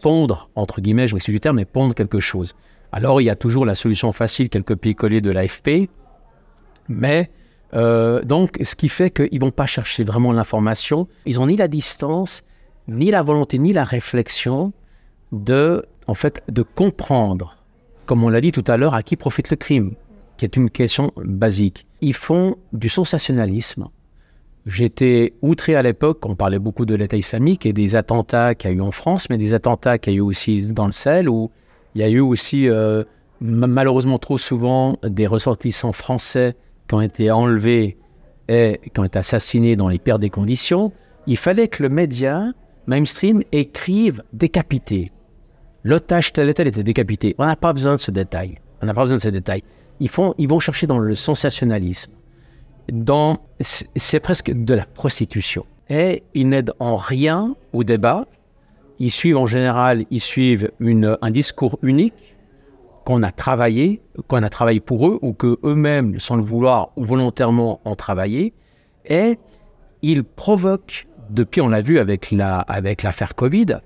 pondre, 0.00 0.50
entre 0.54 0.80
guillemets, 0.80 1.08
je 1.08 1.14
m'excuse 1.14 1.34
du 1.34 1.40
terme, 1.40 1.56
mais 1.56 1.64
pondre 1.64 1.94
quelque 1.94 2.20
chose. 2.20 2.54
Alors, 2.92 3.20
il 3.20 3.24
y 3.24 3.30
a 3.30 3.36
toujours 3.36 3.66
la 3.66 3.74
solution 3.74 4.12
facile, 4.12 4.48
quelques 4.48 4.76
pieds-collés 4.76 5.20
de 5.20 5.30
l'AFP, 5.30 5.88
mais 6.88 7.30
euh, 7.74 8.22
donc, 8.22 8.58
ce 8.62 8.74
qui 8.74 8.88
fait 8.88 9.10
qu'ils 9.10 9.40
vont 9.40 9.50
pas 9.50 9.66
chercher 9.66 10.04
vraiment 10.04 10.32
l'information. 10.32 11.08
Ils 11.26 11.40
ont 11.40 11.46
ni 11.46 11.56
la 11.56 11.68
distance, 11.68 12.44
ni 12.88 13.10
la 13.10 13.22
volonté, 13.22 13.58
ni 13.58 13.72
la 13.72 13.84
réflexion 13.84 14.72
de, 15.32 15.84
en 16.06 16.14
fait, 16.14 16.42
de 16.48 16.62
comprendre, 16.62 17.56
comme 18.06 18.22
on 18.22 18.28
l'a 18.28 18.40
dit 18.40 18.52
tout 18.52 18.64
à 18.66 18.76
l'heure, 18.76 18.94
à 18.94 19.02
qui 19.02 19.16
profite 19.16 19.50
le 19.50 19.56
crime, 19.56 19.94
qui 20.36 20.44
est 20.44 20.56
une 20.56 20.70
question 20.70 21.12
basique. 21.16 21.86
Ils 22.00 22.14
font 22.14 22.56
du 22.72 22.88
sensationnalisme. 22.88 23.88
J'étais 24.66 25.34
outré 25.42 25.74
à 25.76 25.82
l'époque, 25.82 26.24
on 26.26 26.34
parlait 26.36 26.58
beaucoup 26.58 26.86
de 26.86 26.94
l'État 26.94 27.16
islamique 27.16 27.66
et 27.66 27.72
des 27.74 27.96
attentats 27.96 28.54
qu'il 28.54 28.70
y 28.70 28.72
a 28.72 28.76
eu 28.76 28.80
en 28.80 28.92
France, 28.92 29.28
mais 29.28 29.36
des 29.36 29.52
attentats 29.52 29.98
qu'il 29.98 30.14
y 30.14 30.16
a 30.16 30.18
eu 30.18 30.22
aussi 30.22 30.72
dans 30.72 30.86
le 30.86 30.92
Sahel, 30.92 31.28
où 31.28 31.50
il 31.94 32.00
y 32.00 32.04
a 32.04 32.08
eu 32.08 32.20
aussi, 32.20 32.68
euh, 32.68 33.04
ma- 33.40 33.66
malheureusement 33.66 34.18
trop 34.18 34.38
souvent, 34.38 34.96
des 35.02 35.26
ressortissants 35.26 35.92
français 35.92 36.56
qui 36.88 36.94
ont 36.94 37.02
été 37.02 37.30
enlevés 37.30 37.98
et 38.48 38.80
qui 38.92 39.00
ont 39.00 39.04
été 39.04 39.18
assassinés 39.18 39.76
dans 39.76 39.88
les 39.88 39.98
pires 39.98 40.18
des 40.18 40.30
conditions. 40.30 40.92
Il 41.26 41.36
fallait 41.36 41.68
que 41.68 41.82
le 41.82 41.90
média 41.90 42.46
mainstream 42.86 43.42
écrive 43.52 44.22
décapité. 44.32 45.12
L'otage 45.82 46.32
tel 46.32 46.48
et 46.48 46.54
tel 46.54 46.68
était 46.68 46.82
décapité. 46.82 47.34
On 47.38 47.44
n'a 47.46 47.56
pas 47.56 47.74
besoin 47.74 47.92
de 47.96 48.00
ce 48.00 48.10
détail. 48.10 48.58
On 48.82 48.86
n'a 48.86 48.94
pas 48.94 49.02
besoin 49.02 49.18
de 49.18 49.22
ce 49.22 49.28
détail. 49.28 49.62
Ils, 50.00 50.08
font, 50.08 50.34
ils 50.38 50.48
vont 50.48 50.60
chercher 50.60 50.86
dans 50.86 50.98
le 50.98 51.14
sensationnalisme. 51.14 52.12
Dans, 52.92 53.38
c'est 53.60 54.20
presque 54.20 54.52
de 54.52 54.74
la 54.74 54.84
prostitution. 54.84 55.64
Et 55.88 56.22
ils 56.34 56.48
n'aident 56.48 56.72
en 56.78 56.96
rien 56.96 57.56
au 57.72 57.84
débat. 57.84 58.26
Ils 58.98 59.10
suivent 59.10 59.36
en 59.36 59.46
général, 59.46 60.04
ils 60.10 60.20
suivent 60.20 60.70
un 60.80 61.30
discours 61.30 61.78
unique 61.82 62.36
qu'on 63.04 63.22
a 63.22 63.30
travaillé, 63.30 64.00
qu'on 64.28 64.42
a 64.42 64.48
travaillé 64.48 64.80
pour 64.80 65.06
eux, 65.08 65.18
ou 65.20 65.32
que 65.32 65.58
eux-mêmes, 65.62 66.18
sans 66.20 66.36
le 66.36 66.42
vouloir 66.42 66.90
ou 66.96 67.04
volontairement, 67.04 67.80
ont 67.84 67.94
travaillé. 67.94 68.54
Et 69.04 69.38
ils 70.02 70.24
provoquent, 70.24 71.06
depuis 71.30 71.60
on 71.60 71.68
l'a 71.68 71.82
vu 71.82 71.98
avec 71.98 72.30
la, 72.30 72.60
avec 72.60 73.02
l'affaire 73.02 73.34
Covid, 73.34 73.78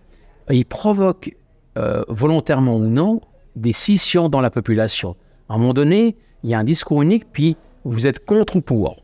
ils 0.50 0.64
provoquent 0.64 1.34
euh, 1.78 2.02
volontairement 2.08 2.76
ou 2.76 2.84
non 2.84 3.20
des 3.56 3.72
scissions 3.72 4.28
dans 4.28 4.40
la 4.40 4.50
population. 4.50 5.16
À 5.48 5.54
un 5.54 5.58
moment 5.58 5.74
donné, 5.74 6.16
il 6.42 6.50
y 6.50 6.54
a 6.54 6.58
un 6.58 6.64
discours 6.64 7.02
unique, 7.02 7.24
puis 7.32 7.56
vous 7.84 8.06
êtes 8.06 8.24
contre 8.24 8.56
ou 8.56 8.60
pour. 8.60 8.96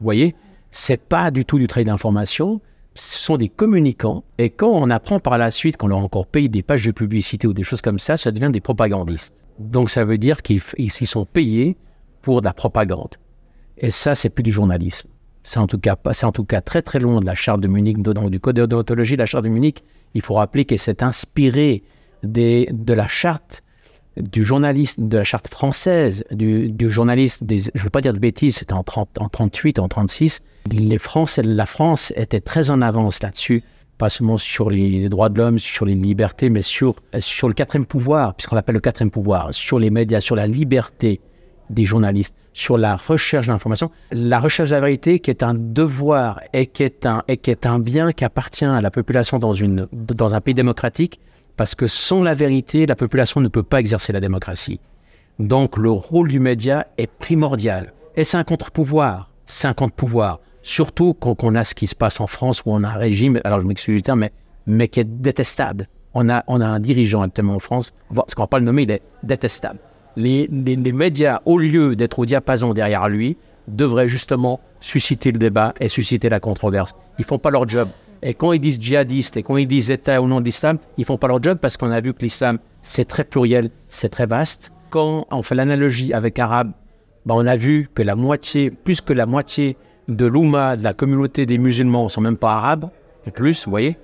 Vous 0.00 0.04
voyez, 0.04 0.34
c'est 0.70 1.00
pas 1.00 1.30
du 1.30 1.44
tout 1.44 1.58
du 1.58 1.66
travail 1.66 1.86
d'information. 1.86 2.60
Ce 2.94 3.22
sont 3.22 3.36
des 3.36 3.48
communicants. 3.48 4.24
Et 4.38 4.50
quand 4.50 4.68
on 4.68 4.90
apprend 4.90 5.20
par 5.20 5.38
la 5.38 5.50
suite 5.50 5.76
qu'on 5.76 5.88
leur 5.88 5.98
a 5.98 6.02
encore 6.02 6.26
payé 6.26 6.48
des 6.48 6.62
pages 6.62 6.84
de 6.84 6.90
publicité 6.90 7.46
ou 7.46 7.52
des 7.52 7.62
choses 7.62 7.80
comme 7.80 7.98
ça, 7.98 8.16
ça 8.16 8.30
devient 8.30 8.50
des 8.52 8.60
propagandistes. 8.60 9.34
Donc 9.58 9.90
ça 9.90 10.04
veut 10.04 10.18
dire 10.18 10.42
qu'ils 10.42 10.60
sont 10.60 11.24
payés 11.24 11.76
pour 12.22 12.40
de 12.40 12.46
la 12.46 12.52
propagande. 12.52 13.14
Et 13.78 13.90
ça, 13.90 14.14
c'est 14.14 14.30
plus 14.30 14.42
du 14.42 14.52
journalisme. 14.52 15.08
C'est 15.44 15.58
en 15.58 15.66
tout 15.66 15.78
cas 15.78 15.96
très 16.60 16.82
très 16.82 16.98
loin 16.98 17.20
de 17.20 17.26
la 17.26 17.34
charte 17.34 17.60
de 17.60 17.68
Munich, 17.68 18.02
donc 18.02 18.30
du 18.30 18.38
code 18.38 18.56
de 18.56 18.66
déontologie 18.66 19.14
de 19.14 19.22
la 19.22 19.26
charte 19.26 19.44
de 19.44 19.48
Munich. 19.48 19.82
Il 20.14 20.20
faut 20.20 20.34
rappeler 20.34 20.64
qu'elle 20.64 20.78
s'est 20.78 21.02
inspirée 21.02 21.82
de 22.22 22.92
la 22.92 23.08
charte 23.08 23.62
du 24.20 24.44
journaliste, 24.44 25.00
de 25.00 25.18
la 25.18 25.24
charte 25.24 25.48
française, 25.48 26.24
du, 26.30 26.70
du 26.70 26.90
journaliste, 26.90 27.44
des, 27.44 27.58
je 27.58 27.70
ne 27.74 27.82
veux 27.82 27.90
pas 27.90 28.00
dire 28.00 28.12
de 28.12 28.18
bêtises, 28.18 28.56
c'était 28.56 28.72
en, 28.72 28.82
30 28.82 29.18
en 29.18 29.28
38, 29.28 29.78
en 29.78 29.88
36. 29.88 30.40
Les 30.70 30.98
Français, 30.98 31.42
la 31.42 31.66
France 31.66 32.12
était 32.16 32.40
très 32.40 32.70
en 32.70 32.82
avance 32.82 33.22
là-dessus, 33.22 33.62
pas 33.96 34.10
seulement 34.10 34.38
sur 34.38 34.70
les 34.70 35.08
droits 35.08 35.28
de 35.28 35.38
l'homme, 35.38 35.58
sur 35.58 35.86
les 35.86 35.94
libertés, 35.94 36.50
mais 36.50 36.62
sur, 36.62 36.94
sur 37.18 37.48
le 37.48 37.54
quatrième 37.54 37.86
pouvoir, 37.86 38.34
puisqu'on 38.34 38.56
l'appelle 38.56 38.74
le 38.74 38.80
quatrième 38.80 39.10
pouvoir, 39.10 39.52
sur 39.52 39.78
les 39.78 39.90
médias, 39.90 40.20
sur 40.20 40.36
la 40.36 40.46
liberté 40.46 41.20
des 41.70 41.84
journalistes, 41.84 42.34
sur 42.52 42.78
la 42.78 42.96
recherche 42.96 43.46
d'information. 43.46 43.90
La 44.10 44.40
recherche 44.40 44.70
de 44.70 44.74
la 44.74 44.80
vérité 44.80 45.20
qui 45.20 45.30
est 45.30 45.42
un 45.42 45.54
devoir 45.54 46.40
et 46.52 46.66
qui 46.66 46.82
est 46.82 47.06
un, 47.06 47.22
et 47.28 47.36
qui 47.36 47.50
est 47.50 47.66
un 47.66 47.78
bien 47.78 48.12
qui 48.12 48.24
appartient 48.24 48.64
à 48.64 48.80
la 48.80 48.90
population 48.90 49.38
dans, 49.38 49.52
une, 49.52 49.86
dans 49.92 50.34
un 50.34 50.40
pays 50.40 50.54
démocratique, 50.54 51.20
parce 51.58 51.74
que 51.74 51.88
sans 51.88 52.22
la 52.22 52.34
vérité, 52.34 52.86
la 52.86 52.94
population 52.94 53.40
ne 53.40 53.48
peut 53.48 53.64
pas 53.64 53.80
exercer 53.80 54.12
la 54.12 54.20
démocratie. 54.20 54.78
Donc 55.40 55.76
le 55.76 55.90
rôle 55.90 56.28
du 56.28 56.38
média 56.38 56.86
est 56.98 57.08
primordial. 57.08 57.92
Et 58.16 58.22
c'est 58.22 58.36
un 58.36 58.44
contre-pouvoir. 58.44 59.30
C'est 59.44 59.66
un 59.66 59.74
contre-pouvoir. 59.74 60.38
Surtout 60.62 61.14
quand 61.14 61.42
on 61.42 61.56
a 61.56 61.64
ce 61.64 61.74
qui 61.74 61.88
se 61.88 61.96
passe 61.96 62.20
en 62.20 62.28
France 62.28 62.62
où 62.64 62.70
on 62.70 62.84
a 62.84 62.88
un 62.88 62.96
régime, 62.96 63.40
alors 63.42 63.60
je 63.60 63.66
m'excuse 63.66 63.96
du 63.96 64.02
terme, 64.02 64.20
mais, 64.20 64.32
mais 64.68 64.86
qui 64.86 65.00
est 65.00 65.04
détestable. 65.04 65.88
On 66.14 66.28
a, 66.28 66.44
on 66.46 66.60
a 66.60 66.66
un 66.66 66.78
dirigeant 66.78 67.22
actuellement 67.22 67.56
en 67.56 67.58
France, 67.58 67.92
parce 68.14 68.36
qu'on 68.36 68.42
ne 68.42 68.44
va 68.44 68.48
pas 68.48 68.58
le 68.60 68.64
nommer, 68.64 68.82
il 68.82 68.90
est 68.92 69.02
détestable. 69.24 69.80
Les, 70.14 70.48
les, 70.52 70.76
les 70.76 70.92
médias, 70.92 71.40
au 71.44 71.58
lieu 71.58 71.96
d'être 71.96 72.20
au 72.20 72.24
diapason 72.24 72.72
derrière 72.72 73.08
lui, 73.08 73.36
devraient 73.66 74.08
justement 74.08 74.60
susciter 74.80 75.32
le 75.32 75.38
débat 75.38 75.74
et 75.80 75.88
susciter 75.88 76.28
la 76.28 76.38
controverse. 76.38 76.94
Ils 77.18 77.24
font 77.24 77.38
pas 77.38 77.50
leur 77.50 77.68
job. 77.68 77.88
Et 78.22 78.34
quand 78.34 78.52
ils 78.52 78.60
disent 78.60 78.80
djihadistes 78.80 79.36
et 79.36 79.42
quand 79.42 79.56
ils 79.56 79.68
disent 79.68 79.90
État 79.90 80.20
au 80.20 80.26
nom 80.26 80.40
de 80.40 80.44
l'islam, 80.44 80.78
ils 80.96 81.04
font 81.04 81.18
pas 81.18 81.28
leur 81.28 81.42
job 81.42 81.58
parce 81.60 81.76
qu'on 81.76 81.90
a 81.90 82.00
vu 82.00 82.14
que 82.14 82.22
l'islam, 82.22 82.58
c'est 82.82 83.04
très 83.06 83.24
pluriel, 83.24 83.70
c'est 83.86 84.08
très 84.08 84.26
vaste. 84.26 84.72
Quand 84.90 85.26
on 85.30 85.42
fait 85.42 85.54
l'analogie 85.54 86.12
avec 86.12 86.38
arabe, 86.38 86.72
ben 87.26 87.34
on 87.36 87.46
a 87.46 87.56
vu 87.56 87.88
que 87.94 88.02
la 88.02 88.16
moitié, 88.16 88.70
plus 88.70 89.00
que 89.00 89.12
la 89.12 89.26
moitié 89.26 89.76
de 90.08 90.26
l'Oumma, 90.26 90.76
de 90.76 90.82
la 90.82 90.94
communauté 90.94 91.44
des 91.46 91.58
musulmans, 91.58 92.04
ne 92.04 92.08
sont 92.08 92.20
même 92.20 92.38
pas 92.38 92.56
arabes, 92.56 92.90
plus, 93.30 93.64
vous 93.64 93.70
voyez. 93.70 93.96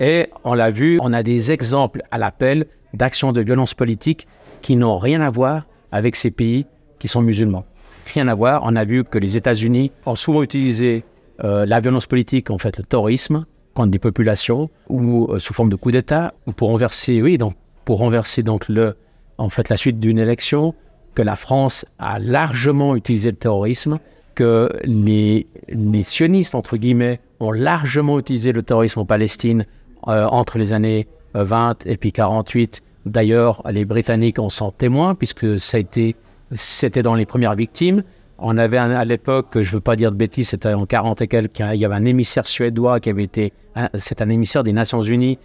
Et 0.00 0.28
on 0.44 0.54
l'a 0.54 0.70
vu, 0.70 0.98
on 1.02 1.12
a 1.12 1.22
des 1.22 1.52
exemples 1.52 2.02
à 2.10 2.18
l'appel 2.18 2.66
d'actions 2.94 3.32
de 3.32 3.40
violence 3.40 3.74
politique 3.74 4.26
qui 4.62 4.76
n'ont 4.76 4.98
rien 4.98 5.20
à 5.20 5.30
voir 5.30 5.66
avec 5.92 6.16
ces 6.16 6.30
pays 6.30 6.66
qui 6.98 7.08
sont 7.08 7.22
musulmans. 7.22 7.64
Rien 8.12 8.28
à 8.28 8.34
voir. 8.34 8.62
On 8.64 8.76
a 8.76 8.84
vu 8.84 9.04
que 9.04 9.18
les 9.18 9.36
États-Unis 9.36 9.90
ont 10.06 10.16
souvent 10.16 10.42
utilisé 10.42 11.04
euh, 11.44 11.66
la 11.66 11.80
violence 11.80 12.06
politique, 12.06 12.50
en 12.50 12.58
fait, 12.58 12.78
le 12.78 12.84
terrorisme 12.84 13.44
contre 13.78 13.92
des 13.92 14.00
populations 14.00 14.70
ou 14.88 15.28
euh, 15.30 15.38
sous 15.38 15.54
forme 15.54 15.70
de 15.70 15.76
coup 15.76 15.92
d'État 15.92 16.34
ou 16.46 16.52
pour 16.52 16.68
renverser, 16.68 17.22
oui, 17.22 17.38
donc 17.38 17.54
pour 17.84 17.98
renverser 17.98 18.42
donc 18.42 18.68
le, 18.68 18.96
en 19.38 19.48
fait, 19.50 19.68
la 19.68 19.76
suite 19.76 20.00
d'une 20.00 20.18
élection. 20.18 20.74
Que 21.14 21.22
la 21.22 21.36
France 21.36 21.86
a 21.98 22.18
largement 22.18 22.94
utilisé 22.94 23.30
le 23.30 23.36
terrorisme, 23.36 23.98
que 24.34 24.68
les, 24.84 25.46
les 25.68 26.04
sionistes 26.04 26.54
entre 26.54 26.76
guillemets 26.76 27.20
ont 27.40 27.50
largement 27.50 28.18
utilisé 28.18 28.52
le 28.52 28.62
terrorisme 28.62 29.00
en 29.00 29.04
Palestine 29.04 29.64
euh, 30.06 30.26
entre 30.26 30.58
les 30.58 30.72
années 30.72 31.06
20 31.34 31.86
et 31.86 31.96
puis 31.96 32.12
48 32.12 32.82
D'ailleurs, 33.06 33.62
les 33.70 33.84
Britanniques 33.84 34.38
en 34.38 34.50
sont 34.50 34.70
témoins, 34.70 35.14
puisque 35.14 35.58
ça 35.58 35.76
a 35.76 35.80
été, 35.80 36.14
c'était 36.52 37.02
dans 37.02 37.14
les 37.14 37.26
premières 37.26 37.54
victimes. 37.54 38.02
On 38.38 38.56
avait 38.56 38.78
à 38.78 39.04
l'époque, 39.04 39.48
je 39.54 39.58
ne 39.68 39.74
veux 39.74 39.80
pas 39.80 39.96
dire 39.96 40.12
de 40.12 40.16
bêtises, 40.16 40.50
c'était 40.50 40.72
en 40.72 40.86
40 40.86 41.22
et 41.22 41.28
quelques, 41.28 41.58
il 41.58 41.80
y 41.80 41.84
avait 41.84 41.94
un 41.96 42.04
émissaire 42.04 42.46
suédois 42.46 43.00
qui 43.00 43.10
avait 43.10 43.24
été, 43.24 43.52
c'est 43.94 44.22
un 44.22 44.28
émissaire 44.28 44.62
des 44.62 44.72
Nations 44.72 45.02
Unies 45.02 45.38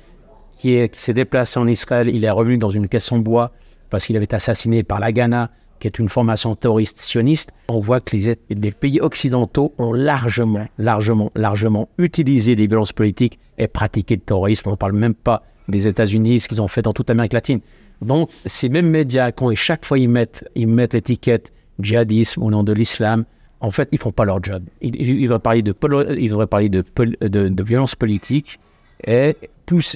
qui, 0.57 0.79
s'est 0.93 1.13
déplacé 1.13 1.59
en 1.59 1.67
Israël. 1.67 2.07
Il 2.07 2.23
est 2.23 2.29
revenu 2.29 2.59
dans 2.59 2.69
une 2.69 2.87
caisson 2.87 3.17
de 3.17 3.23
bois 3.23 3.51
parce 3.89 4.05
qu'il 4.05 4.15
avait 4.15 4.25
été 4.25 4.35
assassiné 4.35 4.83
par 4.83 4.99
la 4.99 5.11
Ghana, 5.11 5.49
qui 5.79 5.87
est 5.87 5.97
une 5.97 6.07
formation 6.07 6.55
terroriste 6.55 6.99
sioniste. 6.99 7.49
On 7.67 7.79
voit 7.79 7.99
que 7.99 8.15
les, 8.15 8.37
les 8.49 8.71
pays 8.71 9.01
occidentaux 9.01 9.73
ont 9.79 9.93
largement, 9.93 10.65
largement, 10.77 11.31
largement 11.35 11.89
utilisé 11.97 12.55
des 12.55 12.67
violences 12.67 12.93
politiques 12.93 13.39
et 13.57 13.67
pratiqué 13.67 14.15
le 14.15 14.21
terrorisme. 14.21 14.69
On 14.69 14.73
ne 14.73 14.77
parle 14.77 14.93
même 14.93 15.15
pas 15.15 15.43
des 15.67 15.87
États-Unis, 15.87 16.41
ce 16.41 16.47
qu'ils 16.47 16.61
ont 16.61 16.67
fait 16.67 16.83
dans 16.83 16.93
toute 16.93 17.09
l'Amérique 17.09 17.33
latine. 17.33 17.59
Donc, 18.01 18.29
ces 18.45 18.69
mêmes 18.69 18.89
médias, 18.89 19.31
quand 19.31 19.53
chaque 19.55 19.85
fois 19.85 19.97
ils 19.97 20.09
mettent 20.09 20.45
ils 20.55 20.67
mettent 20.67 20.93
l'étiquette 20.93 21.51
djihadisme 21.79 22.43
au 22.43 22.51
nom 22.51 22.63
de 22.63 22.73
l'islam, 22.73 23.25
en 23.59 23.71
fait, 23.71 23.87
ils 23.91 23.97
font 23.97 24.11
pas 24.11 24.25
leur 24.25 24.43
job. 24.43 24.63
Ils, 24.81 24.95
ils 24.95 25.23
devraient 25.23 25.39
parler 25.39 25.61
de, 25.61 25.73
ils 26.17 26.29
devraient 26.29 26.47
parler 26.47 26.69
de, 26.69 26.83
de, 27.01 27.63
violence 27.63 27.95
politique 27.95 28.59
et 29.05 29.35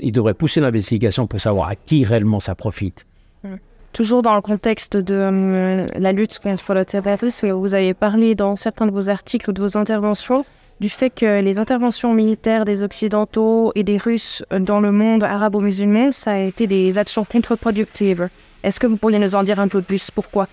ils 0.01 0.11
devraient 0.11 0.33
pousser 0.33 0.61
l'investigation 0.61 1.27
pour 1.27 1.41
savoir 1.41 1.69
à 1.69 1.75
qui 1.75 2.05
réellement 2.05 2.39
ça 2.39 2.55
profite. 2.55 3.05
Mmh. 3.43 3.55
Toujours 3.93 4.21
dans 4.21 4.35
le 4.35 4.41
contexte 4.41 4.95
de 4.95 5.15
euh, 5.15 5.85
la 5.97 6.11
lutte 6.13 6.39
contre 6.39 6.73
le 6.73 6.85
terrorisme, 6.85 7.51
vous 7.51 7.73
avez 7.73 7.93
parlé 7.93 8.35
dans 8.35 8.55
certains 8.55 8.85
de 8.85 8.91
vos 8.91 9.09
articles 9.09 9.49
ou 9.49 9.53
de 9.53 9.61
vos 9.61 9.77
interventions 9.77 10.45
du 10.79 10.89
fait 10.89 11.09
que 11.09 11.41
les 11.41 11.57
interventions 11.57 12.13
militaires 12.13 12.65
des 12.65 12.83
Occidentaux 12.83 13.71
et 13.75 13.83
des 13.83 13.97
Russes 13.97 14.43
dans 14.51 14.79
le 14.79 14.91
monde 14.91 15.23
arabo-musulman, 15.23 16.11
ça 16.11 16.33
a 16.33 16.37
été 16.37 16.67
des 16.67 16.97
actions 16.97 17.25
contre-productives. 17.25 18.29
Est-ce 18.63 18.79
que 18.79 18.87
vous 18.87 18.97
pourriez 18.97 19.19
nous 19.19 19.35
en 19.35 19.43
dire 19.43 19.59
un 19.59 19.67
peu 19.67 19.81
plus? 19.81 20.11
Pourquoi? 20.11 20.47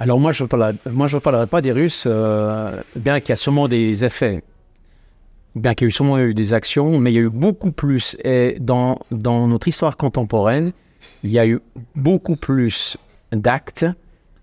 Alors 0.00 0.18
moi, 0.18 0.32
je 0.32 0.44
ne 0.44 0.48
parlerai, 1.18 1.46
pas 1.46 1.60
des 1.60 1.72
Russes, 1.72 2.04
euh, 2.06 2.80
bien 2.96 3.20
qu'il 3.20 3.28
y 3.28 3.32
a 3.34 3.36
sûrement 3.36 3.68
des 3.68 4.02
effets, 4.02 4.42
bien 5.54 5.74
qu'il 5.74 5.86
y 5.86 5.88
ait 5.88 5.92
sûrement 5.92 6.18
eu 6.18 6.32
des 6.32 6.54
actions, 6.54 6.98
mais 6.98 7.12
il 7.12 7.14
y 7.14 7.18
a 7.18 7.22
eu 7.22 7.28
beaucoup 7.28 7.70
plus. 7.70 8.16
Et 8.24 8.56
dans, 8.60 8.98
notre 9.10 9.68
histoire 9.68 9.98
contemporaine, 9.98 10.72
il 11.22 11.30
y 11.30 11.38
a 11.38 11.46
eu 11.46 11.60
beaucoup 11.94 12.36
plus 12.36 12.96
d'actes 13.30 13.84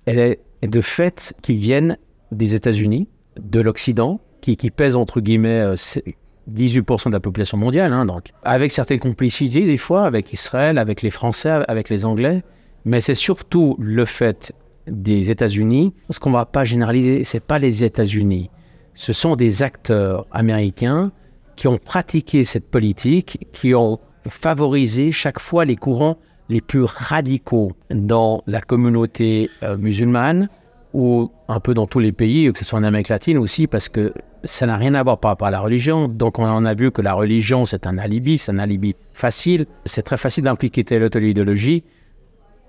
et 0.05 0.37
de 0.61 0.81
faits 0.81 1.33
qui 1.41 1.55
viennent 1.55 1.97
des 2.31 2.53
États-Unis, 2.53 3.07
de 3.39 3.59
l'Occident, 3.59 4.19
qui, 4.41 4.55
pèse 4.69 4.95
entre 4.95 5.21
guillemets 5.21 5.73
18% 5.73 7.07
euh, 7.07 7.09
de 7.09 7.15
la 7.15 7.19
population 7.19 7.57
mondiale, 7.57 7.93
hein, 7.93 8.05
donc 8.05 8.31
avec 8.43 8.71
certaines 8.71 8.99
complicités 8.99 9.65
des 9.65 9.77
fois 9.77 10.05
avec 10.05 10.31
Israël, 10.31 10.77
avec 10.77 11.01
les 11.01 11.09
Français, 11.09 11.63
avec 11.67 11.89
les 11.89 12.05
Anglais, 12.05 12.43
mais 12.85 13.01
c'est 13.01 13.15
surtout 13.15 13.75
le 13.79 14.05
fait 14.05 14.53
des 14.87 15.29
États-Unis. 15.29 15.93
Ce 16.09 16.19
qu'on 16.19 16.29
ne 16.29 16.35
va 16.35 16.45
pas 16.45 16.63
généraliser, 16.63 17.23
c'est 17.23 17.43
pas 17.43 17.59
les 17.59 17.83
États-Unis, 17.83 18.49
ce 18.93 19.13
sont 19.13 19.35
des 19.35 19.61
acteurs 19.63 20.25
américains 20.31 21.11
qui 21.55 21.67
ont 21.67 21.77
pratiqué 21.77 22.43
cette 22.43 22.69
politique, 22.69 23.47
qui 23.53 23.75
ont 23.75 23.99
favorisé 24.27 25.11
chaque 25.11 25.39
fois 25.39 25.65
les 25.65 25.75
courants 25.75 26.17
les 26.49 26.61
plus 26.61 26.83
radicaux 26.83 27.73
dans 27.89 28.41
la 28.47 28.61
communauté 28.61 29.49
euh, 29.63 29.77
musulmane 29.77 30.49
ou 30.93 31.29
un 31.47 31.59
peu 31.59 31.73
dans 31.73 31.85
tous 31.85 31.99
les 31.99 32.11
pays, 32.11 32.51
que 32.51 32.57
ce 32.57 32.65
soit 32.65 32.79
en 32.79 32.83
Amérique 32.83 33.09
latine 33.09 33.37
aussi, 33.37 33.67
parce 33.67 33.89
que 33.89 34.13
ça 34.43 34.65
n'a 34.65 34.77
rien 34.77 34.93
à 34.93 35.03
voir 35.03 35.19
par 35.19 35.29
rapport 35.29 35.47
à 35.47 35.51
la 35.51 35.59
religion. 35.59 36.07
Donc 36.07 36.39
on 36.39 36.45
en 36.45 36.65
a 36.65 36.73
vu 36.73 36.91
que 36.91 37.01
la 37.01 37.13
religion, 37.13 37.65
c'est 37.65 37.85
un 37.85 37.97
alibi, 37.97 38.37
c'est 38.37 38.51
un 38.51 38.59
alibi 38.59 38.95
facile. 39.13 39.65
C'est 39.85 40.03
très 40.03 40.17
facile 40.17 40.45
d'impliquer 40.45 40.83
telle 40.83 41.03
ou 41.03 41.09
telle 41.09 41.25
idéologie. 41.25 41.83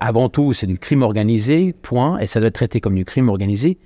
Avant 0.00 0.28
tout, 0.28 0.52
c'est 0.52 0.66
du 0.66 0.78
crime 0.78 1.02
organisé, 1.02 1.72
point, 1.72 2.18
et 2.18 2.26
ça 2.26 2.40
doit 2.40 2.48
être 2.48 2.54
traité 2.54 2.80
comme 2.80 2.94
du 2.94 3.04
crime 3.04 3.28
organisé. 3.28 3.78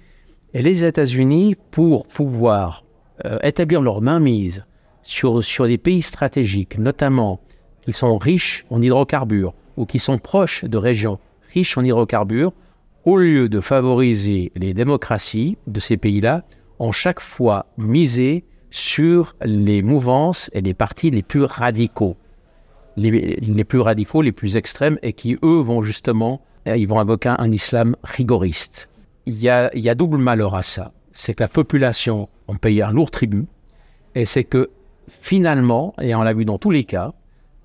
Et 0.53 0.61
les 0.61 0.85
États-Unis, 0.85 1.57
pour 1.71 2.07
pouvoir 2.07 2.85
euh, 3.25 3.39
établir 3.43 3.81
leur 3.81 4.03
mainmise 4.03 4.67
sur, 5.03 5.43
sur 5.43 5.67
des 5.67 5.79
pays 5.79 6.03
stratégiques, 6.03 6.79
notamment 6.79 7.41
qui 7.83 7.93
sont 7.93 8.19
riches 8.19 8.67
en 8.71 8.83
hydrocarbures 8.83 9.55
ou 9.77 9.87
qui 9.87 9.99
sont 9.99 10.19
proches 10.19 10.65
de 10.65 10.77
régions 10.77 11.19
riches 11.53 11.77
en 11.77 11.85
hydrocarbures, 11.85 12.53
au 13.05 13.17
lieu 13.17 13.49
de 13.49 13.61
favoriser 13.61 14.53
les 14.55 14.75
démocraties 14.75 15.57
de 15.67 15.81
ces 15.81 15.97
pays-là, 15.97 16.45
ont 16.79 16.93
chaque 16.93 17.21
fois 17.21 17.67
misé 17.77 18.45
sur 18.71 19.37
les 19.45 19.83
mouvances 19.83 20.51
et 20.53 20.61
les 20.61 20.75
partis 20.75 21.11
les 21.11 21.23
plus 21.23 21.45
radicaux, 21.45 22.17
les, 22.97 23.65
plus 23.65 23.81
radicaux, 23.81 24.23
les 24.23 24.33
plus 24.33 24.57
extrêmes, 24.57 24.99
et 25.03 25.13
qui, 25.13 25.37
eux, 25.43 25.61
vont 25.61 25.83
justement, 25.83 26.41
ils 26.67 26.87
vont 26.87 27.01
invoquer 27.01 27.35
un 27.39 27.51
islam 27.51 27.97
rigoriste. 28.03 28.89
Il 29.27 29.41
y 29.41 29.49
a, 29.49 29.71
il 29.75 29.81
y 29.81 29.89
a 29.89 29.95
double 29.95 30.19
malheur 30.19 30.55
à 30.55 30.63
ça. 30.63 30.93
C'est 31.13 31.35
que 31.35 31.43
la 31.43 31.49
population 31.49 32.29
en 32.49 32.57
paye 32.57 32.83
un 32.83 32.91
lourd 32.91 33.11
tribut, 33.11 33.47
et 34.15 34.25
c'est 34.25 34.45
que 34.45 34.71
finalement, 35.09 35.95
et 36.01 36.15
on 36.15 36.23
l'a 36.23 36.33
vu 36.33 36.45
dans 36.45 36.59
tous 36.59 36.71
les 36.71 36.85
cas, 36.85 37.13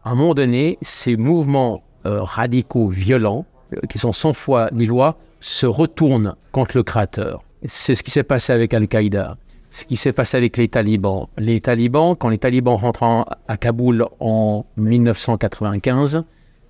à 0.04 0.12
un 0.12 0.16
moment 0.16 0.34
donné, 0.34 0.78
ces 0.82 1.18
mouvements 1.18 1.84
euh, 2.06 2.24
radicaux 2.24 2.88
violents, 2.88 3.46
euh, 3.74 3.82
qui 3.90 3.98
sont 3.98 4.14
sans 4.14 4.34
foi 4.34 4.70
ni 4.72 4.86
loi, 4.86 5.18
se 5.40 5.66
retournent 5.66 6.36
contre 6.52 6.78
le 6.78 6.84
créateur. 6.84 7.44
C'est 7.66 7.96
ce 7.96 8.04
qui 8.04 8.12
s'est 8.12 8.24
passé 8.24 8.54
avec 8.54 8.74
Al-Qaïda, 8.74 9.38
ce 9.78 9.86
qui 9.86 9.96
s'est 9.96 10.12
passé 10.12 10.38
avec 10.38 10.58
les 10.58 10.68
talibans. 10.68 11.28
Les 11.38 11.62
talibans, 11.62 12.16
quand 12.16 12.30
les 12.30 12.40
talibans 12.40 12.76
rentrent 12.76 13.04
à 13.48 13.58
Kaboul 13.58 14.06
en 14.20 14.66
1995, 14.76 16.24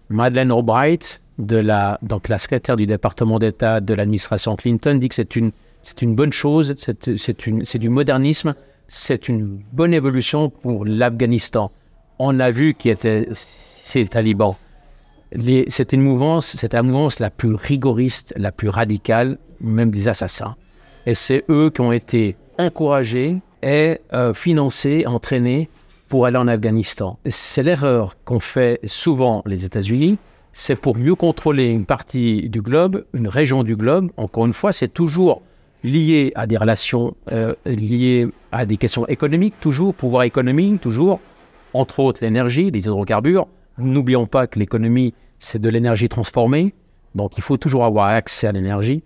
Madeleine 0.10 0.52
Albright, 0.52 1.22
la, 1.40 2.00
donc 2.02 2.28
la 2.28 2.38
secrétaire 2.38 2.76
du 2.76 2.86
département 2.86 3.40
d'État 3.40 3.80
de 3.80 3.94
l'administration 3.94 4.58
Clinton, 4.58 4.96
dit 4.96 5.08
que 5.08 5.16
c'est 5.16 5.38
une, 5.38 5.52
bonne 6.16 6.34
chose, 6.34 6.76
c'est, 6.76 7.18
c'est 7.18 7.78
du 7.78 7.90
modernisme, 7.90 8.56
c'est 8.90 9.30
une 9.30 9.62
bonne 9.72 9.94
évolution 9.94 10.50
pour 10.50 10.84
l'Afghanistan. 10.84 11.72
On 12.20 12.42
a 12.42 12.52
vu 12.52 12.74
qui 12.74 12.90
étaient 12.90 13.30
ces 13.32 14.06
talibans 14.06 14.56
c'était 15.68 15.96
une 15.98 16.04
mouvance, 16.04 16.56
c'était 16.58 16.78
la 16.78 16.84
mouvance 16.84 17.20
la 17.20 17.30
plus 17.30 17.54
rigoriste, 17.54 18.34
la 18.38 18.54
plus 18.54 18.70
radicale, 18.70 19.38
même 19.60 19.92
des 19.92 20.08
assassins. 20.08 20.56
Et 21.06 21.16
c'est 21.16 21.44
eux 21.50 21.70
qui 21.70 21.82
ont 21.82 21.92
été 21.92 22.38
encouragés 22.58 23.38
et 23.64 24.00
euh, 24.14 24.34
financés, 24.34 25.06
pour 26.10 26.26
aller 26.26 26.38
en 26.38 26.48
Afghanistan. 26.48 27.20
C'est 27.26 27.64
l'erreur 27.64 28.16
qu'ont 28.24 28.40
fait 28.40 28.80
souvent 28.86 29.44
les 29.46 29.66
États-Unis, 29.66 30.18
c'est 30.54 30.76
pour 30.76 30.98
mieux 30.98 31.14
contrôler 31.14 31.68
une 31.68 31.86
partie 31.86 32.50
du 32.50 32.62
globe, 32.62 33.06
une 33.14 33.28
région 33.28 33.64
du 33.64 33.76
globe. 33.76 34.10
Encore 34.18 34.48
une 34.48 34.54
fois, 34.54 34.72
c'est 34.72 34.88
toujours 34.88 35.44
lié 35.84 36.32
à 36.34 36.48
des 36.48 36.58
relations, 36.58 37.16
euh, 37.32 37.54
liées 37.66 38.28
à 38.52 38.66
des 38.66 38.78
questions 38.78 39.06
économiques, 39.08 39.54
toujours 39.60 39.94
pouvoir 39.94 40.24
économique, 40.24 40.82
toujours, 40.82 41.20
entre 41.74 42.00
autres 42.00 42.24
l'énergie, 42.24 42.72
les 42.72 42.86
hydrocarbures. 42.88 43.48
N'oublions 43.78 44.26
pas 44.26 44.48
que 44.48 44.58
l'économie, 44.58 45.14
c'est 45.38 45.62
de 45.62 45.70
l'énergie 45.70 46.10
transformée, 46.10 46.74
donc 47.14 47.38
il 47.38 47.44
faut 47.44 47.58
toujours 47.58 47.86
avoir 47.86 48.08
accès 48.08 48.48
à 48.48 48.52
l'énergie. 48.52 49.04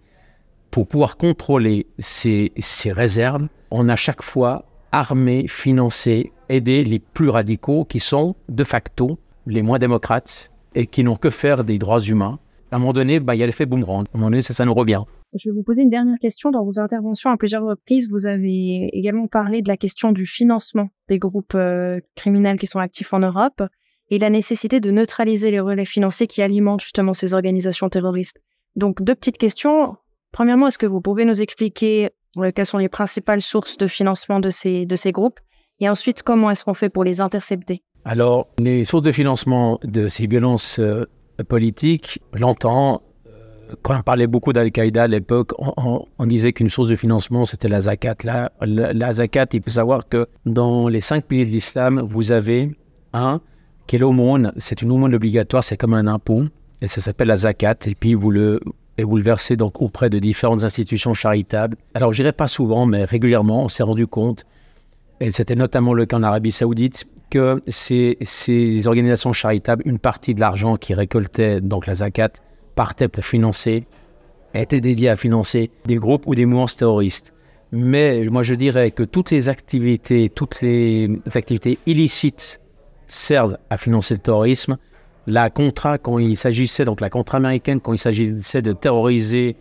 Pour 0.72 0.88
pouvoir 0.88 1.17
contrôler 1.17 1.86
ces, 1.99 2.51
réserves, 2.86 3.49
on 3.72 3.89
a 3.89 3.97
chaque 3.97 4.22
fois 4.22 4.65
armé, 4.93 5.47
financé, 5.49 6.32
aidé 6.47 6.86
les 6.86 6.99
plus 6.99 7.28
radicaux 7.28 7.84
qui 7.84 7.99
sont 7.99 8.36
de 8.47 8.63
facto 8.63 9.19
les 9.45 9.63
moins 9.63 9.80
démocrates 9.80 10.49
et 10.74 10.86
qui 10.86 11.03
n'ont 11.03 11.17
que 11.17 11.30
faire 11.30 11.65
des 11.65 11.78
droits 11.78 11.99
humains. 11.99 12.39
À 12.72 12.78
un 12.78 12.80
moment 12.80 12.93
donné, 12.93 13.19
bah, 13.19 13.36
il 13.36 13.39
y 13.39 13.43
a 13.43 13.45
l'effet 13.45 13.65
boomerang. 13.65 14.05
À 14.13 14.15
un 14.15 14.17
moment 14.17 14.30
donné, 14.30 14.41
ça, 14.41 14.53
ça 14.53 14.63
nous 14.63 14.74
revient. 14.74 15.01
Je 15.38 15.49
vais 15.49 15.53
vous 15.53 15.63
poser 15.63 15.82
une 15.82 15.89
dernière 15.89 16.17
question. 16.19 16.51
Dans 16.51 16.63
vos 16.63 16.80
interventions 16.80 17.30
à 17.30 17.38
plusieurs 17.38 17.63
reprises, 17.63 18.09
vous 18.09 18.26
avez 18.26 18.89
également 18.93 19.28
parlé 19.28 19.61
de 19.61 19.67
la 19.67 19.76
question 19.76 20.13
du 20.13 20.26
financement 20.26 20.88
des 21.09 21.19
groupes 21.19 21.55
euh, 21.55 21.99
criminels 22.15 22.57
qui 22.57 22.67
sont 22.67 22.80
actifs 22.80 23.13
en 23.13 23.19
Europe 23.19 23.61
et 24.09 24.19
la 24.19 24.30
nécessité 24.30 24.80
de 24.80 24.91
neutraliser 24.91 25.51
les 25.51 25.59
relais 25.59 25.86
financiers 25.86 26.28
qui 26.28 26.41
alimentent 26.41 26.82
justement 26.82 27.11
ces 27.11 27.34
organisations 27.34 27.89
terroristes. 27.89 28.38
Donc, 28.78 29.01
deux 29.01 29.15
petites 29.15 29.38
questions. 29.38 29.97
Premièrement, 30.32 30.67
est-ce 30.67 30.77
que 30.77 30.86
vous 30.86 31.01
pouvez 31.01 31.25
nous 31.25 31.41
expliquer 31.41 32.09
Quelles 32.55 32.65
sont 32.65 32.77
les 32.77 32.89
principales 32.89 33.41
sources 33.41 33.77
de 33.77 33.88
financement 33.88 34.39
de 34.39 34.49
ces, 34.49 34.86
de 34.86 34.95
ces 34.95 35.11
groupes? 35.11 35.39
Et 35.79 35.89
ensuite, 35.89 36.23
comment 36.23 36.51
est-ce 36.51 36.63
qu'on 36.63 36.73
fait 36.73 36.89
pour 36.89 37.03
les 37.03 37.21
intercepter? 37.21 37.82
Alors, 38.05 38.47
les 38.57 38.86
sources 38.86 39.03
de 39.03 39.11
financement 39.11 39.79
de 39.84 40.07
ces 40.07 40.27
violences 40.27 40.79
euh, 40.79 41.05
politiques, 41.49 42.19
j'entends, 42.34 43.01
euh, 43.27 43.75
quand 43.82 43.97
on 43.99 44.01
parlait 44.03 44.27
beaucoup 44.27 44.53
d'Al-Qaïda 44.53 45.03
à 45.03 45.07
l'époque, 45.07 45.51
on, 45.59 46.25
disait 46.25 46.53
qu'une 46.53 46.69
source 46.69 46.88
de 46.88 46.95
financement, 46.95 47.45
c'était 47.45 47.67
la 47.67 47.82
zakat. 47.82 48.15
La, 48.23 48.51
la, 48.61 49.11
zakat, 49.11 49.47
il 49.53 49.61
faut 49.61 49.69
savoir 49.69 50.07
que 50.07 50.27
dans 50.45 50.88
les 50.88 51.01
cinq 51.01 51.25
piliers 51.25 51.45
de 51.45 51.51
l'islam, 51.51 52.01
vous 52.01 52.32
avez 52.32 52.71
un 53.13 53.41
qui 53.88 53.97
est 53.97 53.99
l'aumône. 53.99 54.53
C'est 54.57 54.82
une 54.82 54.91
aumône 54.91 55.13
obligatoire, 55.13 55.63
c'est 55.63 55.77
comme 55.77 55.93
un 55.93 56.07
impôt, 56.07 56.43
et 56.82 56.88
ça 56.88 57.01
s'appelle 57.01 57.27
la 57.27 57.36
zakat. 57.36 57.75
Et 57.86 57.95
puis, 57.95 58.13
vous 58.13 58.32
le, 58.32 58.59
et 59.01 59.03
vous 59.03 59.17
le 59.17 59.23
versez 59.23 59.57
donc 59.57 59.81
auprès 59.81 60.11
de 60.11 60.19
différentes 60.19 60.63
institutions 60.63 61.13
charitables. 61.13 61.75
Alors, 61.95 62.13
je 62.13 62.21
dirais 62.21 62.33
pas 62.33 62.47
souvent, 62.47 62.85
mais 62.85 63.03
régulièrement, 63.03 63.63
on 63.63 63.69
s'est 63.69 63.81
rendu 63.81 64.05
compte, 64.05 64.45
et 65.19 65.31
c'était 65.31 65.55
notamment 65.55 65.95
le 65.95 66.05
cas 66.05 66.17
en 66.17 66.23
Arabie 66.23 66.51
Saoudite, 66.51 67.05
que 67.31 67.63
ces, 67.67 68.17
organisations 68.85 69.33
charitables, 69.33 69.81
une 69.87 69.97
partie 69.97 70.35
de 70.35 70.39
l'argent 70.39 70.75
qui 70.77 70.93
récoltait 70.93 71.61
donc 71.61 71.87
la 71.87 71.95
zakat, 71.95 72.29
partait 72.75 73.07
pour 73.07 73.25
financer, 73.25 73.85
était 74.53 74.81
dédié 74.81 75.09
à 75.09 75.15
financer 75.15 75.71
des 75.85 75.95
groupes 75.95 76.27
ou 76.27 76.35
des 76.35 76.45
mouvements 76.45 76.67
terroristes. 76.67 77.33
Mais 77.71 78.25
moi, 78.25 78.43
je 78.43 78.53
dirais 78.53 78.91
que 78.91 79.03
toutes 79.03 79.31
les 79.31 79.49
activités, 79.49 80.29
toutes 80.29 80.61
les 80.61 81.09
activités 81.33 81.79
illicites 81.87 82.61
servent 83.07 83.57
à 83.71 83.77
financer 83.77 84.13
le 84.13 84.19
terrorisme 84.19 84.77
la 85.28 85.49
contrat, 85.49 85.97
quand 85.97 86.17
il 86.19 86.38
s'agissait, 86.38 86.86
donc 86.86 87.01
la 87.01 87.09
contrat 87.09 87.38
américaine, 87.38 87.80
quand 87.80 87.93
il 87.93 87.99
s'agissait 87.99 88.61
de 88.61 88.74
terroriser, 88.74 89.55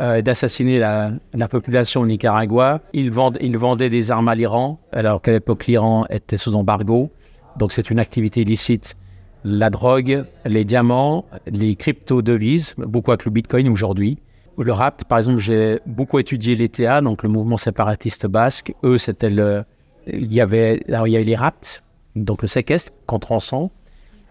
euh, 0.00 0.22
d'assassiner 0.22 0.78
la, 0.78 1.18
population 1.50 2.00
au 2.00 2.06
Nicaragua, 2.06 2.80
ils, 2.92 3.10
vendaient 3.10 3.90
des 3.90 4.10
armes 4.10 4.28
à 4.28 4.34
l'Iran, 4.34 4.80
alors 4.90 5.20
qu'à 5.20 5.32
l'époque 5.32 5.66
l'Iran 5.66 6.06
était 6.08 6.38
sous 6.38 6.54
embargo. 6.54 7.10
Donc 7.58 7.72
c'est 7.72 7.90
une 7.90 7.98
activité 7.98 8.40
illicite. 8.40 8.96
La 9.44 9.70
drogue, 9.70 10.24
les 10.46 10.64
diamants, 10.64 11.26
les 11.46 11.76
crypto-devises, 11.76 12.74
beaucoup 12.78 13.10
avec 13.10 13.24
le 13.24 13.30
Bitcoin 13.32 13.68
aujourd'hui. 13.68 14.18
Le 14.56 14.72
rap, 14.72 15.04
par 15.04 15.18
exemple, 15.18 15.38
j'ai 15.38 15.80
beaucoup 15.86 16.18
étudié 16.18 16.54
l'ETA, 16.54 17.00
donc 17.00 17.22
le 17.22 17.28
mouvement 17.28 17.56
séparatiste 17.56 18.26
basque. 18.26 18.72
Eux, 18.84 18.98
c'était 18.98 19.30
le. 19.30 19.64
Il 20.06 20.32
y 20.32 20.40
avait, 20.40 20.80
alors 20.88 21.06
il 21.06 21.20
y 21.20 21.24
les 21.24 21.36
rapts, 21.36 21.82
donc 22.16 22.42
le 22.42 22.48
séquestre 22.48 22.92
contre 23.06 23.32
encens 23.32 23.70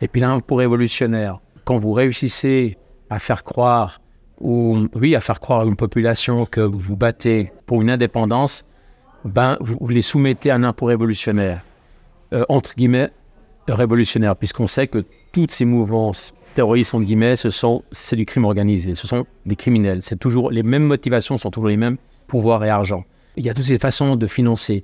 et 0.02 0.08
puis 0.08 0.22
l'impôt 0.22 0.56
révolutionnaire, 0.56 1.40
quand 1.64 1.78
vous 1.78 1.94
réussissez 1.94 2.78
à 3.10 3.20
faire 3.20 3.44
croire, 3.44 4.02
ou 4.40 4.88
oui, 4.96 5.16
à 5.16 5.22
faire 5.22 5.40
croire 5.40 5.62
à 5.62 5.66
une 5.66 5.76
population 5.76 6.46
que 6.46 6.62
vous 6.62 6.96
battez 6.96 7.52
pour 7.68 7.82
une 7.82 7.90
indépendance, 7.90 8.66
ben, 9.24 9.58
vous, 9.62 9.88
les 9.88 10.02
soumettez 10.02 10.50
à 10.50 10.56
un 10.56 10.64
impôt 10.64 10.88
révolutionnaire, 10.88 11.64
euh, 12.34 12.44
entre 12.50 12.76
guillemets, 12.76 13.10
révolutionnaire, 13.68 14.36
puisqu'on 14.36 14.68
sait 14.68 14.88
que 14.88 15.06
toutes 15.32 15.52
ces 15.52 15.66
mouvements 15.66 16.14
terroristes, 16.56 16.96
entre 16.96 17.06
guillemets, 17.06 17.36
ce 17.36 17.52
sont, 17.52 17.84
c'est 17.92 18.16
du 18.16 18.26
crime 18.26 18.46
organisé, 18.46 18.96
ce 18.96 19.08
sont 19.08 19.26
des 19.46 19.56
criminels. 19.56 20.02
C'est 20.02 20.18
toujours, 20.18 20.52
les 20.52 20.64
mêmes 20.64 20.84
motivations 20.84 21.38
sont 21.38 21.52
toujours 21.52 21.70
les 21.70 21.78
mêmes, 21.78 21.98
pouvoir 22.28 22.64
et 22.64 22.70
argent. 22.70 23.06
Il 23.36 23.46
y 23.46 23.50
a 23.50 23.54
toutes 23.54 23.66
ces 23.66 23.80
façons 23.80 24.16
de 24.16 24.28
financer. 24.28 24.84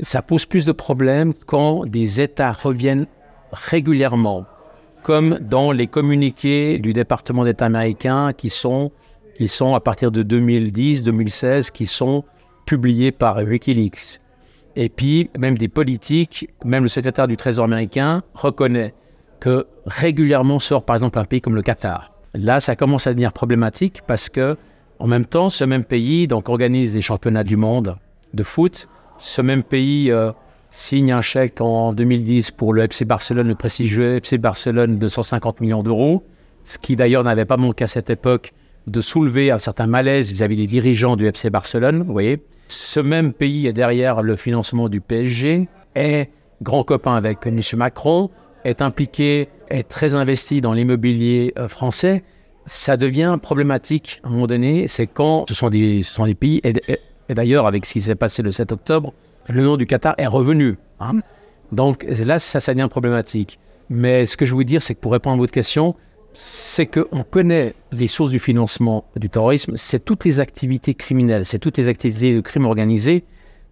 Ça 0.00 0.22
pose 0.22 0.46
plus 0.46 0.64
de 0.64 0.72
problèmes 0.72 1.32
quand 1.46 1.84
des 1.86 2.20
États 2.20 2.52
reviennent 2.52 3.06
régulièrement, 3.52 4.46
comme 5.02 5.38
dans 5.40 5.72
les 5.72 5.86
communiqués 5.86 6.78
du 6.78 6.92
département 6.92 7.44
d'État 7.44 7.66
américain 7.66 8.32
qui 8.32 8.50
sont, 8.50 8.92
qui 9.36 9.48
sont 9.48 9.74
à 9.74 9.80
partir 9.80 10.10
de 10.10 10.22
2010-2016, 10.22 11.70
qui 11.70 11.86
sont 11.86 12.24
publiés 12.66 13.12
par 13.12 13.38
Wikileaks. 13.38 14.20
Et 14.76 14.88
puis, 14.88 15.30
même 15.38 15.58
des 15.58 15.68
politiques, 15.68 16.48
même 16.64 16.82
le 16.82 16.88
secrétaire 16.88 17.26
du 17.26 17.36
Trésor 17.36 17.64
américain 17.64 18.22
reconnaît 18.34 18.94
que 19.40 19.66
régulièrement 19.86 20.58
sort 20.58 20.84
par 20.84 20.96
exemple 20.96 21.18
un 21.18 21.24
pays 21.24 21.40
comme 21.40 21.54
le 21.54 21.62
Qatar. 21.62 22.12
Là, 22.34 22.60
ça 22.60 22.76
commence 22.76 23.06
à 23.06 23.10
devenir 23.10 23.32
problématique 23.32 24.02
parce 24.06 24.28
que, 24.28 24.56
en 24.98 25.06
même 25.06 25.24
temps, 25.24 25.48
ce 25.48 25.64
même 25.64 25.84
pays 25.84 26.26
donc, 26.28 26.48
organise 26.48 26.92
des 26.92 27.00
championnats 27.00 27.44
du 27.44 27.56
monde 27.56 27.96
de 28.34 28.42
foot. 28.42 28.88
Ce 29.18 29.40
même 29.40 29.62
pays 29.62 30.10
euh, 30.10 30.32
signe 30.70 31.12
un 31.12 31.22
chèque 31.22 31.60
en 31.60 31.92
2010 31.92 32.50
pour 32.52 32.72
le 32.72 32.82
FC 32.82 33.04
Barcelone, 33.04 33.48
le 33.48 33.54
prestigieux 33.54 34.16
FC 34.16 34.38
Barcelone 34.38 34.98
de 34.98 35.08
150 35.08 35.60
millions 35.60 35.82
d'euros, 35.82 36.24
ce 36.64 36.78
qui 36.78 36.96
d'ailleurs 36.96 37.24
n'avait 37.24 37.44
pas 37.44 37.56
manqué 37.56 37.84
à 37.84 37.86
cette 37.86 38.10
époque 38.10 38.52
de 38.86 39.00
soulever 39.00 39.50
un 39.50 39.58
certain 39.58 39.86
malaise 39.86 40.30
vis-à-vis 40.30 40.56
des 40.56 40.66
dirigeants 40.66 41.16
du 41.16 41.26
FC 41.26 41.50
Barcelone, 41.50 42.02
vous 42.02 42.12
voyez. 42.12 42.42
Ce 42.68 43.00
même 43.00 43.32
pays 43.32 43.66
est 43.66 43.72
derrière 43.72 44.22
le 44.22 44.36
financement 44.36 44.88
du 44.88 45.00
PSG, 45.00 45.68
est 45.94 46.30
grand 46.62 46.84
copain 46.84 47.14
avec 47.14 47.46
M. 47.46 47.60
Macron, 47.76 48.30
est 48.64 48.82
impliqué, 48.82 49.48
est 49.68 49.88
très 49.88 50.14
investi 50.14 50.60
dans 50.60 50.72
l'immobilier 50.72 51.52
euh, 51.58 51.68
français. 51.68 52.24
Ça 52.66 52.96
devient 52.96 53.38
problématique 53.40 54.20
à 54.22 54.28
un 54.28 54.32
moment 54.32 54.46
donné, 54.46 54.88
c'est 54.88 55.06
quand 55.06 55.46
ce 55.48 55.54
sont 55.54 55.70
des, 55.70 56.02
ce 56.02 56.12
sont 56.12 56.26
des 56.26 56.34
pays, 56.34 56.60
et 56.64 57.34
d'ailleurs 57.34 57.66
avec 57.66 57.86
ce 57.86 57.94
qui 57.94 58.00
s'est 58.00 58.14
passé 58.14 58.42
le 58.42 58.50
7 58.50 58.72
octobre, 58.72 59.14
le 59.48 59.62
nom 59.62 59.76
du 59.76 59.86
Qatar 59.86 60.14
est 60.18 60.26
revenu. 60.26 60.76
Hein. 61.00 61.20
Donc 61.72 62.04
là, 62.08 62.38
ça, 62.38 62.72
devient 62.72 62.88
problématique. 62.90 63.58
Mais 63.90 64.26
ce 64.26 64.36
que 64.36 64.46
je 64.46 64.54
veux 64.54 64.64
dire, 64.64 64.82
c'est 64.82 64.94
que 64.94 65.00
pour 65.00 65.12
répondre 65.12 65.36
à 65.36 65.38
votre 65.38 65.52
question, 65.52 65.94
c'est 66.34 66.86
qu'on 66.86 67.22
connaît 67.22 67.74
les 67.90 68.06
sources 68.06 68.30
du 68.30 68.38
financement 68.38 69.04
du 69.16 69.28
terrorisme, 69.28 69.72
c'est 69.76 70.04
toutes 70.04 70.24
les 70.24 70.40
activités 70.40 70.94
criminelles, 70.94 71.44
c'est 71.44 71.58
toutes 71.58 71.78
les 71.78 71.88
activités 71.88 72.34
de 72.34 72.40
crime 72.40 72.66
organisé. 72.66 73.24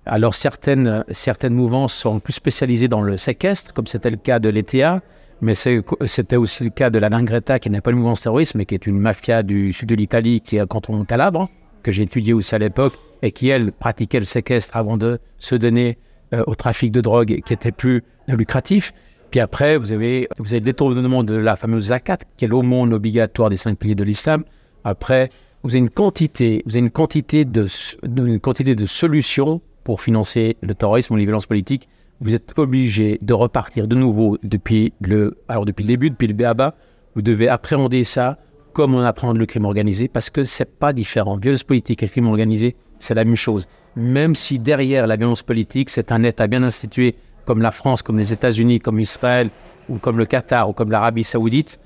Alors 0.07 0.35
certaines, 0.35 1.05
certaines 1.11 1.55
mouvances 1.55 1.95
sont 1.95 2.20
plus 2.20 2.33
spécialisées 2.33 2.89
dans 2.89 3.03
le 3.03 3.16
séquestre, 3.16 3.72
comme 3.72 3.87
c'était 3.87 4.11
le 4.11 4.16
cas 4.16 4.39
de 4.39 4.49
l'ETA, 4.49 5.03
mais 5.41 5.55
c'était 5.55 6.37
aussi 6.37 6.64
le 6.64 6.70
cas 6.70 6.91
de 6.91 6.99
la 6.99 7.09
Langreta, 7.09 7.59
qui 7.59 7.68
n'est 7.68 7.81
pas 7.81 7.91
une 7.91 7.99
mouvance 7.99 8.22
terroriste, 8.22 8.55
mais 8.55 8.64
qui 8.64 8.74
est 8.74 8.87
une 8.87 8.99
mafia 8.99 9.43
du 9.43 9.72
sud 9.72 9.89
de 9.89 9.95
l'Italie, 9.95 10.41
qui 10.41 10.57
est 10.57 10.66
canton 10.66 11.05
Calabre, 11.05 11.51
que 11.83 11.93
j'ai 11.93 12.05
étudié 12.05 12.33
aussi 12.33 12.55
à 12.55 12.59
l'époque, 12.59 12.95
et 13.23 13.33
qui, 13.33 13.49
elle, 13.49 13.73
pratiquait 13.73 14.19
le 14.19 14.25
séquestre 14.25 14.77
avant 14.77 14.97
de 14.97 15.19
se 15.39 15.55
donner 15.55 15.99
euh, 16.35 16.43
au 16.47 16.55
trafic 16.55 16.91
de 16.91 17.01
drogue 17.01 17.41
qui 17.45 17.53
était 17.53 17.73
plus 17.73 18.03
lucratif. 18.29 18.93
Puis 19.31 19.41
après, 19.41 19.77
vous 19.77 19.93
avez, 19.93 20.29
vous 20.39 20.53
avez 20.53 20.61
le 20.61 20.64
détournement 20.64 21.25
de 21.25 21.35
la 21.35 21.57
fameuse 21.57 21.87
zakat, 21.87 22.19
qui 22.37 22.45
est 22.45 22.49
l'aumône 22.49 22.93
obligatoire 22.93 23.51
des 23.51 23.57
cinq 23.57 23.79
piliers 23.79 23.95
de 23.95 24.05
l'islam. 24.05 24.45
Après, 24.85 25.29
vous 25.62 25.71
avez 25.71 25.79
une 25.79 25.91
quantité, 25.91 26.62
vous 26.67 26.73
avez 26.73 26.81
une 26.81 26.91
quantité 26.91 27.45
de, 27.45 27.67
une 28.05 28.41
quantité 28.41 28.75
de 28.75 28.87
solutions 28.87 29.61
pour 29.85 30.01
financer 30.01 30.57
le 30.62 30.75
terrorisme 30.75 31.14
ou 31.14 31.17
les 31.17 31.25
violences 31.25 31.47
politiques. 31.47 31.89
Vous 32.21 32.35
êtes 32.35 32.59
obligé 32.59 33.19
de 33.21 33.35
repartir 33.35 33.89
de 33.89 33.95
nouveau 33.95 34.39
depuis 34.43 34.93
le, 35.01 35.39
alors 35.49 35.64
depuis 35.64 35.83
le 35.83 35.89
début, 35.89 36.11
depuis 36.11 36.29
le 36.29 36.35
BABA. 36.35 36.75
Vous 37.14 37.23
devez 37.23 37.49
appréhender 37.49 38.05
ça 38.05 38.39
comme 38.73 38.95
on 38.95 39.01
apprend 39.01 39.33
le 39.33 39.47
crime 39.47 39.64
organisé, 39.64 40.07
parce 40.07 40.29
que 40.29 40.45
c'est 40.45 40.79
pas 40.79 40.93
différent. 40.93 41.37
Violence 41.37 41.64
politique 41.64 42.03
et 42.03 42.09
crime 42.09 42.27
organisé, 42.27 42.77
c'est 42.99 43.14
la 43.14 43.24
même 43.24 43.36
chose. 43.36 43.66
Même 43.97 44.34
si 44.34 44.59
derrière 44.59 45.07
la 45.07 45.16
violence 45.16 45.42
politique, 45.42 45.90
c'est 45.90 46.12
un 46.12 46.22
État 46.22 46.47
bien 46.47 46.62
institué 46.62 47.16
comme 47.44 47.62
la 47.62 47.70
France, 47.70 48.03
comme 48.03 48.18
les 48.18 48.32
États-Unis, 48.32 48.80
comme 48.80 49.01
Israël, 49.01 49.51
ou 49.88 49.99
comme 49.99 50.18
le 50.18 50.26
Qatar, 50.26 50.68
ou 50.68 50.72
comme 50.72 50.90
l'Arabie 50.90 51.24
saoudite, 51.24 51.78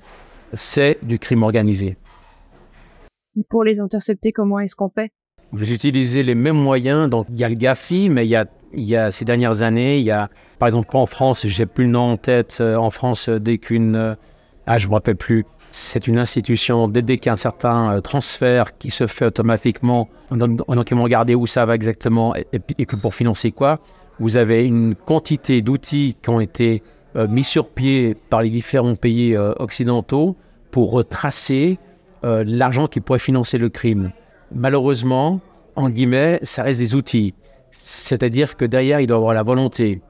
c'est 0.53 0.97
du 1.03 1.19
crime 1.19 1.43
organisé. 1.43 1.97
Pour 3.49 3.63
les 3.63 3.79
intercepter, 3.79 4.31
comment 4.31 4.59
est-ce 4.59 4.75
qu'on 4.75 4.89
fait? 4.89 5.11
Vous 5.53 5.71
utilisez 5.71 6.23
les 6.23 6.35
mêmes 6.35 6.57
moyens. 6.57 7.09
Donc, 7.09 7.27
il 7.29 7.39
y 7.39 7.43
a 7.43 7.49
le 7.49 7.55
GAFI, 7.55 8.09
mais 8.09 8.25
il 8.25 8.29
y 8.29 8.35
a, 8.35 8.45
il 8.73 8.83
y 8.83 8.95
a 8.95 9.11
ces 9.11 9.25
dernières 9.25 9.61
années, 9.61 9.99
il 9.99 10.05
y 10.05 10.11
a, 10.11 10.29
par 10.59 10.67
exemple, 10.67 10.95
en 10.95 11.05
France, 11.05 11.45
j'ai 11.47 11.65
plus 11.65 11.85
le 11.85 11.91
nom 11.91 12.11
en 12.11 12.17
tête, 12.17 12.57
euh, 12.61 12.75
en 12.75 12.89
France, 12.89 13.29
euh, 13.29 13.39
dès 13.39 13.57
qu'une. 13.57 13.95
Euh, 13.95 14.15
ah, 14.65 14.77
je 14.77 14.85
ne 14.85 14.89
me 14.89 14.95
rappelle 14.95 15.15
plus 15.15 15.45
c'est 15.71 16.07
une 16.07 16.17
institution, 16.17 16.89
dès, 16.89 17.01
qu'il 17.01 17.27
y 17.27 17.29
a 17.29 17.33
un 17.33 17.37
certain 17.37 17.95
euh, 17.95 18.01
transfert 18.01 18.77
qui 18.77 18.89
se 18.89 19.07
fait 19.07 19.25
automatiquement, 19.25 20.09
ils 20.29 20.37
vont 20.37 21.03
regarder 21.03 21.33
où 21.33 21.47
ça 21.47 21.65
va 21.65 21.75
exactement 21.75 22.35
et, 22.35 22.85
pour 22.85 23.15
financer 23.15 23.51
quoi, 23.51 23.79
vous 24.19 24.35
avez 24.35 24.65
une 24.65 24.95
quantité 24.95 25.61
d'outils 25.61 26.17
qui 26.21 26.29
ont 26.29 26.41
été 26.41 26.83
euh, 27.15 27.27
mis 27.27 27.45
sur 27.45 27.69
pied 27.69 28.15
par 28.29 28.41
les 28.41 28.49
différents 28.49 28.95
pays 28.95 29.33
euh, 29.33 29.53
occidentaux 29.59 30.35
pour 30.69 30.91
retracer 30.91 31.79
l'argent 32.23 32.85
qui 32.85 33.01
pourrait 33.01 33.17
financer 33.17 33.57
le 33.57 33.69
crime. 33.69 34.11
Malheureusement, 34.53 35.41
en 35.75 35.89
guillemets, 35.89 36.39
ça 36.43 36.61
reste 36.61 36.77
des 36.77 36.93
outils. 36.93 37.33
C'est-à-dire 37.71 38.57
que 38.57 38.63
derrière, 38.63 38.99
il 38.99 39.07
doit 39.07 39.17
y 39.17 39.17
avoir 39.17 39.33
la 39.33 39.41
volonté. 39.41 40.01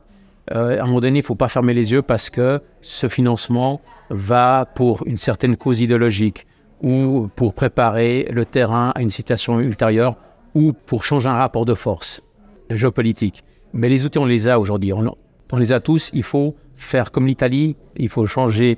à 0.49 0.59
un 0.59 0.85
moment 0.87 0.99
donné, 0.99 1.19
il 1.19 1.21
ne 1.21 1.25
faut 1.25 1.35
pas 1.35 1.47
fermer 1.47 1.73
les 1.73 1.93
yeux 1.93 2.01
parce 2.01 2.29
que 2.29 2.59
ce 2.81 3.07
financement, 3.07 3.79
va 4.11 4.65
pour 4.75 5.03
une 5.07 5.17
certaine 5.17 5.57
cause 5.57 5.79
idéologique 5.79 6.45
ou 6.81 7.29
pour 7.35 7.53
préparer 7.53 8.27
le 8.31 8.45
terrain 8.45 8.91
à 8.95 9.01
une 9.01 9.09
situation 9.09 9.59
ultérieure 9.59 10.15
ou 10.53 10.73
pour 10.73 11.03
changer 11.03 11.29
un 11.29 11.37
rapport 11.37 11.65
de 11.65 11.73
force 11.73 12.21
géopolitique. 12.69 13.43
Mais 13.73 13.89
les 13.89 14.05
outils, 14.05 14.19
on 14.19 14.25
les 14.25 14.47
a 14.47 14.59
aujourd'hui. 14.59 14.91
On, 14.93 15.57
les 15.57 15.71
a 15.71 15.79
tous. 15.79 16.11
Il 16.13 16.23
faut 16.23 16.55
faire 16.75 17.11
comme 17.11 17.27
l'Italie. 17.27 17.77
Il 17.95 18.09
faut 18.09 18.25
changer 18.25 18.77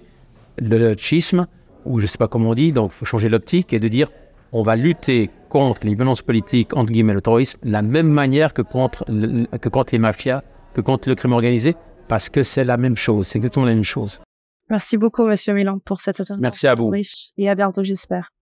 le 0.57 0.95
schisme, 0.97 1.47
ou 1.85 1.97
je 1.99 2.03
ne 2.03 2.07
sais 2.07 2.17
pas 2.17 2.27
comment 2.27 2.49
on 2.49 2.53
dit, 2.53 2.71
donc 2.71 2.91
il 2.93 2.95
faut 2.95 3.05
changer 3.05 3.29
l'optique 3.29 3.73
et 3.73 3.79
de 3.79 3.87
dire 3.87 4.09
on 4.51 4.61
va 4.61 4.75
lutter 4.75 5.31
contre 5.49 5.81
les 5.83 5.95
violences 5.95 6.21
politiques, 6.21 6.75
entre 6.75 6.91
guillemets, 6.91 7.15
le 7.15 7.21
terrorisme, 7.21 7.59
de 7.63 7.71
la 7.71 7.81
même 7.81 8.07
manière 8.07 8.53
que 8.53 8.61
contre, 8.61 9.03
que 9.05 9.69
contre 9.69 9.93
les 9.93 9.99
mafias, 9.99 10.43
que 10.75 10.81
contre 10.81 11.09
le 11.09 11.15
crime 11.15 11.33
organisé, 11.33 11.75
parce 12.07 12.29
que 12.29 12.43
c'est 12.43 12.63
la 12.63 12.77
même 12.77 12.95
chose, 12.95 13.25
c'est 13.25 13.39
exactement 13.39 13.65
la 13.65 13.73
même 13.73 13.83
chose. 13.83 14.21
Merci 14.73 14.97
beaucoup, 14.97 15.23
Monsieur 15.23 15.53
Milan, 15.53 15.77
pour 15.77 16.01
cette 16.01 16.19
interview. 16.19 16.41
Merci 16.41 16.65
à 16.65 16.73
vous. 16.73 16.91
Et 17.37 17.47
à 17.47 17.53
bientôt, 17.53 17.83
j'espère. 17.83 18.33